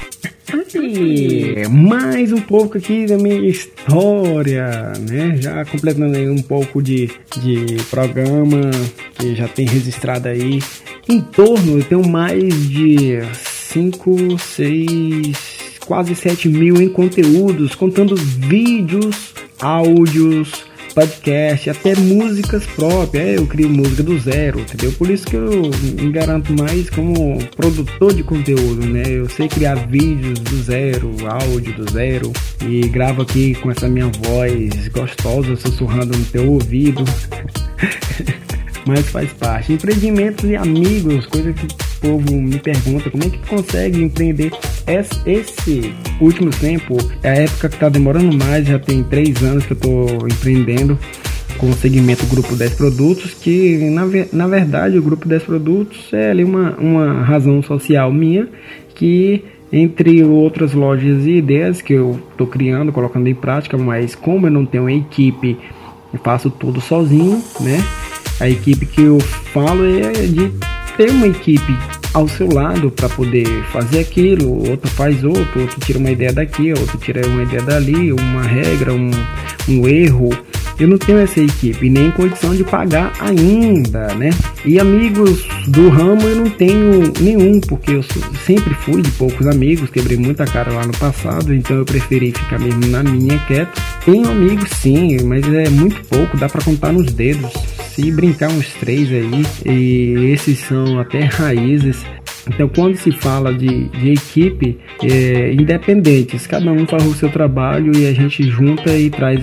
Mais 1.70 2.32
um 2.32 2.42
pouco 2.42 2.78
aqui 2.78 3.06
da 3.06 3.18
minha 3.18 3.48
história, 3.48 4.94
né? 5.10 5.38
Já 5.40 5.66
completando 5.66 6.16
aí 6.16 6.30
um 6.30 6.42
pouco 6.42 6.82
de, 6.82 7.10
de 7.38 7.78
programa 7.90 8.72
que 9.18 9.36
já 9.36 9.48
tem 9.48 9.66
registrado 9.66 10.28
aí. 10.28 10.60
Em 11.08 11.22
torno, 11.22 11.80
eu 11.80 11.84
tenho 11.84 12.08
mais 12.08 12.70
de 12.70 13.20
5, 13.34 14.40
6, 14.40 15.78
quase 15.86 16.16
7 16.16 16.50
mil 16.50 16.82
em 16.82 16.90
conteúdos, 16.90 17.76
contando 17.76 18.16
vídeos, 18.16 19.34
áudios, 19.60 20.66
podcast, 20.96 21.70
até 21.70 21.94
músicas 21.94 22.66
próprias. 22.66 23.26
É, 23.26 23.38
eu 23.38 23.46
crio 23.46 23.70
música 23.70 24.02
do 24.02 24.18
zero, 24.18 24.62
entendeu? 24.62 24.94
Por 24.94 25.10
isso 25.10 25.28
que 25.28 25.36
eu 25.36 25.70
me 26.02 26.10
garanto 26.12 26.54
mais 26.54 26.90
como 26.90 27.38
produtor 27.50 28.14
de 28.14 28.24
conteúdo, 28.24 28.86
né? 28.88 29.04
Eu 29.06 29.30
sei 29.30 29.50
criar 29.50 29.76
vídeos 29.76 30.40
do 30.40 30.64
zero, 30.64 31.14
áudio 31.28 31.74
do 31.74 31.92
zero 31.92 32.32
e 32.66 32.88
gravo 32.88 33.22
aqui 33.22 33.54
com 33.56 33.70
essa 33.70 33.90
minha 33.90 34.10
voz 34.24 34.88
gostosa 34.88 35.56
sussurrando 35.58 36.18
no 36.18 36.26
teu 36.26 36.50
ouvido. 36.50 37.04
Mas 38.86 39.10
faz 39.10 39.32
parte. 39.34 39.74
Empreendimentos 39.74 40.50
e 40.50 40.56
amigos, 40.56 41.26
coisa 41.26 41.52
que 41.52 41.66
o 41.66 42.00
povo 42.02 42.34
me 42.34 42.60
pergunta, 42.60 43.10
como 43.10 43.24
é 43.24 43.30
que 43.30 43.40
consegue 43.48 44.02
empreender 44.02 44.52
esse, 44.88 45.94
último 46.22 46.52
tempo, 46.52 46.98
é 47.24 47.30
a 47.30 47.36
época 47.36 47.70
que 47.70 47.76
está 47.76 47.90
demorando 47.90 48.36
mais, 48.38 48.68
já 48.68 48.78
tem 48.78 49.04
três 49.04 49.42
anos 49.42 49.66
que 49.66 49.74
eu 49.74 49.78
estou 49.78 50.28
empreendendo 50.28 50.98
com 51.58 51.70
o 51.70 51.74
segmento 51.74 52.26
Grupo 52.28 52.56
10 52.56 52.74
Produtos, 52.74 53.34
que 53.34 53.78
na, 53.90 54.04
na 54.32 54.48
verdade 54.48 54.98
o 54.98 55.02
Grupo 55.02 55.28
10 55.28 55.44
Produtos 55.44 56.12
é 56.14 56.32
ali 56.32 56.44
uma, 56.44 56.76
uma 56.78 57.24
razão 57.24 57.62
social 57.64 58.12
minha 58.12 58.48
que 58.94 59.44
entre 59.72 60.24
outras 60.24 60.74
lojas 60.74 61.26
e 61.26 61.32
ideias 61.32 61.82
que 61.82 61.94
eu 61.94 62.20
estou 62.32 62.48
criando, 62.48 62.92
colocando 62.92 63.28
em 63.28 63.36
prática, 63.36 63.78
mas 63.78 64.16
como 64.16 64.48
eu 64.48 64.52
não 64.52 64.66
tenho 64.66 64.90
equipe, 64.90 65.58
eu 66.14 66.20
faço 66.20 66.50
tudo 66.50 66.80
sozinho, 66.80 67.42
né? 67.60 67.84
A 68.40 68.50
equipe 68.50 68.86
que 68.86 69.02
eu 69.02 69.20
falo 69.54 69.86
é 69.86 70.12
de 70.12 70.52
ter 70.98 71.10
uma 71.10 71.28
equipe 71.28 71.78
ao 72.14 72.28
seu 72.28 72.50
lado 72.50 72.90
para 72.90 73.10
poder 73.10 73.48
fazer 73.72 74.00
aquilo, 74.00 74.70
outro 74.70 74.90
faz 74.92 75.24
outro, 75.24 75.62
outro 75.62 75.80
tira 75.82 76.00
uma 76.00 76.12
ideia 76.12 76.32
daqui, 76.32 76.72
outro 76.72 76.98
tira 76.98 77.28
uma 77.28 77.44
ideia 77.44 77.62
dali, 77.62 78.14
uma 78.14 78.42
regra, 78.42 78.94
um, 78.94 79.12
um 79.68 79.88
erro. 79.88 80.30
Eu 80.78 80.88
não 80.90 80.98
tenho 80.98 81.20
essa 81.20 81.40
equipe, 81.40 81.90
nem 81.90 82.12
condição 82.12 82.54
de 82.54 82.64
pagar 82.64 83.14
ainda, 83.20 84.14
né? 84.16 84.30
E 84.66 84.80
amigos 84.80 85.48
do 85.68 85.90
ramo 85.90 86.22
eu 86.28 86.36
não 86.36 86.50
tenho 86.50 87.14
nenhum, 87.22 87.62
porque 87.62 87.94
eu 87.94 88.04
sempre 88.46 88.74
fui 88.74 89.02
de 89.02 89.12
poucos 89.12 89.48
amigos, 89.48 89.90
quebrei 89.90 90.18
muita 90.18 90.46
cara 90.46 90.74
lá 90.74 90.86
no 90.86 90.92
passado, 90.98 91.54
então 91.54 91.78
eu 91.78 91.86
preferi 91.86 92.32
ficar 92.32 92.60
mesmo 92.60 92.86
na 92.88 93.04
minha 93.04 93.40
quieto. 93.46 93.82
Tenho 94.04 94.30
amigos 94.30 94.70
sim, 94.72 95.18
mas 95.24 95.48
é 95.48 95.70
muito 95.70 96.06
pouco, 96.08 96.38
dá 96.38 96.50
para 96.50 96.64
contar 96.64 96.92
nos 96.92 97.12
dedos. 97.12 97.54
Se 97.94 98.12
brincar 98.12 98.50
uns 98.50 98.68
três 98.74 99.10
aí, 99.10 99.46
e 99.66 100.32
esses 100.32 100.60
são 100.60 101.00
até 101.00 101.24
raízes. 101.24 102.04
Então, 102.48 102.70
quando 102.70 102.96
se 102.96 103.12
fala 103.12 103.54
de, 103.54 103.86
de 103.90 104.12
equipe 104.12 104.78
é, 105.04 105.54
independentes, 105.54 106.46
cada 106.46 106.72
um 106.72 106.86
faz 106.86 107.06
o 107.06 107.14
seu 107.14 107.30
trabalho 107.30 107.96
e 107.98 108.08
a 108.08 108.14
gente 108.14 108.44
junta 108.44 108.96
e 108.96 109.10
traz, 109.10 109.40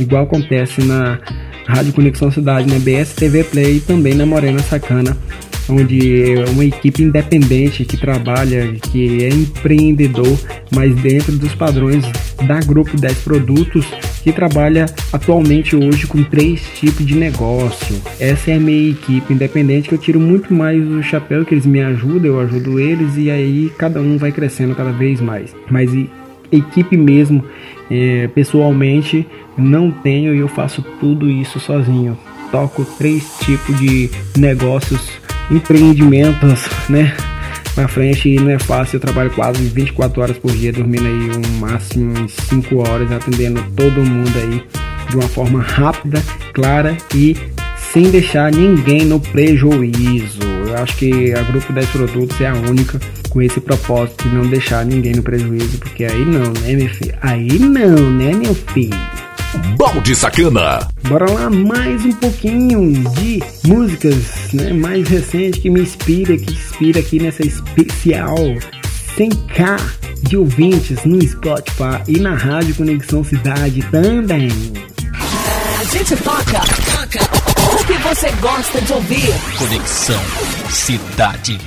igual 0.00 0.24
acontece 0.24 0.82
na 0.82 1.18
Rádio 1.66 1.92
Conexão 1.92 2.30
Cidade, 2.30 2.72
na 2.72 2.78
BS 2.78 3.14
TV 3.14 3.44
Play 3.44 3.76
e 3.76 3.80
também 3.80 4.14
na 4.14 4.24
Morena 4.24 4.60
Sacana, 4.60 5.16
onde 5.68 6.32
é 6.32 6.44
uma 6.50 6.64
equipe 6.64 7.02
independente 7.02 7.84
que 7.84 7.96
trabalha, 7.96 8.72
que 8.90 9.24
é 9.24 9.28
empreendedor, 9.28 10.38
mas 10.74 10.94
dentro 10.96 11.32
dos 11.36 11.54
padrões 11.54 12.04
da 12.46 12.60
Grupo 12.60 12.96
10 12.96 13.18
Produtos, 13.18 13.86
que 14.22 14.32
trabalha 14.32 14.86
atualmente 15.12 15.76
hoje 15.76 16.06
com 16.06 16.22
três 16.22 16.62
tipos 16.74 17.04
de 17.04 17.14
negócio. 17.14 17.96
Essa 18.18 18.52
é 18.52 18.54
a 18.56 18.60
minha 18.60 18.90
equipe 18.90 19.32
independente 19.32 19.88
que 19.88 19.94
eu 19.94 19.98
tiro 19.98 20.20
muito 20.20 20.52
mais 20.52 20.82
o 20.82 21.02
chapéu, 21.02 21.44
que 21.44 21.54
eles 21.54 21.66
me 21.66 21.82
ajudam, 21.82 22.32
eu 22.32 22.40
ajudo 22.40 22.80
eles 22.80 23.16
e 23.16 23.30
aí 23.30 23.72
cada 23.76 24.00
um 24.00 24.16
vai 24.16 24.32
crescendo 24.32 24.74
cada 24.74 24.90
vez 24.92 25.20
mais. 25.20 25.54
Mas 25.70 25.90
equipe 26.50 26.96
mesmo 26.96 27.44
É, 27.90 28.28
pessoalmente, 28.34 29.26
não 29.56 29.90
tenho 29.90 30.34
e 30.34 30.38
eu 30.40 30.48
faço 30.48 30.84
tudo 31.00 31.30
isso 31.30 31.58
sozinho. 31.58 32.18
Toco 32.50 32.84
três 32.84 33.24
tipos 33.40 33.78
de 33.78 34.10
negócios, 34.36 35.00
empreendimentos, 35.50 36.68
né? 36.88 37.14
Pra 37.74 37.86
frente 37.86 38.28
e 38.28 38.40
não 38.40 38.50
é 38.50 38.58
fácil. 38.58 38.96
Eu 38.96 39.00
trabalho 39.00 39.30
quase 39.30 39.62
24 39.62 40.20
horas 40.20 40.38
por 40.38 40.50
dia, 40.50 40.72
dormindo 40.72 41.06
aí 41.06 41.30
um 41.36 41.58
máximo 41.60 42.18
em 42.18 42.28
5 42.28 42.76
horas, 42.76 43.10
atendendo 43.12 43.62
todo 43.76 44.00
mundo 44.00 44.32
aí 44.36 44.62
de 45.08 45.16
uma 45.16 45.28
forma 45.28 45.62
rápida, 45.62 46.22
clara 46.52 46.96
e 47.14 47.36
sem 47.92 48.10
deixar 48.10 48.52
ninguém 48.52 49.04
no 49.04 49.18
prejuízo. 49.18 50.42
Eu 50.66 50.76
acho 50.76 50.96
que 50.96 51.32
a 51.32 51.42
Grupo 51.42 51.72
10 51.72 51.86
Produtos 51.88 52.40
é 52.40 52.48
a 52.48 52.54
única 52.54 53.00
com 53.30 53.40
esse 53.40 53.60
propósito 53.60 54.28
de 54.28 54.34
não 54.34 54.46
deixar 54.46 54.84
ninguém 54.84 55.14
no 55.14 55.22
prejuízo, 55.22 55.78
porque 55.78 56.04
aí 56.04 56.24
não, 56.24 56.52
né, 56.52 56.74
meu 56.74 56.88
filho? 56.88 57.14
Aí 57.22 57.58
não, 57.58 58.10
né, 58.10 58.32
meu 58.34 58.54
filho? 58.54 58.96
Balde 59.76 60.14
Sacana. 60.14 60.86
Bora 61.08 61.30
lá 61.30 61.48
mais 61.48 62.04
um 62.04 62.12
pouquinho 62.12 62.92
de 63.14 63.42
músicas, 63.66 64.52
né, 64.52 64.72
mais 64.72 65.08
recente 65.08 65.60
que 65.60 65.70
me 65.70 65.80
inspira, 65.80 66.36
que 66.36 66.52
inspira 66.52 67.00
aqui 67.00 67.18
nessa 67.18 67.46
especial 67.46 68.36
100k 69.16 69.80
de 70.22 70.36
ouvintes 70.36 71.04
no 71.04 71.20
Spotify 71.22 72.02
e 72.06 72.18
na 72.20 72.34
Rádio 72.34 72.74
Conexão 72.74 73.24
Cidade 73.24 73.82
também. 73.90 74.48
A 75.80 75.84
gente 75.84 76.16
toca, 76.16 76.60
toca 76.60 77.20
o 77.74 77.84
que 77.86 77.94
você 77.94 78.30
gosta 78.40 78.80
de 78.82 78.92
ouvir. 78.92 79.32
Conexão 79.56 80.20
Cidade. 80.68 81.58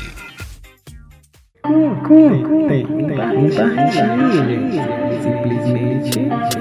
Curtem, 1.64 2.86
compartilhem, 2.86 4.72
simplesmente 5.22 6.61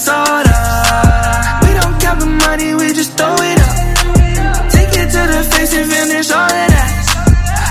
Soda. 0.00 0.56
We 1.62 1.70
don't 1.76 1.96
count 2.00 2.20
the 2.24 2.32
money, 2.46 2.74
we 2.74 2.92
just 2.96 3.12
throw 3.18 3.36
it 3.36 3.58
up. 3.68 3.76
Take 4.72 4.92
it 4.96 5.08
to 5.14 5.22
the 5.34 5.42
face 5.52 5.72
and 5.76 5.86
finish 5.92 6.30
all 6.32 6.48
of 6.48 6.68
that. 6.74 6.92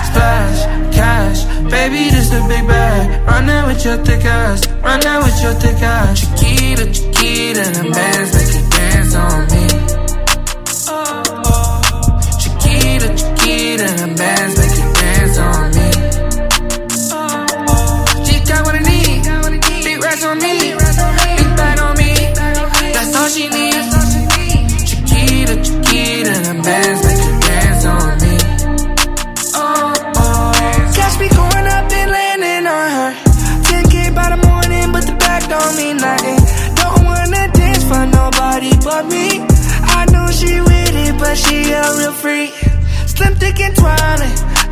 Splash, 0.07 0.59
cash, 0.93 1.39
baby, 1.73 2.09
this 2.13 2.29
the 2.29 2.41
big 2.47 2.65
bag. 2.67 3.27
Run 3.27 3.47
that 3.47 3.65
with 3.67 3.83
your 3.83 3.97
thick 4.05 4.25
ass, 4.25 4.67
run 4.85 4.99
that 5.01 5.19
with 5.25 5.37
your 5.41 5.53
thick 5.63 5.81
ass. 5.81 6.21
Chiquita, 6.21 6.85
Chiquita, 6.93 7.65
the 7.77 7.89
bands 7.89 8.29
make 8.37 8.53
you 8.53 8.63
dance 8.69 9.15
on 9.15 9.48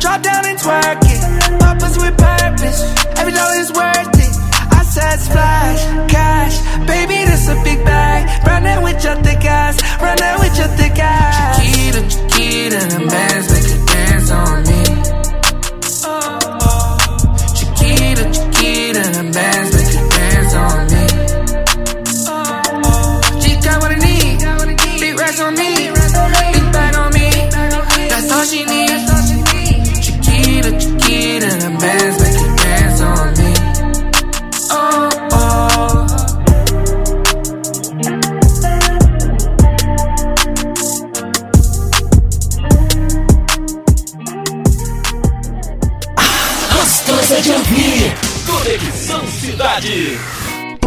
Drop 0.08 0.22
down 0.22 0.46
and 0.46 0.58
twerk 0.58 1.04
it. 1.04 1.60
Papa's 1.60 1.98
with 1.98 2.16
purpose. 2.16 2.80
Every 3.18 3.32
dollar's 3.34 3.70
worth 3.70 4.18
it. 4.24 4.34
I 4.72 4.82
said 4.82 5.18
splash, 5.20 6.10
cash. 6.10 6.56
Baby, 6.86 7.26
this 7.28 7.46
a 7.46 7.54
big 7.62 7.84
bag. 7.84 8.46
Run 8.46 8.62
that 8.62 8.82
with 8.82 9.04
your 9.04 9.16
thick 9.16 9.44
ass. 9.44 9.76
Run 10.00 10.16
that 10.16 10.38
with 10.40 10.56
your 10.56 10.68
thick 10.78 10.98
ass. 10.98 11.60
Chiquita, 11.60 12.00
Chiquita, 12.08 12.78
the 12.88 13.06
bands 13.06 13.52
make 13.52 13.68
you 13.68 13.87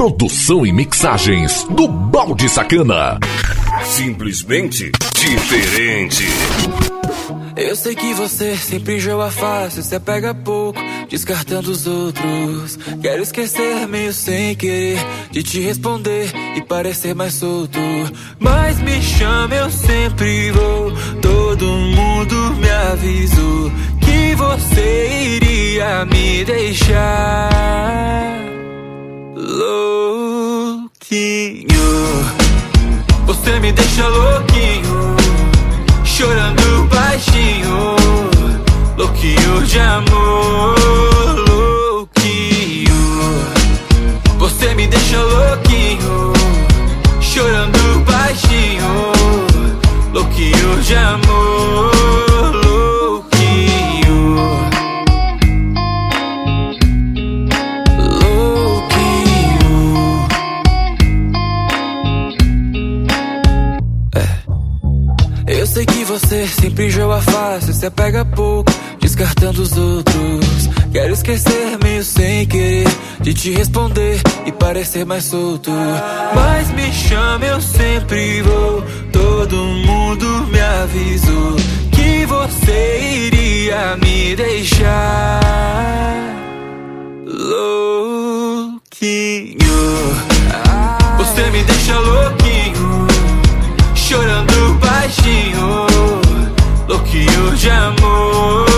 Produção 0.01 0.65
e 0.65 0.71
mixagens 0.71 1.63
do 1.65 1.87
Balde 1.87 2.49
Sacana. 2.49 3.19
Simplesmente 3.83 4.91
diferente. 5.13 6.25
Eu 7.55 7.75
sei 7.75 7.93
que 7.93 8.11
você 8.15 8.57
sempre 8.57 8.99
joga 8.99 9.29
fácil, 9.29 9.83
se 9.83 9.93
apega 9.93 10.33
pouco, 10.33 10.79
descartando 11.07 11.69
os 11.69 11.85
outros. 11.85 12.79
Quero 12.99 13.21
esquecer 13.21 13.87
meio 13.87 14.11
sem 14.11 14.55
querer 14.55 14.97
de 15.29 15.43
te 15.43 15.59
responder 15.59 16.31
e 16.55 16.63
parecer 16.63 17.13
mais 17.13 17.35
solto. 17.35 17.79
Mas 18.39 18.79
me 18.79 18.99
chama, 19.03 19.53
eu 19.53 19.69
sempre 19.69 20.49
vou. 20.49 20.91
Todo 21.21 21.63
mundo 21.63 22.55
me 22.55 22.69
avisou 22.91 23.71
que 23.99 24.33
você 24.33 25.37
iria 25.37 26.05
me 26.05 26.43
deixar 26.43 28.40
louquinho. 29.41 31.01
Você 33.25 33.59
me 33.59 33.71
deixa 33.71 34.07
louquinho 34.07 35.11
chorando 36.21 36.87
baixinho, 36.87 37.95
louquinho 38.95 39.63
de 39.65 39.79
amor, 39.79 40.75
louquinho. 41.49 42.93
Você 44.37 44.75
me 44.75 44.85
deixa 44.85 45.19
louquinho, 45.19 46.33
chorando 47.19 48.05
baixinho, 48.05 49.11
louquinho 50.13 50.81
de 50.83 50.95
amor, 50.95 52.30
bicho 66.81 66.99
eu 66.99 67.11
afasto, 67.11 67.71
cê 67.73 67.91
pega 67.91 68.25
pouco, 68.25 68.71
descartando 68.99 69.61
os 69.61 69.77
outros. 69.77 70.67
Quero 70.91 71.13
esquecer 71.13 71.77
meio 71.83 72.03
sem 72.03 72.47
querer, 72.47 72.87
de 73.21 73.35
te 73.35 73.51
responder 73.51 74.19
e 74.47 74.51
parecer 74.51 75.05
mais 75.05 75.25
solto. 75.25 75.69
Mas 76.33 76.71
me 76.71 76.91
chama, 76.91 77.45
eu 77.45 77.61
sempre 77.61 78.41
vou. 78.41 78.83
Todo 79.11 79.55
mundo 79.55 80.25
me 80.47 80.59
avisou 80.59 81.55
que 81.91 82.25
você 82.25 83.27
iria 83.27 83.95
me 83.97 84.35
deixar 84.35 85.39
louquinho. 87.27 88.81
Você 91.19 91.51
me 91.51 91.63
deixa 91.63 91.99
louquinho, 91.99 93.07
chorando 93.93 94.79
baixinho 94.79 95.90
que 97.11 97.25
eu 97.25 97.55
te 97.57 97.67
amo. 97.67 98.70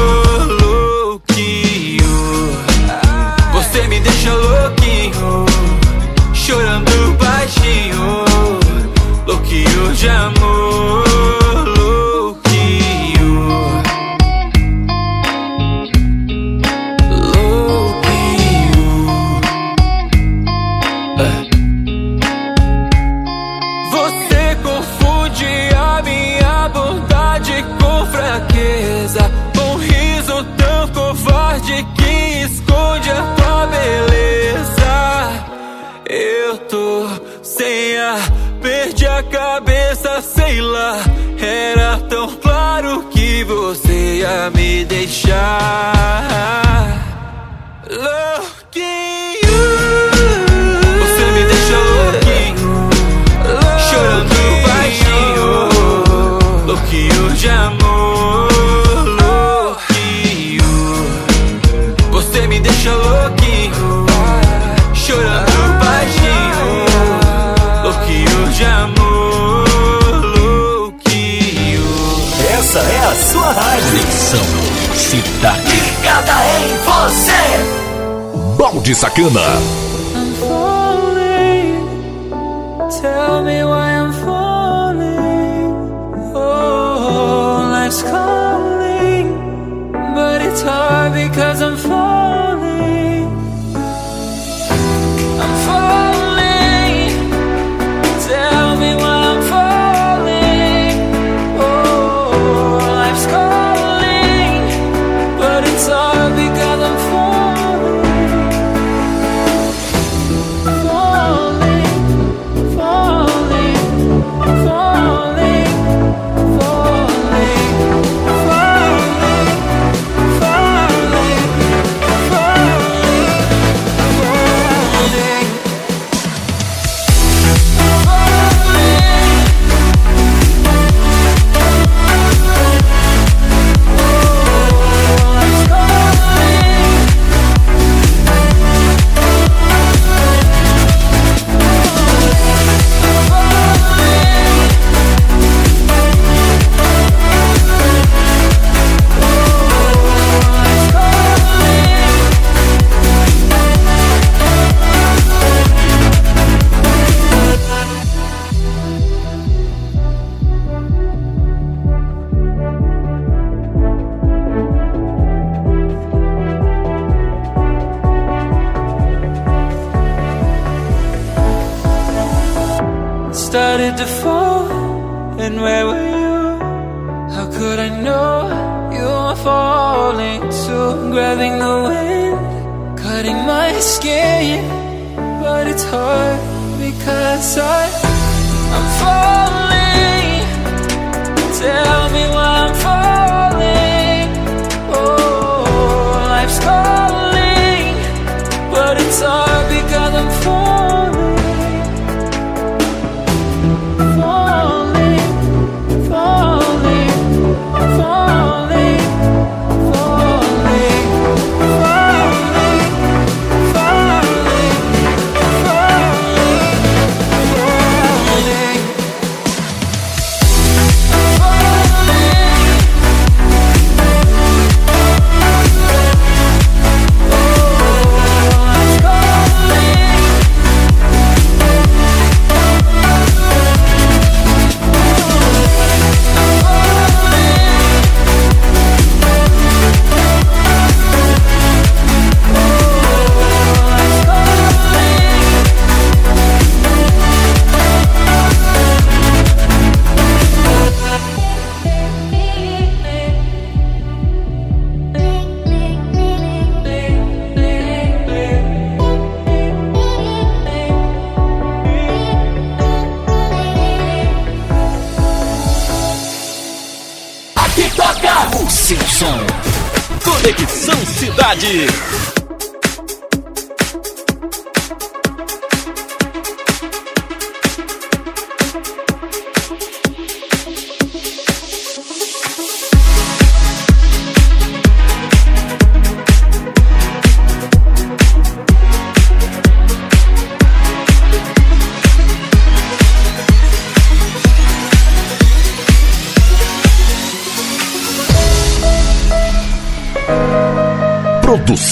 Era 41.40 41.98
tão 42.10 42.28
claro 42.36 43.04
que 43.10 43.44
você 43.44 44.20
ia 44.20 44.52
me 44.52 44.86
deixar. 44.86 46.63
Sacana. 78.94 79.93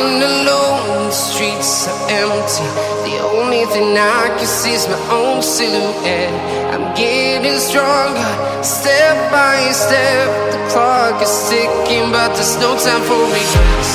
walking 0.00 0.22
alone, 0.22 1.06
the 1.06 1.10
streets 1.10 1.88
are 1.88 2.10
empty. 2.10 2.64
The 3.08 3.18
only 3.22 3.64
thing 3.66 3.96
I 3.96 4.28
can 4.36 4.46
see 4.46 4.72
is 4.72 4.86
my 4.88 4.98
own 5.10 5.42
silhouette. 5.42 6.32
I'm 6.72 6.94
getting 6.94 7.58
stronger, 7.58 8.32
step 8.62 9.16
by 9.30 9.70
step. 9.72 10.28
The 10.52 10.58
clock 10.72 11.22
is 11.22 11.48
ticking, 11.48 12.10
but 12.12 12.34
there's 12.34 12.56
no 12.58 12.76
time 12.78 13.02
for 13.02 13.20
regrets. 13.36 13.92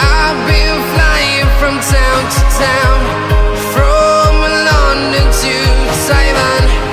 I've 0.00 0.40
been 0.48 0.78
flying 0.94 1.48
from 1.60 1.74
town 1.80 2.20
to 2.34 2.42
town, 2.58 2.98
from 3.74 4.32
London 4.70 5.26
to 5.42 5.54
Taiwan. 6.08 6.83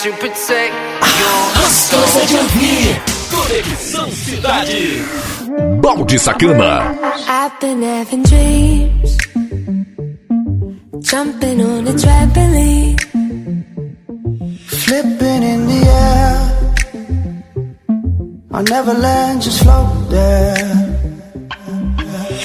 To 0.00 0.10
protect 0.12 0.72
your 1.20 1.40
Gostosa 1.56 2.26
de 2.26 2.36
ouvir. 2.38 3.02
Conexão 3.30 4.10
Cidade. 4.10 5.04
Balde 5.80 6.18
Sacana. 6.18 6.96
I've 7.28 7.60
been 7.60 7.82
having 7.82 8.22
dreams, 8.22 9.16
jumping 11.00 11.60
on 11.62 11.86
a 11.88 11.92
trampoline, 11.92 12.96
Flipping 14.66 15.42
in 15.42 15.66
the 15.66 15.80
air. 15.86 16.38
I'll 18.54 18.62
never 18.64 18.94
land, 18.94 19.42
just 19.42 19.62
float 19.62 20.08
there. 20.10 20.98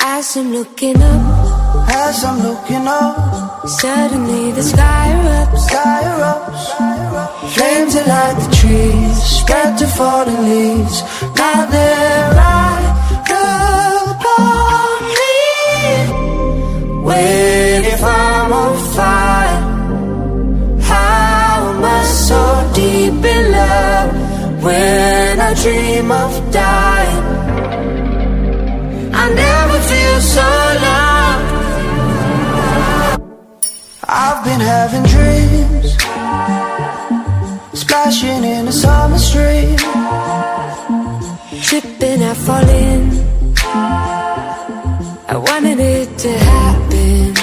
as 0.03 0.35
I'm 0.37 0.51
looking 0.51 1.01
up, 1.01 1.89
As 1.89 2.23
I'm 2.23 2.39
looking 2.43 2.87
up, 2.87 3.67
suddenly 3.67 4.51
the 4.51 4.63
sky 4.63 5.11
erupts. 5.15 5.65
sky 5.69 6.01
erupts. 6.03 7.06
Flames 7.53 7.93
that 7.95 8.07
light 8.07 8.37
the 8.43 8.49
trees, 8.55 9.17
spread 9.23 9.77
to 9.79 9.87
falling 9.87 10.41
leaves. 10.49 10.97
Now 11.35 11.65
they're 11.73 12.31
right 12.41 12.87
upon 14.09 14.99
me. 15.19 15.37
Wait, 17.07 17.83
if 17.93 18.03
I'm 18.03 18.51
on 18.53 18.75
fire, 18.95 19.61
how 20.81 21.71
am 21.71 21.83
I 21.83 22.03
so 22.27 22.41
deep 22.75 23.23
in 23.35 23.43
love? 23.51 24.11
When 24.63 25.39
I 25.39 25.53
dream 25.63 26.11
of 26.11 26.31
dying, 26.51 27.23
I 29.21 29.25
never 29.43 29.79
feel 29.89 30.19
so 30.35 30.47
loved. 30.85 31.55
I've 34.09 34.41
been 34.43 34.59
having 34.59 35.03
dreams, 35.13 35.95
splashing 38.11 38.43
in 38.43 38.67
a 38.67 38.71
summer 38.71 39.17
stream. 39.17 39.75
Tripping, 41.61 42.23
I 42.23 42.33
fall 42.33 42.69
in. 42.69 43.01
I 45.27 45.35
wanted 45.35 45.79
it 45.79 46.17
to 46.19 46.31
happen. 46.31 47.33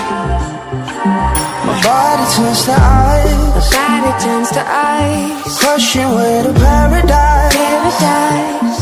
My 1.67 1.75
body 1.85 2.27
turns 2.37 2.65
to 2.65 2.73
ice 2.73 3.37
My 3.55 3.63
body 3.77 4.13
turns 4.25 4.51
to 4.57 4.63
ice. 4.67 5.59
crushing 5.61 6.11
with 6.17 6.47
a 6.47 6.55
paradise. 6.59 7.55
Paradise. 7.57 8.79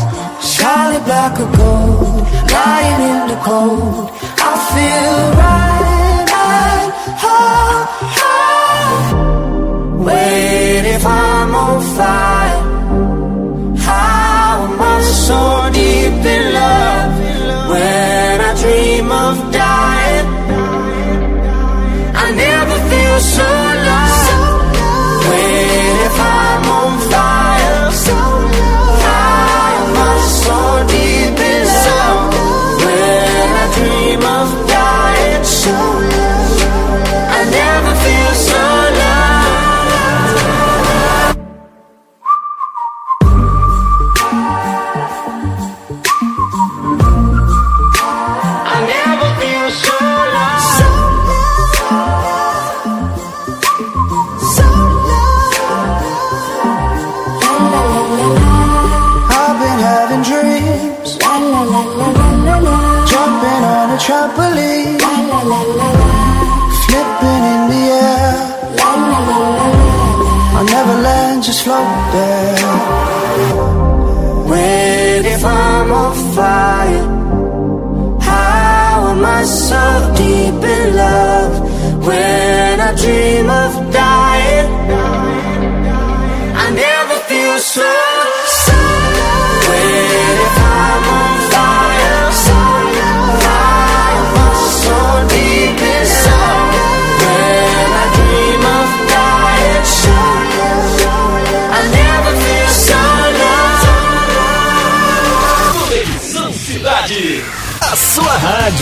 Solid 0.57 1.03
black 1.05 1.39
or 1.39 1.51
gold, 1.57 2.27
lying 2.51 3.01
in 3.11 3.19
the 3.31 3.39
cold. 3.43 4.09
I 4.49 4.53
feel 4.71 5.17
right, 5.41 5.92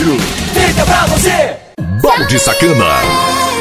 rádio. 0.02 0.18
Feita 0.52 0.84
pra 0.84 1.06
você. 1.06 1.56
Balde 2.02 2.38
Sacana. 2.38 3.51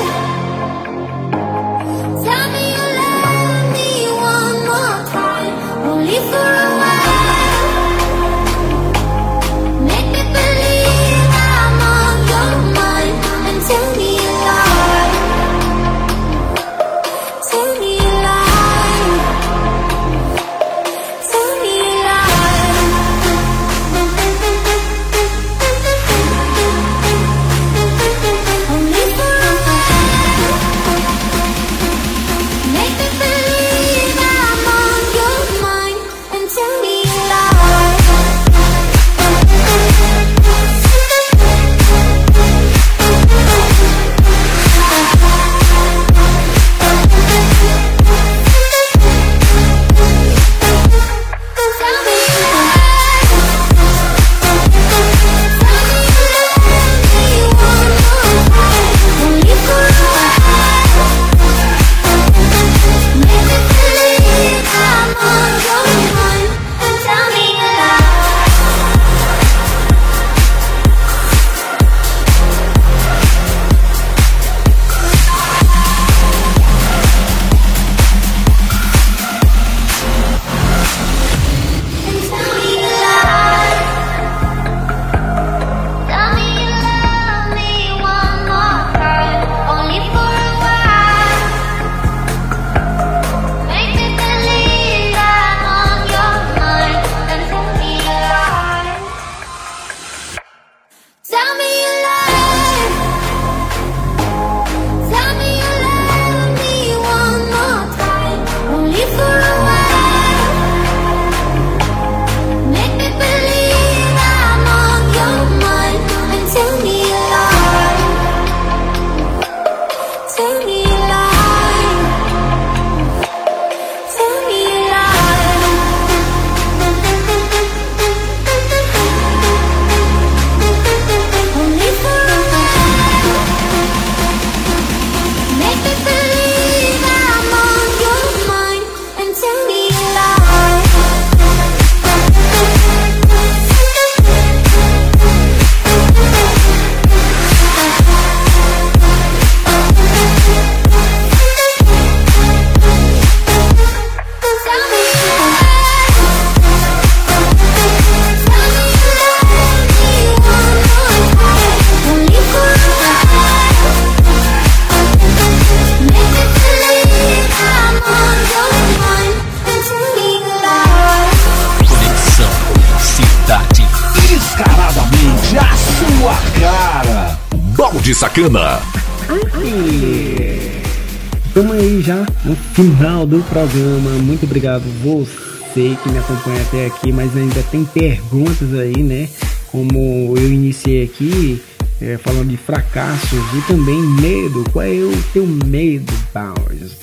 Muito 184.42 184.50
obrigado 184.50 184.84
você 185.04 185.96
que 186.02 186.10
me 186.10 186.18
acompanha 186.18 186.62
até 186.64 186.88
aqui, 186.88 187.12
mas 187.12 187.38
ainda 187.38 187.62
tem 187.70 187.86
perguntas 187.86 188.74
aí, 188.74 189.04
né? 189.04 189.30
Como 189.68 190.36
eu 190.36 190.52
iniciei 190.52 191.04
aqui, 191.04 191.62
é, 192.02 192.18
falando 192.18 192.48
de 192.50 192.58
fracassos 192.58 193.40
e 193.56 193.62
também 193.68 194.02
medo. 194.20 194.64
Qual 194.74 194.84
é 194.84 194.94
o 194.94 195.14
teu 195.32 195.46
medo, 195.46 196.12
Bowers? 196.34 196.98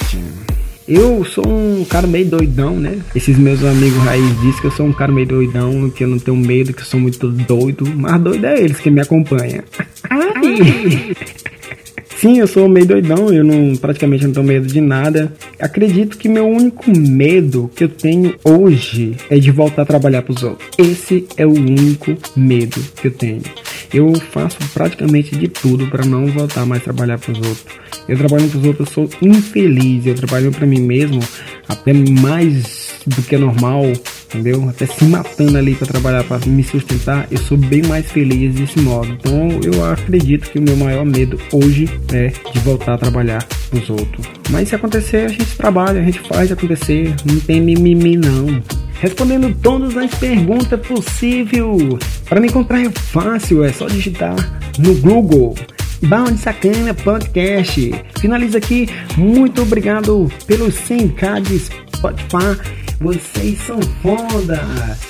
Eu 0.88 1.24
sou 1.24 1.46
um 1.46 1.84
cara 1.84 2.08
meio 2.08 2.26
doidão, 2.26 2.74
né? 2.74 2.98
Esses 3.14 3.38
meus 3.38 3.62
amigos 3.62 4.02
raiz 4.02 4.40
dizem 4.40 4.60
que 4.60 4.66
eu 4.66 4.72
sou 4.72 4.86
um 4.86 4.92
cara 4.92 5.12
meio 5.12 5.28
doidão, 5.28 5.88
que 5.90 6.02
eu 6.02 6.08
não 6.08 6.18
tenho 6.18 6.36
medo, 6.36 6.72
que 6.72 6.80
eu 6.80 6.86
sou 6.86 6.98
muito 6.98 7.28
doido. 7.28 7.84
Mas 7.94 8.20
doido 8.20 8.46
é 8.46 8.60
eles 8.60 8.80
que 8.80 8.90
me 8.90 9.00
acompanham. 9.00 9.62
Sim, 12.18 12.40
eu 12.40 12.48
sou 12.48 12.68
meio 12.68 12.84
doidão, 12.84 13.32
eu 13.32 13.44
não 13.44 13.76
praticamente 13.76 14.26
não 14.26 14.32
tenho 14.32 14.46
medo 14.46 14.66
de 14.66 14.80
nada. 14.80 15.32
Acredito 15.60 16.16
que 16.16 16.28
meu 16.28 16.46
único 16.46 16.88
medo 16.88 17.68
que 17.74 17.82
eu 17.82 17.88
tenho 17.88 18.36
hoje 18.44 19.16
é 19.28 19.38
de 19.38 19.50
voltar 19.50 19.82
a 19.82 19.86
trabalhar 19.86 20.22
para 20.22 20.32
os 20.32 20.42
outros. 20.44 20.68
Esse 20.78 21.26
é 21.36 21.44
o 21.44 21.50
único 21.50 22.16
medo 22.36 22.80
que 22.94 23.08
eu 23.08 23.10
tenho. 23.10 23.42
Eu 23.92 24.14
faço 24.20 24.58
praticamente 24.72 25.34
de 25.34 25.48
tudo 25.48 25.88
para 25.88 26.04
não 26.04 26.26
voltar 26.26 26.64
mais 26.64 26.82
a 26.82 26.84
trabalhar 26.84 27.18
para 27.18 27.32
os 27.32 27.38
outros. 27.38 27.66
Eu 28.08 28.16
trabalho 28.16 28.48
para 28.48 28.58
os 28.58 28.64
outros, 28.64 28.88
eu 28.88 28.94
sou 28.94 29.10
infeliz. 29.20 30.06
Eu 30.06 30.14
trabalho 30.14 30.52
para 30.52 30.66
mim 30.66 30.80
mesmo 30.80 31.20
até 31.68 31.92
mais 31.92 32.90
do 33.04 33.20
que 33.22 33.36
normal, 33.36 33.84
entendeu? 34.28 34.68
Até 34.68 34.86
se 34.86 35.04
matando 35.04 35.56
ali 35.56 35.74
para 35.74 35.86
trabalhar, 35.86 36.24
para 36.24 36.44
me 36.46 36.62
sustentar, 36.62 37.26
eu 37.30 37.38
sou 37.38 37.56
bem 37.56 37.82
mais 37.82 38.10
feliz 38.10 38.54
desse 38.54 38.78
modo. 38.80 39.12
Então 39.12 39.50
eu 39.64 39.84
acredito 39.84 40.50
que 40.50 40.58
o 40.58 40.62
meu 40.62 40.76
maior 40.76 41.04
medo 41.04 41.38
hoje 41.52 41.88
é 42.12 42.28
de 42.28 42.58
voltar 42.60 42.94
a 42.94 42.98
trabalhar 42.98 43.44
os 43.72 43.88
outros. 43.90 44.26
Mas 44.50 44.68
se 44.68 44.74
acontecer, 44.74 45.26
a 45.26 45.28
gente 45.28 45.56
trabalha, 45.56 46.00
a 46.00 46.04
gente 46.04 46.20
faz 46.20 46.52
acontecer, 46.52 47.14
não 47.24 47.40
tem 47.40 47.60
mimimi 47.60 48.16
não 48.16 48.62
respondendo 49.00 49.54
todas 49.62 49.96
as 49.96 50.12
perguntas 50.14 50.80
possíveis. 50.80 51.98
Para 52.28 52.40
me 52.40 52.48
encontrar 52.48 52.80
é 52.80 52.90
fácil, 52.90 53.64
é 53.64 53.72
só 53.72 53.86
digitar 53.86 54.34
no 54.78 54.94
Google. 54.94 55.54
Bound 56.02 56.38
Sacana 56.38 56.94
Podcast. 56.94 57.92
Finaliza 58.20 58.58
aqui. 58.58 58.88
Muito 59.16 59.62
obrigado 59.62 60.30
pelos 60.46 60.74
100k 60.74 61.40
de 61.40 61.58
Spotify. 61.58 62.87
Vocês 63.00 63.58
são 63.60 63.80
foda! 64.02 64.60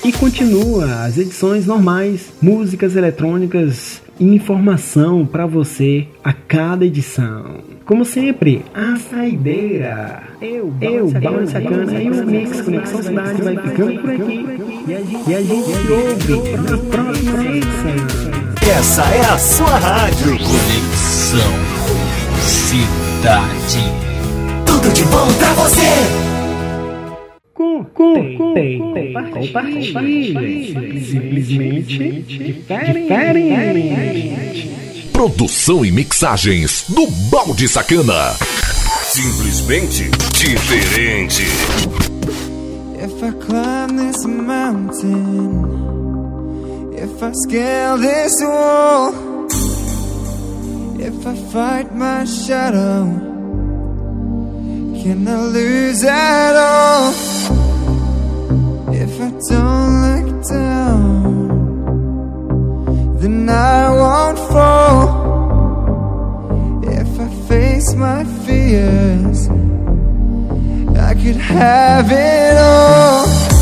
E 0.05 0.13
continua 0.13 1.07
as 1.07 1.17
edições 1.17 1.65
normais, 1.67 2.31
músicas 2.41 2.95
eletrônicas 2.95 4.03
e 4.21 4.25
informação 4.27 5.25
para 5.25 5.47
você 5.47 6.07
a 6.23 6.35
cada 6.35 6.85
edição. 6.85 7.61
Como 7.87 8.05
sempre, 8.05 8.63
a 8.75 8.97
saideira. 8.97 10.23
Eu, 10.43 10.75
eu, 10.83 11.11
Balão 11.13 11.47
Sacana 11.47 12.03
e 12.03 12.11
o 12.11 12.27
Mix 12.27 12.61
Conexão 12.61 13.03
Cidade 13.03 13.41
vai 13.41 13.57
ficando 13.57 14.01
por 14.03 14.11
aqui. 14.11 14.47
E 15.27 15.35
a 15.35 15.41
gente 15.41 15.73
se 15.73 15.91
ouve 15.91 16.57
na 16.59 16.79
próxima 16.79 17.45
edição. 17.47 18.79
Essa 18.79 19.03
é 19.03 19.21
a 19.21 19.39
sua 19.39 19.79
rádio. 19.79 20.37
Conexão 20.37 21.55
Cidade. 22.43 23.81
Tudo 24.67 24.93
de 24.93 25.05
bom 25.05 25.33
pra 25.39 25.55
você. 25.55 26.38
Com, 27.85 28.37
com, 28.37 28.55
com, 28.79 28.95
compartilhe. 29.31 30.75
Simplesmente 31.05 32.23
diferente. 32.23 33.89
Produção 35.13 35.85
e 35.85 35.91
mixagens 35.93 36.85
do 36.89 37.07
Balde 37.31 37.69
Sacana. 37.69 38.35
Simplesmente 39.05 40.11
diferente. 40.33 41.43
If 43.01 43.23
I 43.23 43.33
climb 43.33 43.97
this 43.97 44.25
mountain, 44.27 45.65
if 46.95 47.23
I 47.23 47.33
scale 47.33 47.99
this 47.99 48.33
wall, 48.43 49.15
if 50.99 51.27
I 51.27 51.35
fight 51.53 51.95
my 51.95 52.25
shadow, 52.25 53.07
can 55.03 55.27
I 55.27 55.43
lose 55.47 56.05
at 56.05 56.57
all? 56.57 57.68
If 59.01 59.21
I 59.21 59.31
don't 59.49 59.95
look 60.07 60.31
down, 60.49 61.49
then 63.21 63.49
I 63.49 63.91
won't 63.91 64.39
fall. 64.51 65.07
If 66.83 67.21
I 67.21 67.29
face 67.49 67.95
my 67.95 68.25
fears, 68.45 69.49
I 70.99 71.15
could 71.15 71.37
have 71.37 72.11
it 72.11 72.57
all. 72.59 73.58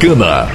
Balde 0.00 0.49